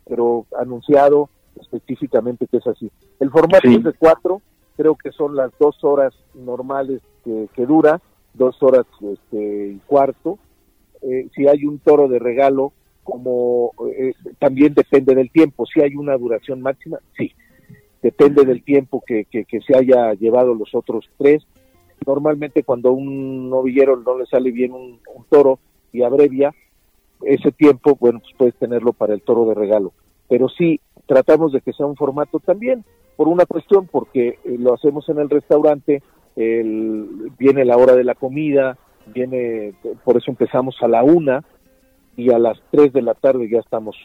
pero 0.07 0.45
anunciado 0.57 1.29
específicamente 1.59 2.47
que 2.47 2.57
es 2.57 2.67
así. 2.67 2.91
El 3.19 3.29
formato 3.29 3.67
es 3.67 3.83
de 3.83 3.93
cuatro, 3.93 4.41
creo 4.75 4.95
que 4.95 5.11
son 5.11 5.35
las 5.35 5.51
dos 5.59 5.83
horas 5.83 6.13
normales 6.33 7.01
que, 7.23 7.65
dura, 7.65 8.01
dos 8.33 8.61
horas 8.61 8.85
este, 9.01 9.67
y 9.67 9.79
cuarto. 9.87 10.37
Eh, 11.01 11.27
si 11.35 11.47
hay 11.47 11.65
un 11.65 11.79
toro 11.79 12.07
de 12.07 12.19
regalo, 12.19 12.73
como 13.03 13.71
eh, 13.97 14.13
también 14.39 14.73
depende 14.73 15.13
del 15.15 15.31
tiempo, 15.31 15.65
si 15.65 15.81
hay 15.81 15.95
una 15.95 16.17
duración 16.17 16.61
máxima, 16.61 16.99
sí, 17.17 17.31
depende 18.01 18.45
del 18.45 18.63
tiempo 18.63 19.03
que, 19.05 19.25
que, 19.25 19.45
se 19.61 19.77
haya 19.77 20.13
llevado 20.13 20.53
los 20.53 20.73
otros 20.75 21.09
tres. 21.17 21.43
Normalmente 22.05 22.63
cuando 22.63 22.91
un 22.91 23.49
novillero 23.49 23.97
no 23.97 24.17
le 24.17 24.25
sale 24.25 24.51
bien 24.51 24.73
un, 24.73 24.99
toro 25.29 25.59
y 25.91 26.03
abrevia, 26.03 26.53
ese 27.23 27.51
tiempo, 27.51 27.97
bueno, 27.99 28.19
pues 28.19 28.33
puedes 28.37 28.55
tenerlo 28.55 28.93
para 28.93 29.13
el 29.13 29.21
toro 29.21 29.45
de 29.45 29.55
regalo. 29.55 29.93
Pero 30.27 30.49
sí, 30.49 30.79
tratamos 31.05 31.53
de 31.53 31.61
que 31.61 31.73
sea 31.73 31.85
un 31.85 31.95
formato 31.95 32.39
también, 32.39 32.83
por 33.15 33.27
una 33.27 33.45
cuestión, 33.45 33.87
porque 33.87 34.39
eh, 34.43 34.57
lo 34.59 34.73
hacemos 34.73 35.07
en 35.09 35.19
el 35.19 35.29
restaurante, 35.29 36.03
el, 36.35 37.31
viene 37.37 37.65
la 37.65 37.77
hora 37.77 37.95
de 37.95 38.03
la 38.03 38.15
comida, 38.15 38.77
viene, 39.07 39.73
por 40.03 40.17
eso 40.17 40.31
empezamos 40.31 40.75
a 40.81 40.87
la 40.87 41.03
una, 41.03 41.43
y 42.17 42.31
a 42.31 42.39
las 42.39 42.57
3 42.71 42.93
de 42.93 43.01
la 43.01 43.13
tarde 43.13 43.49
ya 43.49 43.59
estamos 43.59 43.95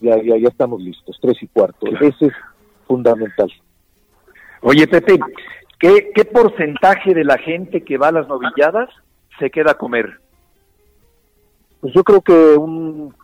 ya 0.00 0.16
ya, 0.22 0.36
ya 0.36 0.48
estamos 0.48 0.80
listos, 0.80 1.18
tres 1.20 1.42
y 1.42 1.48
cuarto. 1.48 1.86
Ese 2.00 2.26
es 2.26 2.32
fundamental. 2.86 3.50
Oye, 4.62 4.86
Pepe, 4.86 5.18
¿qué, 5.78 6.10
¿qué 6.14 6.24
porcentaje 6.24 7.14
de 7.14 7.24
la 7.24 7.38
gente 7.38 7.82
que 7.82 7.98
va 7.98 8.08
a 8.08 8.12
las 8.12 8.28
novilladas 8.28 8.90
se 9.38 9.50
queda 9.50 9.72
a 9.72 9.78
comer? 9.78 10.20
Pues 11.80 11.94
yo 11.94 12.04
creo 12.04 12.20
que 12.20 12.32
un, 12.56 13.14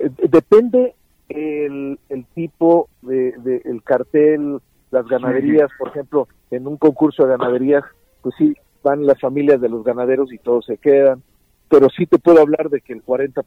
eh, 0.00 0.10
depende 0.28 0.94
el, 1.28 1.98
el 2.08 2.24
tipo 2.34 2.88
de, 3.02 3.32
de, 3.38 3.62
el 3.64 3.82
cartel, 3.82 4.60
las 4.90 5.06
ganaderías, 5.06 5.70
por 5.78 5.88
ejemplo, 5.88 6.28
en 6.50 6.66
un 6.66 6.76
concurso 6.76 7.24
de 7.24 7.36
ganaderías, 7.36 7.84
pues 8.22 8.34
sí, 8.38 8.56
van 8.82 9.06
las 9.06 9.20
familias 9.20 9.60
de 9.60 9.68
los 9.68 9.84
ganaderos 9.84 10.32
y 10.32 10.38
todos 10.38 10.64
se 10.64 10.78
quedan 10.78 11.22
pero 11.68 11.88
sí 11.90 12.06
te 12.06 12.18
puedo 12.18 12.40
hablar 12.40 12.70
de 12.70 12.80
que 12.80 12.92
el 12.92 13.04
40%, 13.04 13.44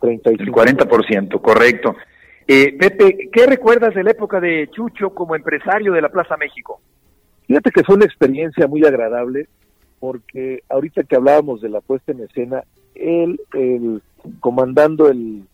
35%. 0.00 0.40
El 0.40 0.52
40%, 0.52 1.40
correcto. 1.40 1.94
Eh, 2.46 2.76
Pepe, 2.78 3.28
¿qué 3.30 3.46
recuerdas 3.46 3.94
de 3.94 4.02
la 4.02 4.12
época 4.12 4.40
de 4.40 4.68
Chucho 4.70 5.10
como 5.10 5.36
empresario 5.36 5.92
de 5.92 6.00
la 6.00 6.08
Plaza 6.08 6.36
México? 6.36 6.80
Fíjate 7.46 7.70
que 7.70 7.84
fue 7.84 7.96
una 7.96 8.06
experiencia 8.06 8.66
muy 8.66 8.84
agradable, 8.84 9.48
porque 10.00 10.62
ahorita 10.68 11.02
que 11.04 11.16
hablábamos 11.16 11.60
de 11.60 11.68
la 11.68 11.80
puesta 11.80 12.12
en 12.12 12.20
escena, 12.20 12.62
él, 12.98 13.40
el, 13.54 14.02
comandando 14.40 15.08
el, 15.08 15.44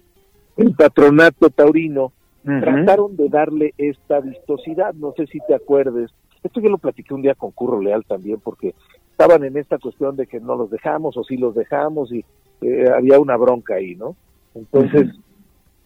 el 0.56 0.74
patronato 0.74 1.50
taurino, 1.50 2.12
trataron 2.44 3.16
de 3.16 3.30
darle 3.30 3.72
esta 3.78 4.20
vistosidad, 4.20 4.92
no 4.92 5.14
sé 5.16 5.26
si 5.26 5.38
te 5.48 5.54
acuerdes, 5.54 6.10
esto 6.42 6.60
yo 6.60 6.68
lo 6.68 6.78
platiqué 6.78 7.14
un 7.14 7.22
día 7.22 7.34
con 7.34 7.52
Curro 7.52 7.80
Leal 7.80 8.04
también, 8.04 8.38
porque 8.38 8.74
estaban 9.10 9.44
en 9.44 9.56
esta 9.56 9.78
cuestión 9.78 10.14
de 10.16 10.26
que 10.26 10.40
no 10.40 10.56
los 10.56 10.70
dejamos 10.70 11.16
o 11.16 11.24
sí 11.24 11.38
los 11.38 11.54
dejamos 11.54 12.12
y 12.12 12.24
eh, 12.60 12.90
había 12.94 13.18
una 13.18 13.36
bronca 13.36 13.76
ahí, 13.76 13.94
¿no? 13.94 14.14
Entonces, 14.54 15.08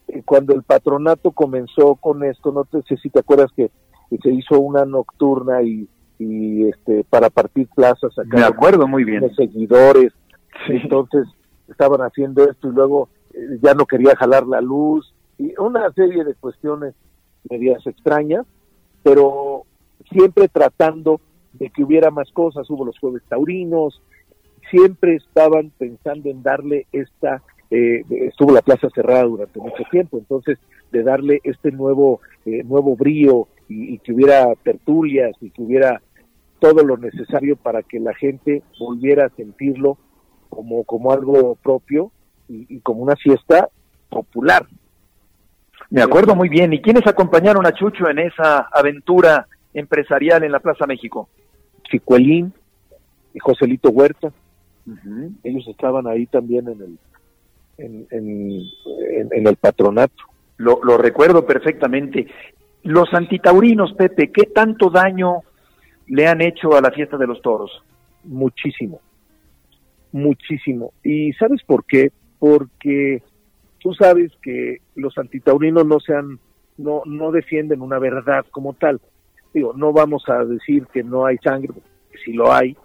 eh, 0.09 0.23
cuando 0.25 0.55
el 0.55 0.64
patronato 0.64 1.31
comenzó 1.31 1.94
con 1.94 2.25
esto, 2.25 2.51
no 2.53 2.66
sé 2.83 2.97
si 2.97 3.09
te 3.09 3.21
acuerdas 3.21 3.53
que, 3.57 3.71
se 4.23 4.31
hizo 4.31 4.59
una 4.59 4.87
nocturna 4.87 5.62
y, 5.62 5.87
y 6.18 6.66
este 6.66 7.05
para 7.05 7.29
partir 7.29 7.68
plazas 7.68 8.18
acá. 8.18 8.38
Me 8.38 8.42
acuerdo 8.42 8.88
muy 8.88 9.05
bien. 9.05 9.23
seguidores. 9.37 10.14
Entonces, 10.66 11.29
estaban 11.68 12.00
haciendo 12.00 12.48
esto 12.48 12.68
y 12.68 12.72
luego 12.72 13.09
eh, 13.35 13.59
ya 13.62 13.74
no 13.74 13.87
quería 13.87 14.16
jalar 14.16 14.46
la 14.46 14.61
luz 14.61 15.14
y 15.38 15.52
una 15.59 15.90
serie 15.92 16.24
de 16.24 16.35
cuestiones 16.35 16.94
medias 17.48 17.87
extrañas, 17.87 18.44
pero 19.02 19.64
siempre 20.11 20.48
tratando 20.48 21.20
de 21.52 21.70
que 21.70 21.85
hubiera 21.85 22.11
más 22.11 22.31
cosas, 22.33 22.68
hubo 22.70 22.85
los 22.85 22.98
jueves 22.98 23.22
taurinos, 23.28 24.00
siempre 24.70 25.16
estaban 25.16 25.70
pensando 25.78 26.31
en 26.31 26.42
darle 26.42 26.87
esta, 26.92 27.42
eh, 27.70 28.02
estuvo 28.11 28.52
la 28.52 28.62
plaza 28.62 28.88
cerrada 28.90 29.24
durante 29.24 29.61
mucho 29.61 29.83
tiempo, 29.90 30.18
entonces 30.18 30.59
de 30.92 31.02
darle 31.02 31.40
este 31.44 31.70
nuevo, 31.70 32.20
eh, 32.44 32.62
nuevo 32.64 32.96
brío 32.96 33.48
y, 33.68 33.98
que 33.98 34.12
hubiera 34.12 34.54
tertulias 34.62 35.37
y 35.40 35.50
que 35.50 35.62
hubiera 35.62 36.00
todo 36.61 36.83
lo 36.83 36.96
necesario 36.96 37.57
para 37.57 37.83
que 37.83 38.00
la 38.00 38.14
gente 38.14 38.62
volviera 38.78 39.26
a 39.26 39.37
sentirlo 39.37 39.98
como, 40.49 40.85
como 40.85 41.13
algo 41.13 41.57
propio 41.57 42.11
y, 42.49 42.77
y 42.77 42.81
como 42.81 43.03
una 43.03 43.17
fiesta 43.17 43.69
popular. 44.09 44.67
Me 45.91 46.03
acuerdo 46.03 46.35
muy 46.35 46.49
bien. 46.49 46.73
¿Y 46.73 46.83
quiénes 46.83 47.07
acompañaron 47.07 47.67
a 47.67 47.73
Chucho 47.73 48.09
en 48.09 48.19
esa 48.19 48.69
aventura 48.73 49.47
empresarial 49.73 50.45
en 50.45 50.53
la 50.53 50.61
Plaza 50.61 50.87
México? 50.87 51.29
Chicuelín 51.91 52.53
y 53.35 53.39
Joselito 53.39 53.91
Huerta. 53.91 54.33
Ellos 55.45 55.67
estaban 55.69 56.07
ahí 56.07 56.27
también 56.27 56.67
en 56.69 56.99
el, 57.79 58.07
en, 58.11 59.47
el 59.47 59.57
patronato. 59.57 60.25
Lo, 60.57 60.81
lo 60.83 60.97
recuerdo 60.99 61.47
perfectamente. 61.47 62.27
Los 62.83 63.13
antitaurinos, 63.13 63.93
Pepe, 63.93 64.31
¿qué 64.33 64.45
tanto 64.45 64.91
daño 64.91 65.43
le 66.07 66.27
han 66.27 66.41
hecho 66.41 66.75
a 66.75 66.81
la 66.81 66.91
fiesta 66.91 67.17
de 67.17 67.27
los 67.27 67.41
toros? 67.43 67.71
Muchísimo, 68.25 69.01
muchísimo. 70.12 70.92
¿Y 71.03 71.33
sabes 71.35 71.62
por 71.64 71.85
qué? 71.85 72.12
Porque 72.38 73.23
tú 73.81 73.94
sabes 73.94 74.33
que 74.42 74.79
los 74.94 75.16
antitaurinos 75.18 75.87
no 75.87 76.01
sean, 76.01 76.38
no, 76.77 77.03
no 77.07 77.33
defienden 77.33 77.83
una 77.83 77.99
verdad 77.99 78.44
como 78.51 78.75
tal 78.75 79.01
digo, 79.53 79.73
no 79.75 79.92
vamos 79.92 80.25
a 80.29 80.44
decir 80.44 80.87
que 80.92 81.03
no 81.03 81.27
hay 81.27 81.37
sangre, 81.38 81.75
si 82.25 82.33
lo 82.33 82.53
hay, 82.53 82.77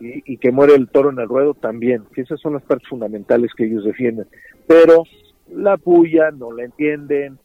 y, 0.00 0.38
que 0.38 0.50
muere 0.50 0.74
el 0.74 0.88
toro 0.88 1.10
en 1.10 1.18
el 1.18 1.28
ruedo 1.28 1.52
también, 1.54 2.04
que 2.14 2.22
esas 2.22 2.40
son 2.40 2.54
las 2.54 2.62
partes 2.62 2.88
fundamentales 2.88 3.52
que 3.54 3.66
ellos 3.66 3.84
defienden. 3.84 4.26
Pero 4.66 5.04
la 5.52 5.76
puya 5.76 6.30
no 6.30 6.52
la 6.52 6.64
entienden, 6.64 7.38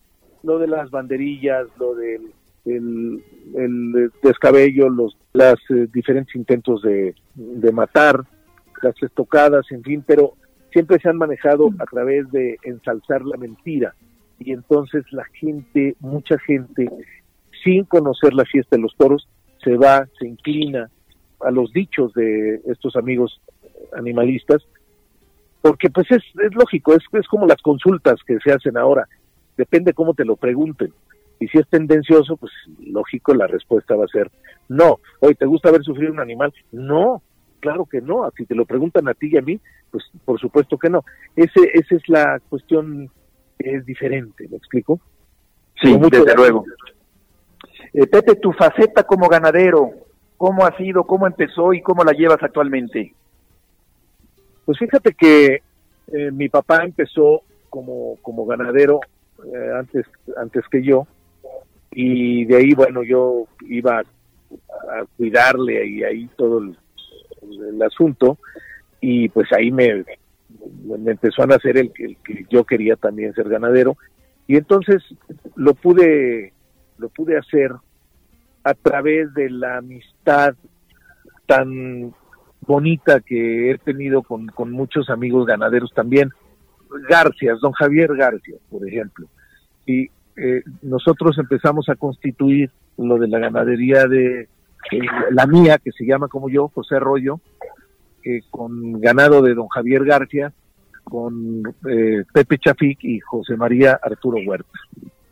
lo 0.44 0.58
de 0.58 0.68
las 0.68 0.90
banderillas, 0.90 1.68
lo 1.78 1.96
del 1.96 2.32
el, 2.66 4.12
descabello, 4.24 4.90
los 4.90 5.18
las 5.34 5.56
eh, 5.70 5.88
diferentes 5.92 6.34
intentos 6.36 6.82
de, 6.82 7.14
de 7.36 7.72
matar, 7.74 8.24
las 8.86 9.02
estocadas, 9.02 9.66
en 9.72 9.84
fin, 9.84 10.04
pero 10.06 10.34
siempre 10.72 11.00
se 11.00 11.10
han 11.10 11.18
manejado 11.18 11.70
a 11.80 11.86
través 11.86 12.30
de 12.32 12.58
ensalzar 12.64 13.24
la 13.24 13.38
mentira. 13.38 13.96
Y 14.40 14.52
entonces 14.52 15.04
la 15.12 15.26
gente, 15.26 15.96
mucha 16.00 16.38
gente, 16.40 16.90
sin 17.64 17.86
conocer 17.86 18.34
la 18.34 18.46
fiesta 18.46 18.76
de 18.76 18.82
los 18.82 18.96
toros, 18.96 19.28
se 19.64 19.76
va, 19.78 20.08
se 20.20 20.28
inclina 20.28 20.90
a 21.42 21.52
los 21.52 21.72
dichos 21.72 22.14
de 22.14 22.62
estos 22.66 22.96
amigos 22.96 23.42
animalistas, 23.94 24.62
porque 25.62 25.90
pues 25.90 26.12
es, 26.12 26.24
es 26.44 26.54
lógico, 26.54 26.94
es, 26.94 27.04
es 27.14 27.28
como 27.28 27.48
las 27.48 27.62
consultas 27.62 28.16
que 28.26 28.38
se 28.40 28.52
hacen 28.52 28.78
ahora, 28.78 29.08
depende 29.58 29.94
cómo 29.94 30.14
te 30.14 30.26
lo 30.26 30.36
pregunten. 30.36 30.94
Y 31.40 31.48
si 31.48 31.58
es 31.58 31.68
tendencioso, 31.68 32.38
pues 32.38 32.52
lógico, 32.80 33.34
la 33.34 33.48
respuesta 33.48 33.96
va 33.96 34.06
a 34.06 34.10
ser 34.10 34.32
no. 34.70 35.00
Hoy, 35.20 35.36
¿te 35.36 35.46
gusta 35.46 35.72
ver 35.72 35.84
sufrir 35.84 36.12
un 36.12 36.20
animal? 36.20 36.54
No, 36.72 37.22
claro 37.66 37.86
que 37.86 38.02
no. 38.02 38.30
Si 38.38 38.46
te 38.46 38.54
lo 38.54 38.66
preguntan 38.66 39.08
a 39.08 39.16
ti 39.16 39.30
y 39.32 39.38
a 39.38 39.42
mí, 39.42 39.60
pues 39.90 40.04
por 40.24 40.40
supuesto 40.40 40.78
que 40.78 40.90
no. 40.90 41.04
Ese, 41.36 41.72
esa 41.74 41.96
es 41.96 42.08
la 42.08 42.40
cuestión 42.48 43.10
que 43.58 43.76
es 43.76 43.86
diferente, 43.86 44.48
¿me 44.48 44.58
explico? 44.58 45.00
Sí, 45.82 45.98
desde 46.12 46.36
luego. 46.36 46.64
Eh, 47.94 48.06
Pepe, 48.06 48.36
tu 48.36 48.52
faceta 48.54 49.04
como 49.04 49.28
ganadero, 49.28 49.92
¿cómo 50.38 50.66
ha 50.66 50.78
sido, 50.78 51.06
cómo 51.06 51.26
empezó 51.26 51.74
y 51.74 51.82
cómo 51.82 52.04
la 52.04 52.12
llevas 52.12 52.44
actualmente? 52.44 53.14
Pues 54.66 54.78
fíjate 54.78 55.14
que 55.14 55.62
eh, 56.14 56.32
mi 56.32 56.50
papá 56.50 56.84
empezó 56.84 57.42
como, 57.70 58.18
como 58.22 58.46
ganadero 58.46 59.00
eh, 59.44 59.72
antes, 59.76 60.06
antes 60.38 60.64
que 60.70 60.84
yo 60.84 61.08
y 61.92 62.46
de 62.46 62.58
ahí, 62.58 62.74
bueno, 62.74 63.04
yo 63.04 63.48
iba 63.68 64.00
a, 64.00 65.06
cuidarle 65.18 65.88
y 65.88 66.04
ahí 66.04 66.30
todo 66.36 66.60
el, 66.60 66.78
asunto 67.86 68.38
y 69.02 69.30
pues 69.30 69.52
ahí 69.54 69.72
me, 69.72 70.04
empezó 71.06 71.44
a 71.44 71.48
nacer 71.48 71.78
el, 71.78 71.92
el, 71.98 72.18
que 72.24 72.46
yo 72.50 72.64
quería 72.64 72.96
también 72.96 73.34
ser 73.34 73.50
ganadero 73.50 73.98
Y 74.48 74.58
entonces 74.58 75.04
lo 75.56 75.74
pude, 75.74 76.54
lo 76.98 77.10
pude 77.10 77.38
hacer 77.38 77.72
a 78.64 78.74
través 78.74 79.34
de 79.34 79.50
la 79.50 79.78
amistad 79.78 80.56
tan 81.46 82.14
bonita 82.62 83.20
que 83.20 83.72
he 83.72 83.78
tenido 83.78 84.24
con, 84.24 84.48
con 84.48 84.72
muchos 84.72 85.10
amigos 85.10 85.46
ganaderos 85.46 85.94
también. 85.94 86.32
Garcias, 87.10 87.60
don 87.62 87.74
Javier 87.74 88.16
García, 88.16 88.56
por 88.70 88.88
ejemplo. 88.88 89.28
Y 89.86 90.10
eh, 90.36 90.64
nosotros 90.82 91.38
empezamos 91.38 91.90
a 91.90 91.96
constituir 91.96 92.72
lo 92.98 93.18
de 93.18 93.28
la 93.28 93.40
ganadería 93.40 94.08
de 94.08 94.48
eh, 94.92 95.00
la 95.32 95.46
mía, 95.48 95.78
que 95.78 95.92
se 95.92 96.06
llama 96.06 96.28
como 96.28 96.50
yo, 96.50 96.70
José 96.70 96.96
Arroyo, 96.96 97.40
eh, 98.24 98.42
con 98.50 99.00
ganado 99.00 99.42
de 99.42 99.54
don 99.54 99.68
Javier 99.68 100.06
García, 100.06 100.52
con 101.04 101.62
Pepe 102.34 102.58
Chafik 102.58 103.04
y 103.04 103.20
José 103.20 103.56
María 103.56 104.00
Arturo 104.02 104.40
Huerta. 104.46 104.80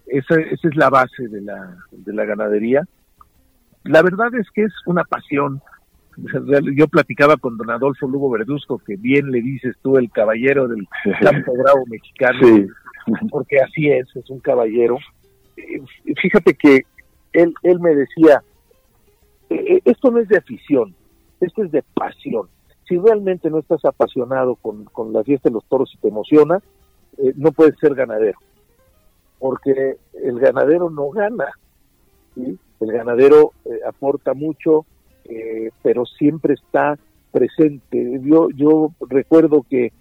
Esa, 0.05 0.35
esa 0.35 0.67
es 0.67 0.75
la 0.75 0.91
base 0.91 1.27
de 1.27 1.41
la, 1.41 1.75
de 1.91 2.13
la 2.13 2.25
ganadería. 2.25 2.83
La 3.83 4.03
verdad 4.03 4.33
es 4.35 4.47
que 4.51 4.63
es 4.63 4.73
una 4.85 5.03
pasión. 5.03 5.61
Yo 6.75 6.87
platicaba 6.87 7.37
con 7.37 7.57
don 7.57 7.71
Adolfo 7.71 8.07
Lugo 8.07 8.29
Verduzco, 8.29 8.77
que 8.77 8.97
bien 8.97 9.31
le 9.31 9.41
dices 9.41 9.75
tú, 9.81 9.97
el 9.97 10.11
caballero 10.11 10.67
del 10.67 10.87
campo 11.19 11.53
bravo 11.57 11.83
mexicano, 11.87 12.67
porque 13.31 13.59
así 13.59 13.89
es, 13.89 14.07
es 14.15 14.29
un 14.29 14.39
caballero. 14.39 14.99
Fíjate 16.21 16.53
que 16.53 16.85
él, 17.33 17.53
él 17.63 17.79
me 17.79 17.95
decía, 17.95 18.43
esto 19.85 20.11
no 20.11 20.19
es 20.19 20.27
de 20.27 20.37
afición, 20.37 20.95
esto 21.39 21.63
es 21.63 21.71
de 21.71 21.83
pasión. 21.93 22.47
Si 22.87 22.97
realmente 22.97 23.49
no 23.49 23.59
estás 23.59 23.83
apasionado 23.85 24.55
con, 24.55 24.85
con 24.85 25.13
la 25.13 25.23
fiesta 25.23 25.49
de 25.49 25.53
los 25.53 25.65
toros 25.65 25.91
y 25.93 25.97
te 25.97 26.09
emociona, 26.09 26.59
eh, 27.17 27.33
no 27.35 27.51
puedes 27.51 27.77
ser 27.79 27.95
ganadero, 27.95 28.39
porque 29.39 29.97
el 30.21 30.39
ganadero 30.39 30.89
no 30.89 31.09
gana, 31.09 31.51
el 32.35 32.57
ganadero 32.79 33.51
eh, 33.65 33.79
aporta 33.87 34.33
mucho, 34.33 34.85
eh, 35.25 35.69
pero 35.81 36.05
siempre 36.05 36.55
está 36.55 36.97
presente. 37.31 38.19
Yo, 38.23 38.49
yo 38.49 38.91
recuerdo 39.07 39.65
que 39.69 39.93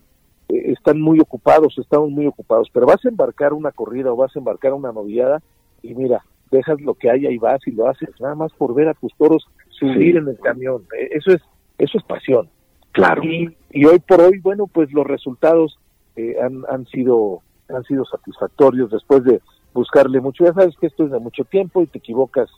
están 0.48 1.00
muy 1.00 1.20
ocupados, 1.20 1.78
estamos 1.78 2.10
muy 2.10 2.26
ocupados, 2.26 2.68
pero 2.72 2.86
vas 2.86 3.04
a 3.04 3.08
embarcar 3.08 3.52
una 3.52 3.72
corrida 3.72 4.12
o 4.12 4.16
vas 4.16 4.34
a 4.34 4.38
embarcar 4.38 4.72
una 4.74 4.92
noviada 4.92 5.40
y 5.82 5.94
mira, 5.94 6.24
dejas 6.52 6.80
lo 6.82 6.94
que 6.94 7.10
hay 7.10 7.26
y 7.26 7.38
vas 7.38 7.66
y 7.66 7.72
lo 7.72 7.88
haces 7.88 8.10
nada 8.20 8.36
más 8.36 8.52
por 8.52 8.74
ver 8.74 8.88
a 8.88 8.94
tus 8.94 9.12
toros 9.16 9.48
subir 9.70 10.16
en 10.16 10.28
el 10.28 10.38
camión. 10.38 10.84
Eso 11.10 11.32
es, 11.32 11.42
eso 11.78 11.98
es 11.98 12.04
pasión. 12.04 12.48
Claro. 12.92 13.24
Y, 13.24 13.56
hoy 13.84 13.98
por 14.06 14.20
hoy, 14.20 14.38
bueno, 14.38 14.66
pues 14.66 14.92
los 14.92 15.06
resultados 15.06 15.78
eh, 16.14 16.36
han, 16.40 16.62
han 16.68 16.86
sido 16.86 17.42
han 17.68 17.82
sido 17.84 18.04
satisfactorios 18.04 18.90
después 18.90 19.24
de 19.24 19.40
buscarle 19.72 20.20
mucho. 20.20 20.44
Ya 20.44 20.52
sabes 20.52 20.76
que 20.78 20.86
esto 20.86 21.04
es 21.04 21.10
de 21.10 21.18
mucho 21.18 21.44
tiempo 21.44 21.82
y 21.82 21.86
te 21.86 21.98
equivocas, 21.98 22.50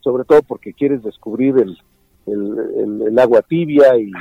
sobre 0.00 0.24
todo 0.24 0.42
porque 0.42 0.72
quieres 0.72 1.02
descubrir 1.02 1.56
el, 1.58 1.76
el, 2.26 3.18
agua 3.18 3.42
tibia 3.42 3.96
y, 3.96 4.12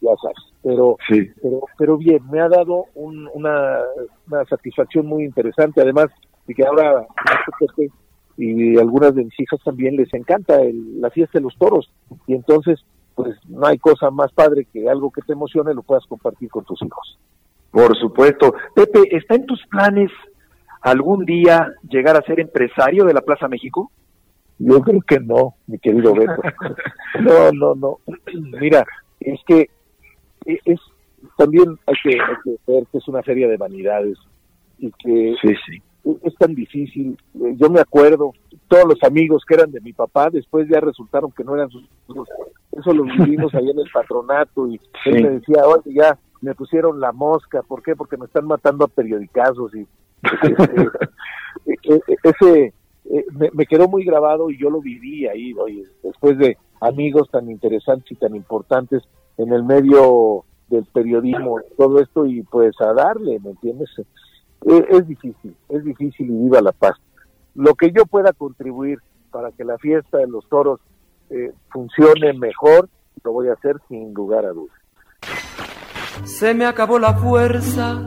ya 0.00 0.10
sabes. 0.20 0.52
Pero, 0.62 0.96
pero, 1.08 1.60
pero 1.78 1.96
bien, 1.96 2.28
me 2.28 2.40
ha 2.40 2.48
dado 2.48 2.86
una, 2.94 3.78
una 4.26 4.44
satisfacción 4.46 5.06
muy 5.06 5.24
interesante. 5.24 5.80
Además, 5.80 6.08
y 6.48 6.54
que 6.54 6.64
ahora 6.64 7.06
y 8.36 8.78
algunas 8.78 9.14
de 9.14 9.24
mis 9.24 9.40
hijas 9.40 9.60
también 9.64 9.96
les 9.96 10.12
encanta 10.12 10.58
la 11.00 11.10
fiesta 11.10 11.38
de 11.38 11.44
los 11.44 11.56
toros. 11.56 11.90
Y 12.26 12.34
entonces 12.34 12.84
pues 13.16 13.34
no 13.48 13.66
hay 13.66 13.78
cosa 13.78 14.10
más 14.10 14.30
padre 14.32 14.66
que 14.70 14.88
algo 14.88 15.10
que 15.10 15.22
te 15.22 15.32
emocione 15.32 15.72
lo 15.72 15.82
puedas 15.82 16.04
compartir 16.06 16.50
con 16.50 16.64
tus 16.64 16.80
hijos. 16.82 17.18
Por 17.70 17.96
supuesto. 17.98 18.54
Pepe, 18.74 19.16
¿está 19.16 19.34
en 19.34 19.46
tus 19.46 19.66
planes 19.68 20.10
algún 20.82 21.24
día 21.24 21.72
llegar 21.88 22.16
a 22.16 22.22
ser 22.22 22.40
empresario 22.40 23.04
de 23.04 23.14
la 23.14 23.22
Plaza 23.22 23.48
México? 23.48 23.90
Yo 24.58 24.80
creo 24.80 25.00
que 25.00 25.18
no, 25.18 25.54
mi 25.66 25.78
querido 25.78 26.14
Beto. 26.14 26.42
no, 27.20 27.50
no, 27.52 27.74
no. 27.74 27.98
Mira, 28.60 28.84
es 29.20 29.40
que 29.46 29.70
e, 30.44 30.60
es 30.64 30.80
también 31.36 31.76
hay 31.86 31.94
que, 32.02 32.18
ver 32.66 32.86
que 32.92 32.98
es 32.98 33.08
una 33.08 33.22
feria 33.22 33.48
de 33.48 33.56
vanidades 33.56 34.18
y 34.78 34.90
que 34.92 35.34
sí, 35.40 35.54
sí. 35.66 35.82
Es 36.22 36.34
tan 36.36 36.54
difícil. 36.54 37.18
Yo 37.34 37.68
me 37.68 37.80
acuerdo, 37.80 38.32
todos 38.68 38.84
los 38.86 39.02
amigos 39.02 39.44
que 39.46 39.54
eran 39.54 39.70
de 39.70 39.80
mi 39.80 39.92
papá, 39.92 40.30
después 40.30 40.68
ya 40.68 40.80
resultaron 40.80 41.32
que 41.32 41.44
no 41.44 41.54
eran 41.54 41.70
sus 41.70 41.84
hijos. 42.08 42.28
Eso 42.72 42.92
lo 42.92 43.04
vivimos 43.04 43.54
ahí 43.54 43.70
en 43.70 43.78
el 43.78 43.90
patronato 43.92 44.68
y 44.68 44.80
él 45.06 45.22
me 45.22 45.30
decía, 45.30 45.62
oye, 45.66 45.94
ya 45.94 46.18
me 46.40 46.54
pusieron 46.54 47.00
la 47.00 47.12
mosca, 47.12 47.62
¿por 47.62 47.82
qué? 47.82 47.96
Porque 47.96 48.16
me 48.16 48.26
están 48.26 48.46
matando 48.46 48.84
a 48.84 48.88
periodicazos 48.88 49.74
y 49.74 49.86
este, 50.22 50.82
e, 51.66 51.94
e, 51.94 52.00
ese 52.22 52.74
eh, 53.10 53.24
me, 53.52 53.66
quedó 53.66 53.88
muy 53.88 54.04
grabado 54.04 54.50
y 54.50 54.58
yo 54.58 54.70
lo 54.70 54.80
viví 54.80 55.26
ahí, 55.26 55.54
oye, 55.54 55.84
después 56.02 56.38
de 56.38 56.56
amigos 56.80 57.30
tan 57.30 57.50
interesantes 57.50 58.10
y 58.12 58.16
tan 58.16 58.34
importantes 58.34 59.02
en 59.38 59.52
el 59.52 59.62
medio 59.64 60.44
del 60.68 60.84
periodismo, 60.86 61.60
todo 61.76 62.00
esto 62.00 62.26
y 62.26 62.42
pues 62.42 62.74
a 62.80 62.92
darle, 62.92 63.38
¿me 63.40 63.50
entiendes? 63.50 63.88
Es 64.62 65.06
difícil, 65.06 65.54
es 65.68 65.84
difícil 65.84 66.30
y 66.30 66.44
viva 66.44 66.60
la 66.60 66.72
paz 66.72 66.96
lo 67.56 67.74
que 67.74 67.90
yo 67.90 68.06
pueda 68.06 68.32
contribuir 68.32 68.98
para 69.30 69.50
que 69.50 69.64
la 69.64 69.78
fiesta 69.78 70.18
de 70.18 70.28
los 70.28 70.48
toros 70.48 70.80
eh, 71.30 71.52
funcione 71.70 72.32
mejor, 72.34 72.88
lo 73.24 73.32
voy 73.32 73.48
a 73.48 73.54
hacer 73.54 73.76
sin 73.88 74.14
lugar 74.14 74.44
a 74.44 74.50
dudas. 74.50 74.76
Se 76.24 76.54
me 76.54 76.66
acabó 76.66 76.98
la 76.98 77.14
fuerza 77.14 77.98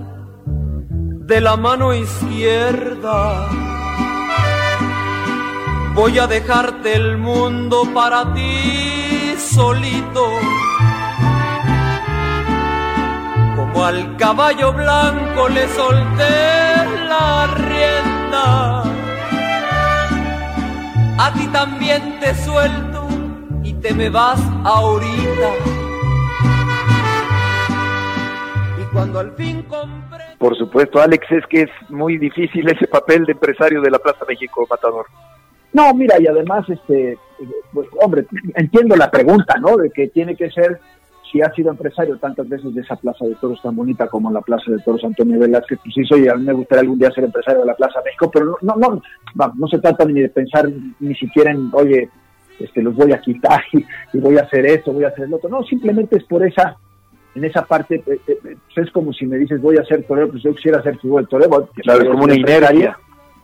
de 0.45 1.41
la 1.41 1.57
mano 1.57 1.93
izquierda. 1.93 3.49
Voy 5.95 6.17
a 6.19 6.27
dejarte 6.27 6.95
el 6.95 7.17
mundo 7.17 7.83
para 7.93 8.33
ti 8.33 9.33
solito. 9.38 10.25
Como 13.79 13.87
al 13.87 14.17
caballo 14.17 14.73
blanco 14.73 15.47
le 15.47 15.65
solté 15.69 16.35
la 17.07 17.47
rienda 17.55 18.83
a 21.17 21.33
ti 21.33 21.47
también 21.47 22.19
te 22.19 22.35
suelto 22.35 23.07
y 23.63 23.73
te 23.75 23.93
me 23.93 24.09
vas 24.09 24.41
ahorita. 24.65 25.49
Y 28.81 28.83
cuando 28.91 29.19
al 29.19 29.31
fin 29.35 29.63
compré... 29.63 30.25
Por 30.37 30.57
supuesto, 30.57 31.01
Alex, 31.01 31.31
es 31.31 31.45
que 31.45 31.61
es 31.61 31.69
muy 31.87 32.17
difícil 32.17 32.69
ese 32.69 32.85
papel 32.85 33.23
de 33.23 33.31
empresario 33.31 33.79
de 33.79 33.91
la 33.91 33.99
Plaza 33.99 34.25
México, 34.27 34.67
Matador. 34.69 35.05
No, 35.71 35.93
mira, 35.93 36.19
y 36.19 36.27
además, 36.27 36.67
este, 36.67 37.17
pues, 37.71 37.87
hombre, 38.01 38.25
entiendo 38.55 38.97
la 38.97 39.09
pregunta, 39.09 39.55
¿no? 39.57 39.77
De 39.77 39.89
que 39.89 40.09
tiene 40.09 40.35
que 40.35 40.51
ser 40.51 40.81
si 41.31 41.41
ha 41.41 41.51
sido 41.53 41.71
empresario 41.71 42.17
tantas 42.17 42.47
veces 42.47 42.73
de 42.73 42.81
esa 42.81 42.95
plaza 42.95 43.25
de 43.25 43.35
toros 43.35 43.61
tan 43.61 43.75
bonita 43.75 44.07
como 44.07 44.31
la 44.31 44.41
plaza 44.41 44.71
de 44.71 44.79
toros 44.79 45.03
Antonio 45.03 45.39
Velázquez, 45.39 45.79
pues 45.83 45.93
sí, 45.93 46.03
soy, 46.05 46.27
a 46.27 46.35
mí 46.35 46.43
me 46.43 46.53
gustaría 46.53 46.81
algún 46.81 46.99
día 46.99 47.11
ser 47.11 47.25
empresario 47.25 47.61
de 47.61 47.67
la 47.67 47.75
Plaza 47.75 48.01
México, 48.03 48.29
pero 48.31 48.57
no, 48.61 48.75
no, 48.75 49.01
no, 49.35 49.53
no 49.55 49.67
se 49.67 49.79
trata 49.79 50.05
ni 50.05 50.21
de 50.21 50.29
pensar 50.29 50.67
ni 50.99 51.15
siquiera 51.15 51.51
en, 51.51 51.69
oye, 51.73 52.09
este, 52.59 52.81
los 52.81 52.95
voy 52.95 53.13
a 53.13 53.21
quitar 53.21 53.61
y, 53.73 54.17
voy 54.17 54.37
a 54.37 54.41
hacer 54.41 54.65
esto, 54.65 54.91
voy 54.91 55.03
a 55.03 55.09
hacer 55.09 55.25
el 55.25 55.33
otro, 55.33 55.49
no, 55.49 55.63
simplemente 55.63 56.17
es 56.17 56.23
por 56.23 56.45
esa, 56.45 56.77
en 57.35 57.43
esa 57.43 57.63
parte, 57.63 58.03
eh, 58.05 58.19
eh, 58.27 58.37
pues 58.41 58.87
es 58.87 58.91
como 58.91 59.13
si 59.13 59.25
me 59.25 59.37
dices 59.37 59.61
voy 59.61 59.77
a 59.77 59.85
ser 59.85 60.03
torero, 60.03 60.29
pues 60.29 60.43
yo 60.43 60.53
quisiera 60.53 60.81
ser 60.81 60.97
fútbol 60.97 61.27
torero, 61.27 61.69
claro, 61.75 62.01
es 62.01 62.09
como 62.09 62.23
una 62.23 62.35
inercia. 62.35 62.97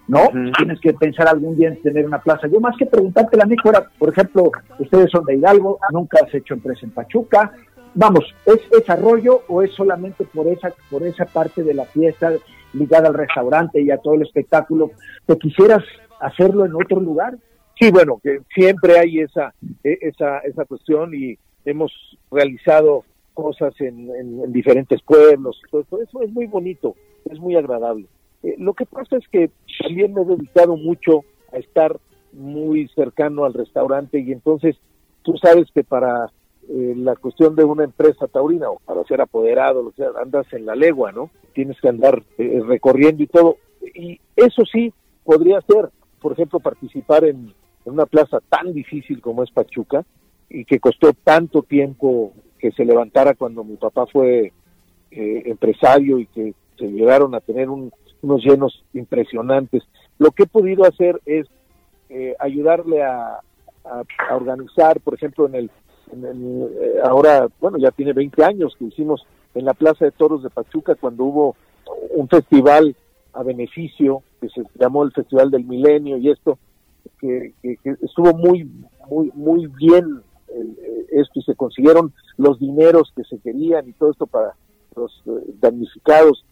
¿no? 0.07 0.19
Tienes 0.55 0.79
que 0.81 0.93
pensar 0.93 1.27
algún 1.27 1.57
día 1.57 1.69
en 1.69 1.81
tener 1.81 2.05
una 2.05 2.19
plaza. 2.19 2.45
Yo 2.47 2.59
más 2.59 2.77
que 2.77 2.85
preguntarte 2.85 3.37
la 3.37 3.47
fuera, 3.59 3.89
por 3.97 4.09
ejemplo, 4.09 4.51
ustedes 4.77 5.09
son 5.09 5.25
de 5.25 5.35
Hidalgo, 5.35 5.79
nunca 5.91 6.19
has 6.23 6.31
hecho 6.31 6.53
empresa 6.53 6.81
en 6.85 6.91
Pachuca, 6.91 7.51
vamos, 7.95 8.23
¿es 8.45 8.69
desarrollo 8.69 9.41
o 9.47 9.63
es 9.63 9.71
solamente 9.71 10.25
por 10.25 10.47
esa, 10.47 10.73
por 10.89 11.03
esa 11.03 11.25
parte 11.25 11.63
de 11.63 11.73
la 11.73 11.85
fiesta 11.85 12.33
ligada 12.73 13.07
al 13.07 13.15
restaurante 13.15 13.81
y 13.81 13.89
a 13.89 13.97
todo 13.97 14.13
el 14.13 14.21
espectáculo? 14.21 14.91
¿Te 15.25 15.37
quisieras 15.37 15.83
hacerlo 16.19 16.65
en 16.65 16.75
otro 16.75 16.99
lugar? 16.99 17.35
Sí, 17.79 17.91
bueno, 17.91 18.19
que 18.23 18.41
siempre 18.53 18.99
hay 18.99 19.19
esa, 19.19 19.53
e, 19.83 19.97
esa, 20.01 20.39
esa 20.39 20.65
cuestión 20.65 21.13
y 21.13 21.37
hemos 21.65 21.91
realizado 22.31 23.03
cosas 23.33 23.73
en, 23.81 24.09
en, 24.15 24.53
diferentes 24.53 25.01
pueblos, 25.01 25.59
todo 25.69 26.01
eso 26.01 26.21
es 26.21 26.31
muy 26.31 26.45
bonito, 26.45 26.95
es 27.29 27.37
muy 27.39 27.55
agradable. 27.55 28.05
Eh, 28.43 28.55
lo 28.57 28.73
que 28.73 28.85
pasa 28.85 29.17
es 29.17 29.27
que 29.27 29.49
también 29.81 30.13
me 30.13 30.21
he 30.21 30.25
dedicado 30.25 30.77
mucho 30.77 31.25
a 31.51 31.57
estar 31.57 31.97
muy 32.31 32.87
cercano 32.89 33.43
al 33.43 33.53
restaurante 33.53 34.19
y 34.19 34.31
entonces 34.31 34.77
tú 35.23 35.35
sabes 35.37 35.69
que 35.73 35.83
para 35.83 36.31
eh, 36.69 36.93
la 36.97 37.15
cuestión 37.15 37.55
de 37.55 37.63
una 37.63 37.83
empresa 37.83 38.27
taurina 38.27 38.69
o 38.69 38.79
para 38.79 39.03
ser 39.03 39.21
apoderado, 39.21 39.85
o 39.85 39.91
sea, 39.93 40.07
andas 40.21 40.45
en 40.53 40.65
la 40.65 40.75
legua, 40.75 41.11
¿no? 41.11 41.29
Tienes 41.53 41.79
que 41.79 41.89
andar 41.89 42.23
eh, 42.37 42.61
recorriendo 42.65 43.23
y 43.23 43.27
todo. 43.27 43.57
Y 43.93 44.19
eso 44.35 44.63
sí 44.65 44.93
podría 45.23 45.61
ser, 45.61 45.89
por 46.21 46.33
ejemplo, 46.33 46.59
participar 46.59 47.25
en, 47.25 47.53
una 47.85 48.07
plaza 48.07 48.39
tan 48.49 48.73
difícil 48.73 49.21
como 49.21 49.43
es 49.43 49.51
Pachuca 49.51 50.03
y 50.49 50.65
que 50.65 50.79
costó 50.79 51.13
tanto 51.13 51.61
tiempo 51.61 52.33
que 52.57 52.71
se 52.71 52.83
levantara 52.83 53.35
cuando 53.35 53.63
mi 53.63 53.75
papá 53.75 54.07
fue 54.07 54.51
eh, 55.11 55.43
empresario 55.45 56.17
y 56.17 56.25
que 56.25 56.55
se 56.79 56.87
llegaron 56.87 57.35
a 57.35 57.41
tener 57.41 57.69
un, 57.69 57.91
unos 58.23 58.43
llenos 58.43 58.83
impresionantes. 58.93 59.83
Lo 60.17 60.31
que 60.31 60.43
he 60.43 60.47
podido 60.47 60.83
hacer 60.85 61.21
es 61.25 61.47
eh, 62.09 62.35
ayudarle 62.39 63.03
a, 63.03 63.39
organizar, 64.31 64.99
por 65.01 65.13
ejemplo, 65.13 65.45
en 65.45 65.53
el, 65.53 65.71
eh, 66.11 66.99
ahora, 67.03 67.47
bueno, 67.59 67.77
ya 67.77 67.91
tiene 67.91 68.13
20 68.13 68.43
años 68.43 68.75
que 68.77 68.85
hicimos 68.85 69.25
en 69.53 69.65
la 69.65 69.73
Plaza 69.73 70.05
de 70.05 70.11
Toros 70.11 70.43
de 70.43 70.49
Pachuca 70.49 70.95
cuando 70.95 71.23
hubo 71.23 71.55
un 72.11 72.27
festival 72.27 72.95
a 73.33 73.43
beneficio 73.43 74.23
que 74.41 74.49
se 74.49 74.63
llamó 74.75 75.03
el 75.03 75.11
Festival 75.11 75.51
del 75.51 75.65
Milenio 75.65 76.17
y 76.17 76.29
esto 76.29 76.57
que, 77.19 77.53
estuvo 78.01 78.33
muy 78.33 78.69
muy 79.09 79.31
muy 79.33 79.67
bien 79.67 80.21
eh, 80.47 81.05
esto 81.11 81.39
y 81.39 81.43
se 81.43 81.55
consiguieron 81.55 82.13
los 82.37 82.59
dineros 82.59 83.11
que 83.15 83.23
se 83.23 83.37
querían 83.39 83.87
y 83.87 83.93
todo 83.93 84.11
esto 84.11 84.25
para 84.25 84.55
los 84.95 85.23
eh, 85.27 85.53
damnificados. 85.59 86.45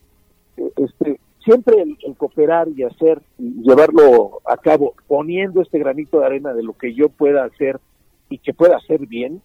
Este 0.75 1.19
siempre 1.43 1.81
el, 1.81 2.15
cooperar 2.15 2.69
y 2.69 2.83
hacer 2.83 3.21
y 3.37 3.61
llevarlo 3.63 4.41
a 4.45 4.57
cabo 4.57 4.93
poniendo 5.07 5.61
este 5.61 5.79
granito 5.79 6.19
de 6.19 6.25
arena 6.25 6.53
de 6.53 6.63
lo 6.63 6.73
que 6.73 6.93
yo 6.93 7.09
pueda 7.09 7.43
hacer 7.43 7.79
y 8.29 8.37
que 8.39 8.53
pueda 8.53 8.77
hacer 8.77 9.05
bien 9.07 9.41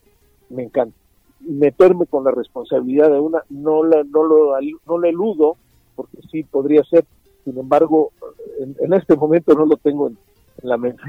me 0.50 0.64
encanta. 0.64 0.96
Meterme 1.40 2.06
con 2.06 2.24
la 2.24 2.30
responsabilidad 2.30 3.10
de 3.10 3.20
una 3.20 3.42
no 3.48 3.84
la 3.84 4.02
no 4.04 4.24
lo 4.24 4.52
no 4.86 4.98
le 4.98 5.10
eludo 5.10 5.56
porque 5.94 6.18
sí 6.30 6.42
podría 6.42 6.82
ser. 6.84 7.04
Sin 7.44 7.58
embargo 7.58 8.12
en, 8.58 8.92
este 8.92 9.16
momento 9.16 9.54
no 9.54 9.66
lo 9.66 9.76
tengo 9.76 10.08
en, 10.08 10.18
la 10.62 10.76
mente. 10.76 11.02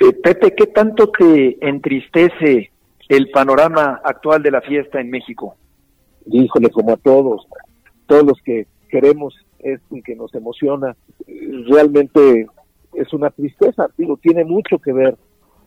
Eh, 0.00 0.12
Pepe 0.12 0.54
qué 0.54 0.66
tanto 0.66 1.08
te 1.08 1.58
entristece 1.66 2.70
el 3.08 3.30
panorama 3.30 4.00
actual 4.04 4.42
de 4.42 4.50
la 4.50 4.60
fiesta 4.60 5.00
en 5.00 5.10
México 5.10 5.56
híjole 6.26 6.70
como 6.70 6.92
a 6.92 6.96
todos 6.96 7.46
todos 8.06 8.24
los 8.24 8.40
que 8.42 8.66
queremos 8.88 9.34
esto 9.58 9.96
y 9.96 10.02
que 10.02 10.14
nos 10.14 10.34
emociona 10.34 10.96
realmente 11.68 12.46
es 12.94 13.12
una 13.12 13.30
tristeza 13.30 13.88
digo 13.96 14.16
tiene 14.16 14.44
mucho 14.44 14.78
que 14.78 14.92
ver 14.92 15.16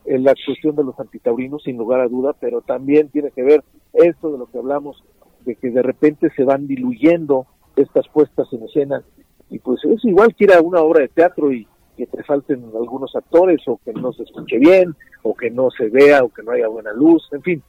en 0.06 0.24
la 0.24 0.34
cuestión 0.46 0.76
de 0.76 0.84
los 0.84 0.98
antitaurinos, 0.98 1.62
sin 1.64 1.76
lugar 1.76 2.00
a 2.00 2.08
duda, 2.08 2.34
pero 2.38 2.60
también 2.60 3.08
tiene 3.08 3.30
que 3.30 3.42
ver 3.42 3.64
esto 3.92 4.32
de 4.32 4.38
lo 4.38 4.46
que 4.46 4.58
hablamos, 4.58 5.02
de 5.44 5.56
que 5.56 5.70
de 5.70 5.82
repente 5.82 6.30
se 6.36 6.44
van 6.44 6.66
diluyendo 6.66 7.46
estas 7.76 8.08
puestas 8.08 8.52
en 8.52 8.64
escena. 8.64 9.02
Y 9.50 9.58
pues 9.58 9.84
es 9.84 10.04
igual 10.04 10.34
que 10.34 10.44
ir 10.44 10.52
a 10.52 10.60
una 10.60 10.80
obra 10.80 11.00
de 11.00 11.08
teatro 11.08 11.52
y 11.52 11.66
que 11.96 12.06
te 12.06 12.22
falten 12.24 12.64
algunos 12.74 13.14
actores 13.16 13.60
o 13.66 13.80
que 13.84 13.92
no 13.92 14.12
se 14.12 14.24
escuche 14.24 14.58
bien 14.58 14.94
o 15.22 15.34
que 15.34 15.50
no 15.50 15.70
se 15.70 15.88
vea 15.88 16.22
o 16.22 16.28
que 16.28 16.42
no 16.42 16.52
haya 16.52 16.68
buena 16.68 16.92
luz. 16.92 17.28
En 17.32 17.42
fin, 17.42 17.62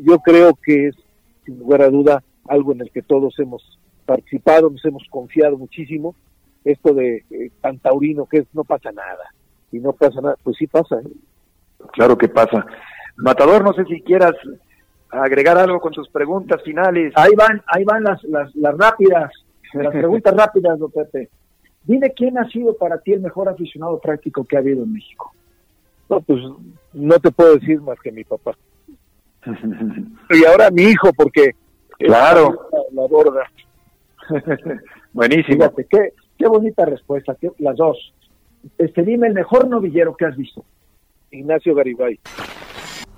yo 0.00 0.18
creo 0.18 0.54
que 0.54 0.88
es, 0.88 0.96
sin 1.44 1.58
lugar 1.58 1.82
a 1.82 1.90
duda, 1.90 2.22
algo 2.48 2.72
en 2.72 2.80
el 2.80 2.90
que 2.90 3.02
todos 3.02 3.38
hemos 3.38 3.78
participado, 4.06 4.70
nos 4.70 4.84
hemos 4.84 5.04
confiado 5.10 5.56
muchísimo. 5.56 6.14
Esto 6.64 6.94
de 6.94 7.24
eh, 7.30 7.50
tan 7.60 7.78
taurino 7.78 8.26
que 8.26 8.38
es 8.38 8.46
no 8.54 8.64
pasa 8.64 8.90
nada. 8.90 9.34
Y 9.70 9.80
no 9.80 9.92
pasa 9.92 10.20
nada, 10.20 10.36
pues 10.42 10.56
sí 10.56 10.66
pasa. 10.66 11.00
¿eh? 11.00 11.08
Claro 11.92 12.16
que 12.16 12.28
pasa. 12.28 12.66
Matador, 13.16 13.62
no 13.62 13.72
sé 13.72 13.84
si 13.84 14.00
quieras 14.02 14.32
agregar 15.10 15.58
algo 15.58 15.80
con 15.80 15.92
tus 15.92 16.08
preguntas 16.08 16.62
finales. 16.62 17.12
Ahí 17.16 17.34
van, 17.36 17.62
ahí 17.66 17.84
van 17.84 18.02
las, 18.02 18.22
las, 18.24 18.54
las 18.54 18.76
rápidas, 18.76 19.30
las 19.72 19.92
preguntas 19.92 20.34
rápidas, 20.34 20.78
don 20.78 20.90
Pepe. 20.90 21.30
Dime 21.84 22.12
quién 22.12 22.38
ha 22.38 22.48
sido 22.48 22.76
para 22.76 22.98
ti 22.98 23.12
el 23.12 23.20
mejor 23.20 23.48
aficionado 23.48 23.98
práctico 24.00 24.44
que 24.44 24.56
ha 24.56 24.60
habido 24.60 24.84
en 24.84 24.92
México. 24.92 25.32
No, 26.08 26.20
pues 26.20 26.40
no 26.92 27.18
te 27.18 27.30
puedo 27.30 27.54
decir 27.54 27.80
más 27.80 27.98
que 28.00 28.10
mi 28.10 28.24
papá. 28.24 28.56
y 30.30 30.44
ahora 30.46 30.70
mi 30.70 30.82
hijo, 30.82 31.10
porque 31.14 31.54
claro 31.98 32.68
la, 32.92 33.06
borda. 33.06 33.50
Buenísimo. 35.12 35.56
Fíjate, 35.56 35.86
qué, 35.90 36.12
qué 36.38 36.48
bonita 36.48 36.86
respuesta, 36.86 37.36
las 37.58 37.76
dos. 37.76 38.14
Este, 38.78 39.02
dime 39.02 39.28
el 39.28 39.34
mejor 39.34 39.68
novillero 39.68 40.16
que 40.16 40.24
has 40.24 40.36
visto. 40.36 40.64
Ignacio 41.34 41.74
Garibay. 41.74 42.18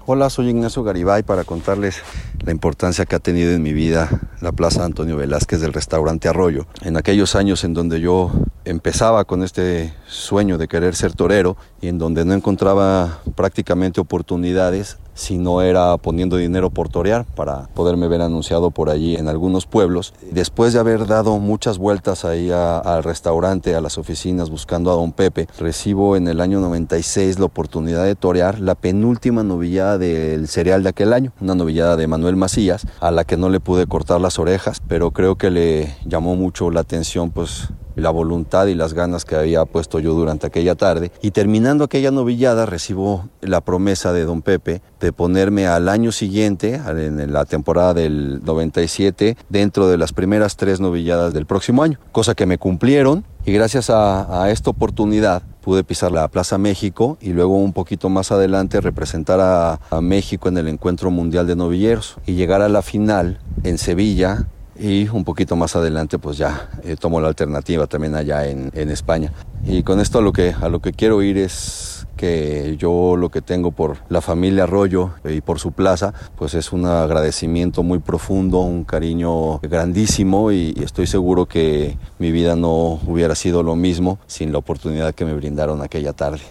Hola, 0.06 0.30
soy 0.30 0.48
Ignacio 0.48 0.84
Garibay 0.84 1.24
para 1.24 1.44
contarles 1.44 2.02
la 2.44 2.52
importancia 2.52 3.06
que 3.06 3.16
ha 3.16 3.18
tenido 3.18 3.52
en 3.52 3.62
mi 3.62 3.72
vida 3.72 4.08
la 4.40 4.52
Plaza 4.52 4.84
Antonio 4.84 5.16
Velázquez 5.16 5.60
del 5.60 5.72
restaurante 5.72 6.28
Arroyo. 6.28 6.66
En 6.82 6.96
aquellos 6.96 7.34
años 7.34 7.64
en 7.64 7.74
donde 7.74 8.00
yo 8.00 8.30
empezaba 8.64 9.24
con 9.24 9.42
este 9.42 9.92
sueño 10.06 10.58
de 10.58 10.68
querer 10.68 10.94
ser 10.94 11.12
torero 11.14 11.56
y 11.80 11.88
en 11.88 11.98
donde 11.98 12.24
no 12.24 12.34
encontraba 12.34 13.18
prácticamente 13.34 14.00
oportunidades, 14.00 14.98
si 15.16 15.38
no 15.38 15.62
era 15.62 15.96
poniendo 15.96 16.36
dinero 16.36 16.70
por 16.70 16.88
torear 16.88 17.24
para 17.24 17.68
poderme 17.74 18.06
ver 18.06 18.20
anunciado 18.22 18.70
por 18.70 18.90
allí 18.90 19.16
en 19.16 19.28
algunos 19.28 19.66
pueblos. 19.66 20.14
Después 20.30 20.72
de 20.72 20.78
haber 20.78 21.06
dado 21.06 21.38
muchas 21.38 21.78
vueltas 21.78 22.24
ahí 22.24 22.50
al 22.52 23.02
restaurante, 23.02 23.74
a 23.74 23.80
las 23.80 23.98
oficinas 23.98 24.50
buscando 24.50 24.92
a 24.92 24.94
don 24.94 25.12
Pepe, 25.12 25.48
recibo 25.58 26.16
en 26.16 26.28
el 26.28 26.40
año 26.40 26.60
96 26.60 27.38
la 27.38 27.46
oportunidad 27.46 28.04
de 28.04 28.14
torear 28.14 28.60
la 28.60 28.74
penúltima 28.74 29.42
novillada 29.42 29.98
del 29.98 30.46
cereal 30.48 30.82
de 30.82 30.90
aquel 30.90 31.12
año, 31.12 31.32
una 31.40 31.54
novillada 31.54 31.96
de 31.96 32.06
Manuel 32.06 32.36
Macías, 32.36 32.86
a 33.00 33.10
la 33.10 33.24
que 33.24 33.36
no 33.36 33.48
le 33.48 33.58
pude 33.58 33.86
cortar 33.86 34.20
las 34.20 34.38
orejas, 34.38 34.80
pero 34.86 35.10
creo 35.10 35.36
que 35.36 35.50
le 35.50 35.96
llamó 36.04 36.36
mucho 36.36 36.70
la 36.70 36.80
atención 36.80 37.30
pues 37.30 37.70
la 37.96 38.10
voluntad 38.10 38.66
y 38.66 38.74
las 38.74 38.94
ganas 38.94 39.24
que 39.24 39.34
había 39.34 39.64
puesto 39.64 39.98
yo 39.98 40.14
durante 40.14 40.46
aquella 40.46 40.74
tarde. 40.74 41.10
Y 41.22 41.32
terminando 41.32 41.84
aquella 41.84 42.10
novillada 42.10 42.66
recibo 42.66 43.28
la 43.40 43.60
promesa 43.60 44.12
de 44.12 44.24
don 44.24 44.42
Pepe 44.42 44.82
de 45.00 45.12
ponerme 45.12 45.66
al 45.66 45.88
año 45.88 46.12
siguiente, 46.12 46.80
en 46.86 47.32
la 47.32 47.44
temporada 47.44 47.94
del 47.94 48.42
97, 48.44 49.36
dentro 49.48 49.88
de 49.88 49.98
las 49.98 50.12
primeras 50.12 50.56
tres 50.56 50.80
novilladas 50.80 51.32
del 51.32 51.46
próximo 51.46 51.82
año, 51.82 51.98
cosa 52.12 52.34
que 52.34 52.46
me 52.46 52.58
cumplieron 52.58 53.24
y 53.46 53.52
gracias 53.52 53.90
a, 53.90 54.50
esta 54.50 54.70
oportunidad 54.70 55.42
pude 55.60 55.84
pisar 55.84 56.10
la 56.10 56.26
Plaza 56.26 56.58
México 56.58 57.16
y 57.20 57.32
luego 57.32 57.56
un 57.56 57.72
poquito 57.72 58.08
más 58.08 58.32
adelante 58.32 58.80
representar 58.80 59.38
a, 59.40 60.00
México 60.00 60.48
en 60.48 60.58
el 60.58 60.66
Encuentro 60.66 61.12
Mundial 61.12 61.46
de 61.46 61.54
Novilleros 61.54 62.16
y 62.26 62.34
llegar 62.34 62.60
a 62.60 62.68
la 62.68 62.82
final 62.82 63.38
en 63.62 63.78
Sevilla 63.78 64.48
y 64.78 65.08
un 65.08 65.24
poquito 65.24 65.56
más 65.56 65.76
adelante 65.76 66.18
pues 66.18 66.38
ya 66.38 66.70
eh, 66.84 66.96
tomo 66.96 67.20
la 67.20 67.28
alternativa 67.28 67.86
también 67.86 68.14
allá 68.14 68.46
en, 68.46 68.70
España. 68.90 69.32
Y 69.64 69.82
con 69.82 70.00
esto 70.00 70.18
a 70.18 70.22
lo, 70.22 70.32
que, 70.32 70.54
a 70.60 70.68
lo 70.68 70.80
que 70.80 70.92
quiero 70.92 71.22
ir 71.22 71.38
es 71.38 72.06
que 72.16 72.76
yo 72.78 73.16
lo 73.16 73.30
que 73.30 73.42
tengo 73.42 73.72
por 73.72 73.98
la 74.08 74.20
familia 74.20 74.64
Arroyo 74.64 75.10
y 75.24 75.40
por 75.40 75.58
su 75.58 75.72
plaza, 75.72 76.14
pues 76.36 76.54
es 76.54 76.72
un 76.72 76.86
agradecimiento 76.86 77.82
muy 77.82 77.98
profundo, 77.98 78.60
un 78.60 78.84
cariño 78.84 79.58
grandísimo 79.58 80.52
y 80.52 80.74
estoy 80.82 81.06
seguro 81.06 81.46
que 81.46 81.96
mi 82.18 82.30
vida 82.30 82.56
no 82.56 83.00
hubiera 83.06 83.34
sido 83.34 83.62
lo 83.62 83.76
mismo 83.76 84.18
sin 84.26 84.52
la 84.52 84.58
oportunidad 84.58 85.14
que 85.14 85.24
me 85.24 85.34
brindaron 85.34 85.82
aquella 85.82 86.12
tarde. 86.12 86.42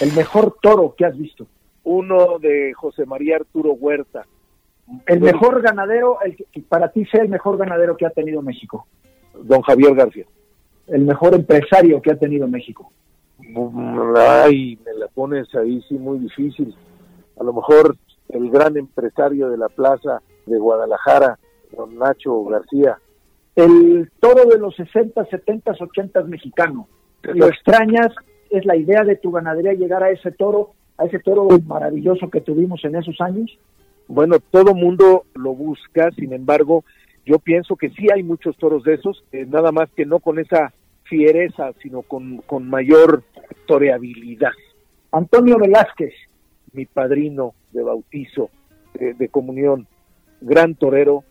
El 0.00 0.12
mejor 0.12 0.56
toro 0.60 0.94
que 0.96 1.04
has 1.04 1.16
visto. 1.16 1.46
Uno 1.84 2.38
de 2.38 2.72
José 2.74 3.06
María 3.06 3.36
Arturo 3.36 3.72
Huerta, 3.72 4.24
el 5.06 5.20
mejor 5.20 5.62
ganadero, 5.62 6.18
el 6.22 6.36
que 6.36 6.60
para 6.62 6.88
ti 6.90 7.04
sea 7.06 7.22
el 7.22 7.28
mejor 7.28 7.56
ganadero 7.56 7.96
que 7.96 8.06
ha 8.06 8.10
tenido 8.10 8.42
México. 8.42 8.86
Don 9.34 9.62
Javier 9.62 9.94
García. 9.94 10.26
El 10.86 11.04
mejor 11.04 11.34
empresario 11.34 12.02
que 12.02 12.12
ha 12.12 12.16
tenido 12.16 12.46
México. 12.48 12.90
Ay, 14.16 14.78
me 14.84 14.94
la 14.94 15.08
pones 15.08 15.52
ahí 15.54 15.82
sí 15.88 15.94
muy 15.94 16.18
difícil. 16.18 16.74
A 17.38 17.44
lo 17.44 17.52
mejor 17.52 17.96
el 18.28 18.50
gran 18.50 18.76
empresario 18.76 19.48
de 19.48 19.58
la 19.58 19.68
plaza 19.68 20.22
de 20.46 20.58
Guadalajara, 20.58 21.38
don 21.76 21.98
Nacho 21.98 22.44
García. 22.44 22.98
El 23.54 24.10
toro 24.20 24.48
de 24.48 24.58
los 24.58 24.74
60, 24.76 25.24
70, 25.26 25.72
80 25.78 26.22
mexicano. 26.24 26.88
Lo 27.22 27.46
extrañas, 27.46 28.08
es 28.50 28.64
la 28.66 28.76
idea 28.76 29.04
de 29.04 29.16
tu 29.16 29.30
ganadería 29.30 29.72
llegar 29.72 30.02
a 30.02 30.10
ese 30.10 30.30
toro, 30.32 30.72
a 30.98 31.04
ese 31.04 31.18
toro 31.20 31.48
maravilloso 31.66 32.28
que 32.30 32.40
tuvimos 32.40 32.84
en 32.84 32.96
esos 32.96 33.20
años 33.20 33.58
bueno, 34.08 34.38
todo 34.50 34.74
mundo 34.74 35.24
lo 35.34 35.54
busca, 35.54 36.10
sin 36.12 36.32
embargo, 36.32 36.84
yo 37.24 37.38
pienso 37.38 37.76
que 37.76 37.90
sí 37.90 38.06
hay 38.12 38.22
muchos 38.22 38.56
toros 38.56 38.82
de 38.84 38.94
esos, 38.94 39.24
eh, 39.32 39.46
nada 39.48 39.72
más 39.72 39.90
que 39.92 40.04
no 40.04 40.18
con 40.18 40.38
esa 40.38 40.72
fiereza, 41.04 41.72
sino 41.82 42.02
con, 42.02 42.38
con 42.38 42.68
mayor 42.68 43.22
toreabilidad. 43.66 44.52
Antonio 45.12 45.58
Velázquez. 45.58 46.14
Mi 46.72 46.86
padrino 46.86 47.54
de 47.72 47.82
bautizo, 47.82 48.48
de, 48.94 49.28
comunión, 49.28 49.86
gran 50.40 50.74
torero, 50.74 51.22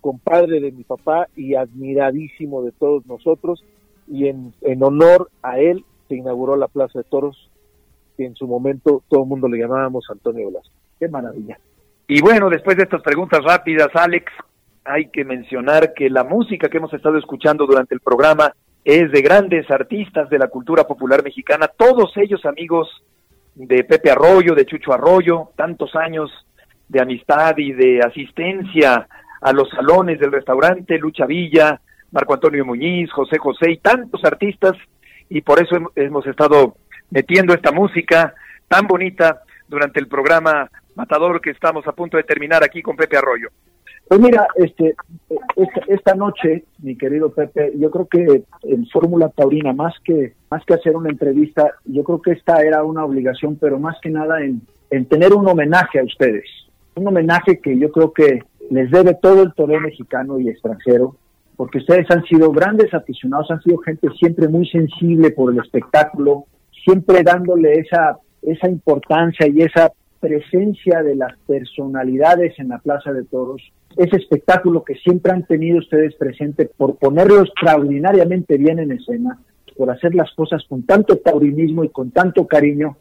compadre 0.00 0.60
de 0.60 0.72
mi 0.72 0.82
papá 0.82 1.28
y 1.36 1.54
admiradísimo 1.54 2.64
de 2.64 2.72
todos 2.72 3.06
nosotros, 3.06 3.64
y 4.08 4.26
en, 4.26 4.52
en 4.62 4.82
honor 4.82 5.30
a 5.42 5.60
él 5.60 5.84
se 6.08 6.16
inauguró 6.16 6.56
la 6.56 6.66
Plaza 6.66 6.98
de 6.98 7.04
Toros, 7.04 7.48
que 8.16 8.26
en 8.26 8.34
su 8.34 8.48
momento 8.48 9.04
todo 9.08 9.22
el 9.22 9.28
mundo 9.28 9.46
le 9.46 9.58
llamábamos 9.58 10.06
Antonio 10.10 10.46
Velázquez. 10.46 10.72
Qué 10.98 11.08
maravilla. 11.08 11.60
Y 12.10 12.22
bueno, 12.22 12.48
después 12.48 12.74
de 12.78 12.84
estas 12.84 13.02
preguntas 13.02 13.44
rápidas, 13.44 13.88
Alex, 13.92 14.32
hay 14.82 15.10
que 15.10 15.26
mencionar 15.26 15.92
que 15.92 16.08
la 16.08 16.24
música 16.24 16.70
que 16.70 16.78
hemos 16.78 16.94
estado 16.94 17.18
escuchando 17.18 17.66
durante 17.66 17.94
el 17.94 18.00
programa 18.00 18.54
es 18.82 19.12
de 19.12 19.20
grandes 19.20 19.70
artistas 19.70 20.30
de 20.30 20.38
la 20.38 20.48
cultura 20.48 20.84
popular 20.84 21.22
mexicana, 21.22 21.68
todos 21.68 22.10
ellos 22.16 22.46
amigos 22.46 22.88
de 23.54 23.84
Pepe 23.84 24.10
Arroyo, 24.10 24.54
de 24.54 24.64
Chucho 24.64 24.94
Arroyo, 24.94 25.50
tantos 25.54 25.94
años 25.96 26.30
de 26.88 27.02
amistad 27.02 27.58
y 27.58 27.72
de 27.72 28.00
asistencia 28.00 29.06
a 29.42 29.52
los 29.52 29.68
salones 29.68 30.18
del 30.18 30.32
restaurante, 30.32 30.96
Lucha 30.96 31.26
Villa, 31.26 31.78
Marco 32.10 32.32
Antonio 32.32 32.64
Muñiz, 32.64 33.12
José 33.12 33.36
José 33.36 33.72
y 33.72 33.76
tantos 33.78 34.24
artistas, 34.24 34.72
y 35.28 35.42
por 35.42 35.60
eso 35.60 35.76
hemos 35.94 36.26
estado 36.26 36.76
metiendo 37.10 37.52
esta 37.52 37.70
música 37.70 38.32
tan 38.66 38.86
bonita 38.86 39.42
durante 39.68 40.00
el 40.00 40.08
programa 40.08 40.70
Matador 40.94 41.40
que 41.40 41.50
estamos 41.50 41.86
a 41.86 41.92
punto 41.92 42.16
de 42.16 42.24
terminar 42.24 42.64
aquí 42.64 42.82
con 42.82 42.96
Pepe 42.96 43.16
Arroyo. 43.16 43.48
Pues 44.08 44.20
mira, 44.20 44.48
este, 44.56 44.96
esta, 45.86 46.14
noche, 46.14 46.64
mi 46.78 46.96
querido 46.96 47.30
Pepe, 47.30 47.72
yo 47.76 47.90
creo 47.90 48.06
que 48.06 48.42
en 48.62 48.86
Fórmula 48.86 49.28
Taurina, 49.28 49.74
más 49.74 49.94
que, 50.02 50.32
más 50.50 50.64
que 50.64 50.74
hacer 50.74 50.96
una 50.96 51.10
entrevista, 51.10 51.74
yo 51.84 52.02
creo 52.04 52.22
que 52.22 52.32
esta 52.32 52.62
era 52.62 52.82
una 52.84 53.04
obligación, 53.04 53.56
pero 53.60 53.78
más 53.78 53.96
que 54.00 54.08
nada 54.08 54.42
en, 54.42 54.62
en 54.90 55.04
tener 55.04 55.34
un 55.34 55.46
homenaje 55.46 56.00
a 56.00 56.04
ustedes. 56.04 56.46
Un 56.94 57.06
homenaje 57.06 57.60
que 57.60 57.78
yo 57.78 57.92
creo 57.92 58.14
que 58.14 58.40
les 58.70 58.90
debe 58.90 59.14
todo 59.14 59.42
el 59.42 59.52
toreo 59.52 59.80
mexicano 59.80 60.40
y 60.40 60.48
extranjero, 60.48 61.16
porque 61.56 61.78
ustedes 61.78 62.10
han 62.10 62.24
sido 62.24 62.50
grandes 62.50 62.94
aficionados, 62.94 63.50
han 63.50 63.60
sido 63.62 63.76
gente 63.78 64.08
siempre 64.18 64.48
muy 64.48 64.66
sensible 64.68 65.32
por 65.32 65.52
el 65.52 65.60
espectáculo, 65.60 66.44
siempre 66.84 67.22
dándole 67.22 67.74
esa, 67.74 68.16
esa 68.42 68.68
importancia 68.68 69.46
y 69.48 69.62
esa 69.62 69.92
presencia 70.20 71.02
de 71.02 71.14
las 71.14 71.36
personalidades 71.46 72.58
en 72.58 72.68
la 72.68 72.78
Plaza 72.78 73.12
de 73.12 73.24
Toros, 73.24 73.62
ese 73.96 74.16
espectáculo 74.16 74.84
que 74.84 74.94
siempre 74.96 75.32
han 75.32 75.46
tenido 75.46 75.78
ustedes 75.78 76.14
presente 76.16 76.70
por 76.76 76.96
ponerlo 76.96 77.42
extraordinariamente 77.42 78.56
bien 78.56 78.78
en 78.78 78.92
escena, 78.92 79.38
por 79.76 79.90
hacer 79.90 80.14
las 80.14 80.32
cosas 80.34 80.64
con 80.68 80.82
tanto 80.84 81.16
taurinismo 81.18 81.84
y 81.84 81.88
con 81.88 82.10
tanto 82.10 82.46
cariño. 82.46 82.96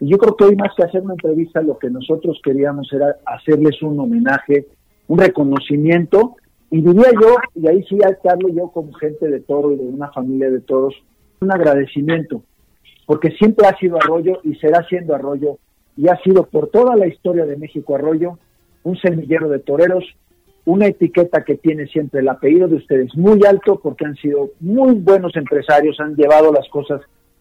Y 0.00 0.08
yo 0.08 0.18
creo 0.18 0.36
que 0.36 0.44
hoy 0.44 0.56
más 0.56 0.74
que 0.76 0.84
hacer 0.84 1.02
una 1.02 1.14
entrevista, 1.14 1.62
lo 1.62 1.78
que 1.78 1.90
nosotros 1.90 2.40
queríamos 2.42 2.92
era 2.92 3.16
hacerles 3.26 3.80
un 3.82 4.00
homenaje, 4.00 4.66
un 5.08 5.18
reconocimiento, 5.18 6.36
y 6.70 6.80
diría 6.80 7.12
yo, 7.12 7.36
y 7.54 7.68
ahí 7.68 7.82
sí 7.84 7.98
que 8.22 8.30
hablo 8.30 8.48
yo 8.48 8.68
como 8.68 8.92
gente 8.94 9.28
de 9.28 9.40
toro 9.40 9.72
y 9.72 9.76
de 9.76 9.84
una 9.84 10.10
familia 10.10 10.50
de 10.50 10.60
toros, 10.60 10.94
un 11.40 11.52
agradecimiento, 11.52 12.42
porque 13.06 13.30
siempre 13.32 13.66
ha 13.66 13.76
sido 13.78 13.96
Arroyo 13.96 14.40
y 14.44 14.54
será 14.56 14.86
siendo 14.88 15.14
Arroyo 15.14 15.58
y 15.96 16.08
ha 16.08 16.16
sido 16.22 16.44
por 16.44 16.68
toda 16.68 16.96
la 16.96 17.06
historia 17.06 17.44
de 17.44 17.56
México 17.56 17.94
Arroyo 17.94 18.38
un 18.84 18.96
semillero 18.96 19.48
de 19.48 19.60
toreros, 19.60 20.04
una 20.64 20.86
etiqueta 20.86 21.44
que 21.44 21.56
tiene 21.56 21.86
siempre 21.86 22.20
el 22.20 22.28
apellido 22.28 22.68
de 22.68 22.76
ustedes 22.76 23.14
muy 23.16 23.44
alto 23.44 23.80
porque 23.82 24.06
han 24.06 24.16
sido 24.16 24.50
muy 24.60 24.94
buenos 24.94 25.36
empresarios, 25.36 25.98
han 26.00 26.14
llevado 26.14 26.52
las 26.52 26.68
cosas 26.68 27.00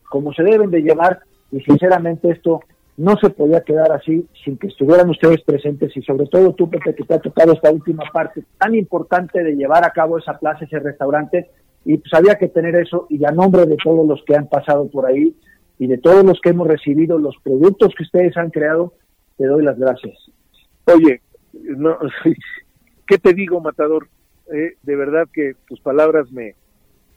como 0.09 0.33
se 0.33 0.43
deben 0.43 0.71
de 0.71 0.81
llevar 0.81 1.19
y 1.51 1.61
sinceramente 1.61 2.31
esto 2.31 2.61
no 2.97 3.15
se 3.17 3.29
podía 3.29 3.61
quedar 3.61 3.91
así 3.91 4.27
sin 4.43 4.57
que 4.57 4.67
estuvieran 4.67 5.09
ustedes 5.09 5.41
presentes 5.43 5.95
y 5.95 6.01
sobre 6.01 6.27
todo 6.27 6.53
tú, 6.53 6.69
Pepe, 6.69 6.93
que 6.93 7.03
te 7.03 7.13
ha 7.13 7.19
tocado 7.19 7.53
esta 7.53 7.71
última 7.71 8.03
parte 8.11 8.43
tan 8.57 8.75
importante 8.75 9.43
de 9.43 9.55
llevar 9.55 9.85
a 9.85 9.91
cabo 9.91 10.17
esa 10.17 10.37
plaza, 10.37 10.65
ese 10.65 10.79
restaurante 10.79 11.49
y 11.85 11.97
pues 11.97 12.13
había 12.13 12.35
que 12.35 12.47
tener 12.47 12.75
eso 12.75 13.07
y 13.09 13.23
a 13.25 13.31
nombre 13.31 13.65
de 13.65 13.77
todos 13.83 14.07
los 14.07 14.23
que 14.25 14.35
han 14.35 14.47
pasado 14.47 14.87
por 14.89 15.05
ahí, 15.05 15.35
y 15.81 15.87
de 15.87 15.97
todos 15.97 16.23
los 16.23 16.39
que 16.41 16.49
hemos 16.49 16.67
recibido 16.67 17.17
los 17.17 17.35
productos 17.41 17.95
que 17.97 18.03
ustedes 18.03 18.37
han 18.37 18.51
creado, 18.51 18.93
te 19.35 19.47
doy 19.47 19.63
las 19.63 19.79
gracias. 19.79 20.15
Oye, 20.85 21.21
no, 21.53 21.97
¿qué 23.07 23.17
te 23.17 23.33
digo, 23.33 23.59
Matador? 23.61 24.07
Eh, 24.53 24.75
de 24.83 24.95
verdad 24.95 25.27
que 25.33 25.55
tus 25.67 25.79
palabras 25.79 26.31
me, 26.31 26.53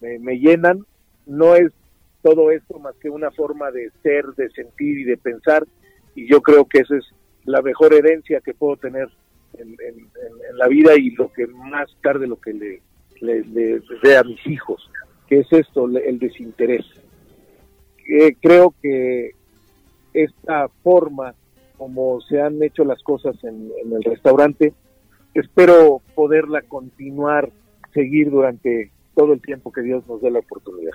me, 0.00 0.38
llenan. 0.38 0.86
No 1.26 1.54
es 1.56 1.74
todo 2.22 2.50
esto 2.50 2.78
más 2.78 2.94
que 3.02 3.10
una 3.10 3.30
forma 3.32 3.70
de 3.70 3.90
ser, 4.02 4.24
de 4.28 4.48
sentir 4.48 5.00
y 5.00 5.04
de 5.04 5.18
pensar. 5.18 5.66
Y 6.14 6.26
yo 6.26 6.40
creo 6.40 6.64
que 6.64 6.78
esa 6.78 6.96
es 6.96 7.04
la 7.44 7.60
mejor 7.60 7.92
herencia 7.92 8.40
que 8.40 8.54
puedo 8.54 8.78
tener 8.78 9.10
en, 9.58 9.76
la 10.54 10.68
vida 10.68 10.96
y 10.96 11.10
lo 11.10 11.30
que 11.30 11.46
más 11.48 11.94
tarde 12.02 12.26
lo 12.26 12.40
que 12.40 12.54
le, 12.54 12.80
le, 13.20 13.44
le 13.44 13.82
dé 14.02 14.16
a 14.16 14.24
mis 14.24 14.46
hijos, 14.46 14.90
que 15.28 15.40
es 15.40 15.52
esto, 15.52 15.86
el 15.86 16.18
desinterés 16.18 16.86
creo 18.40 18.74
que 18.82 19.30
esta 20.12 20.68
forma 20.82 21.34
como 21.76 22.20
se 22.22 22.40
han 22.40 22.62
hecho 22.62 22.84
las 22.84 23.02
cosas 23.02 23.36
en, 23.44 23.70
el 23.92 24.02
restaurante, 24.04 24.72
espero 25.34 26.00
poderla 26.14 26.62
continuar, 26.62 27.50
seguir 27.92 28.30
durante 28.30 28.90
todo 29.14 29.32
el 29.32 29.40
tiempo 29.40 29.72
que 29.72 29.82
Dios 29.82 30.06
nos 30.08 30.20
dé 30.22 30.30
la 30.30 30.38
oportunidad. 30.38 30.92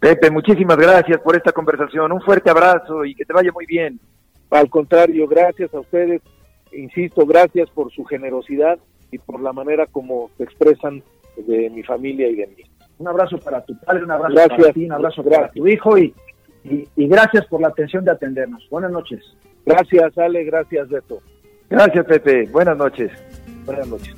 Pepe, 0.00 0.30
muchísimas 0.30 0.76
gracias 0.76 1.20
por 1.20 1.36
esta 1.36 1.52
conversación. 1.52 2.12
Un 2.12 2.20
fuerte 2.22 2.50
abrazo 2.50 3.04
y 3.04 3.14
que 3.14 3.24
te 3.24 3.32
vaya 3.32 3.50
muy 3.52 3.66
bien. 3.66 3.98
Al 4.50 4.70
contrario, 4.70 5.26
gracias 5.26 5.74
a 5.74 5.80
ustedes. 5.80 6.22
Insisto, 6.72 7.26
gracias 7.26 7.68
por 7.70 7.92
su 7.92 8.04
generosidad 8.04 8.78
y 9.10 9.18
por 9.18 9.40
la 9.40 9.52
manera 9.52 9.86
como 9.86 10.30
se 10.36 10.44
expresan 10.44 11.02
de 11.36 11.70
mi 11.70 11.82
familia 11.82 12.28
y 12.28 12.36
de 12.36 12.46
mí. 12.46 12.64
Un 12.98 13.08
abrazo 13.08 13.38
para 13.38 13.64
tu 13.64 13.78
padre, 13.78 14.04
un 14.04 14.10
abrazo 14.10 14.48
para 14.48 14.72
ti, 14.72 14.84
un 14.84 14.92
abrazo 14.92 15.24
para 15.24 15.50
tu 15.50 15.66
hijo 15.66 15.96
y, 15.98 16.14
y, 16.64 17.08
gracias 17.08 17.46
por 17.46 17.60
la 17.60 17.68
atención 17.68 18.04
de 18.04 18.10
atendernos. 18.10 18.66
Buenas 18.70 18.90
noches. 18.90 19.22
Gracias, 19.64 20.18
Ale, 20.18 20.44
gracias, 20.44 20.88
Beto. 20.88 21.20
Gracias, 21.70 22.04
Pepe. 22.06 22.48
Buenas 22.50 22.76
noches. 22.76 23.12
Buenas 23.64 23.86
noches. 23.86 24.14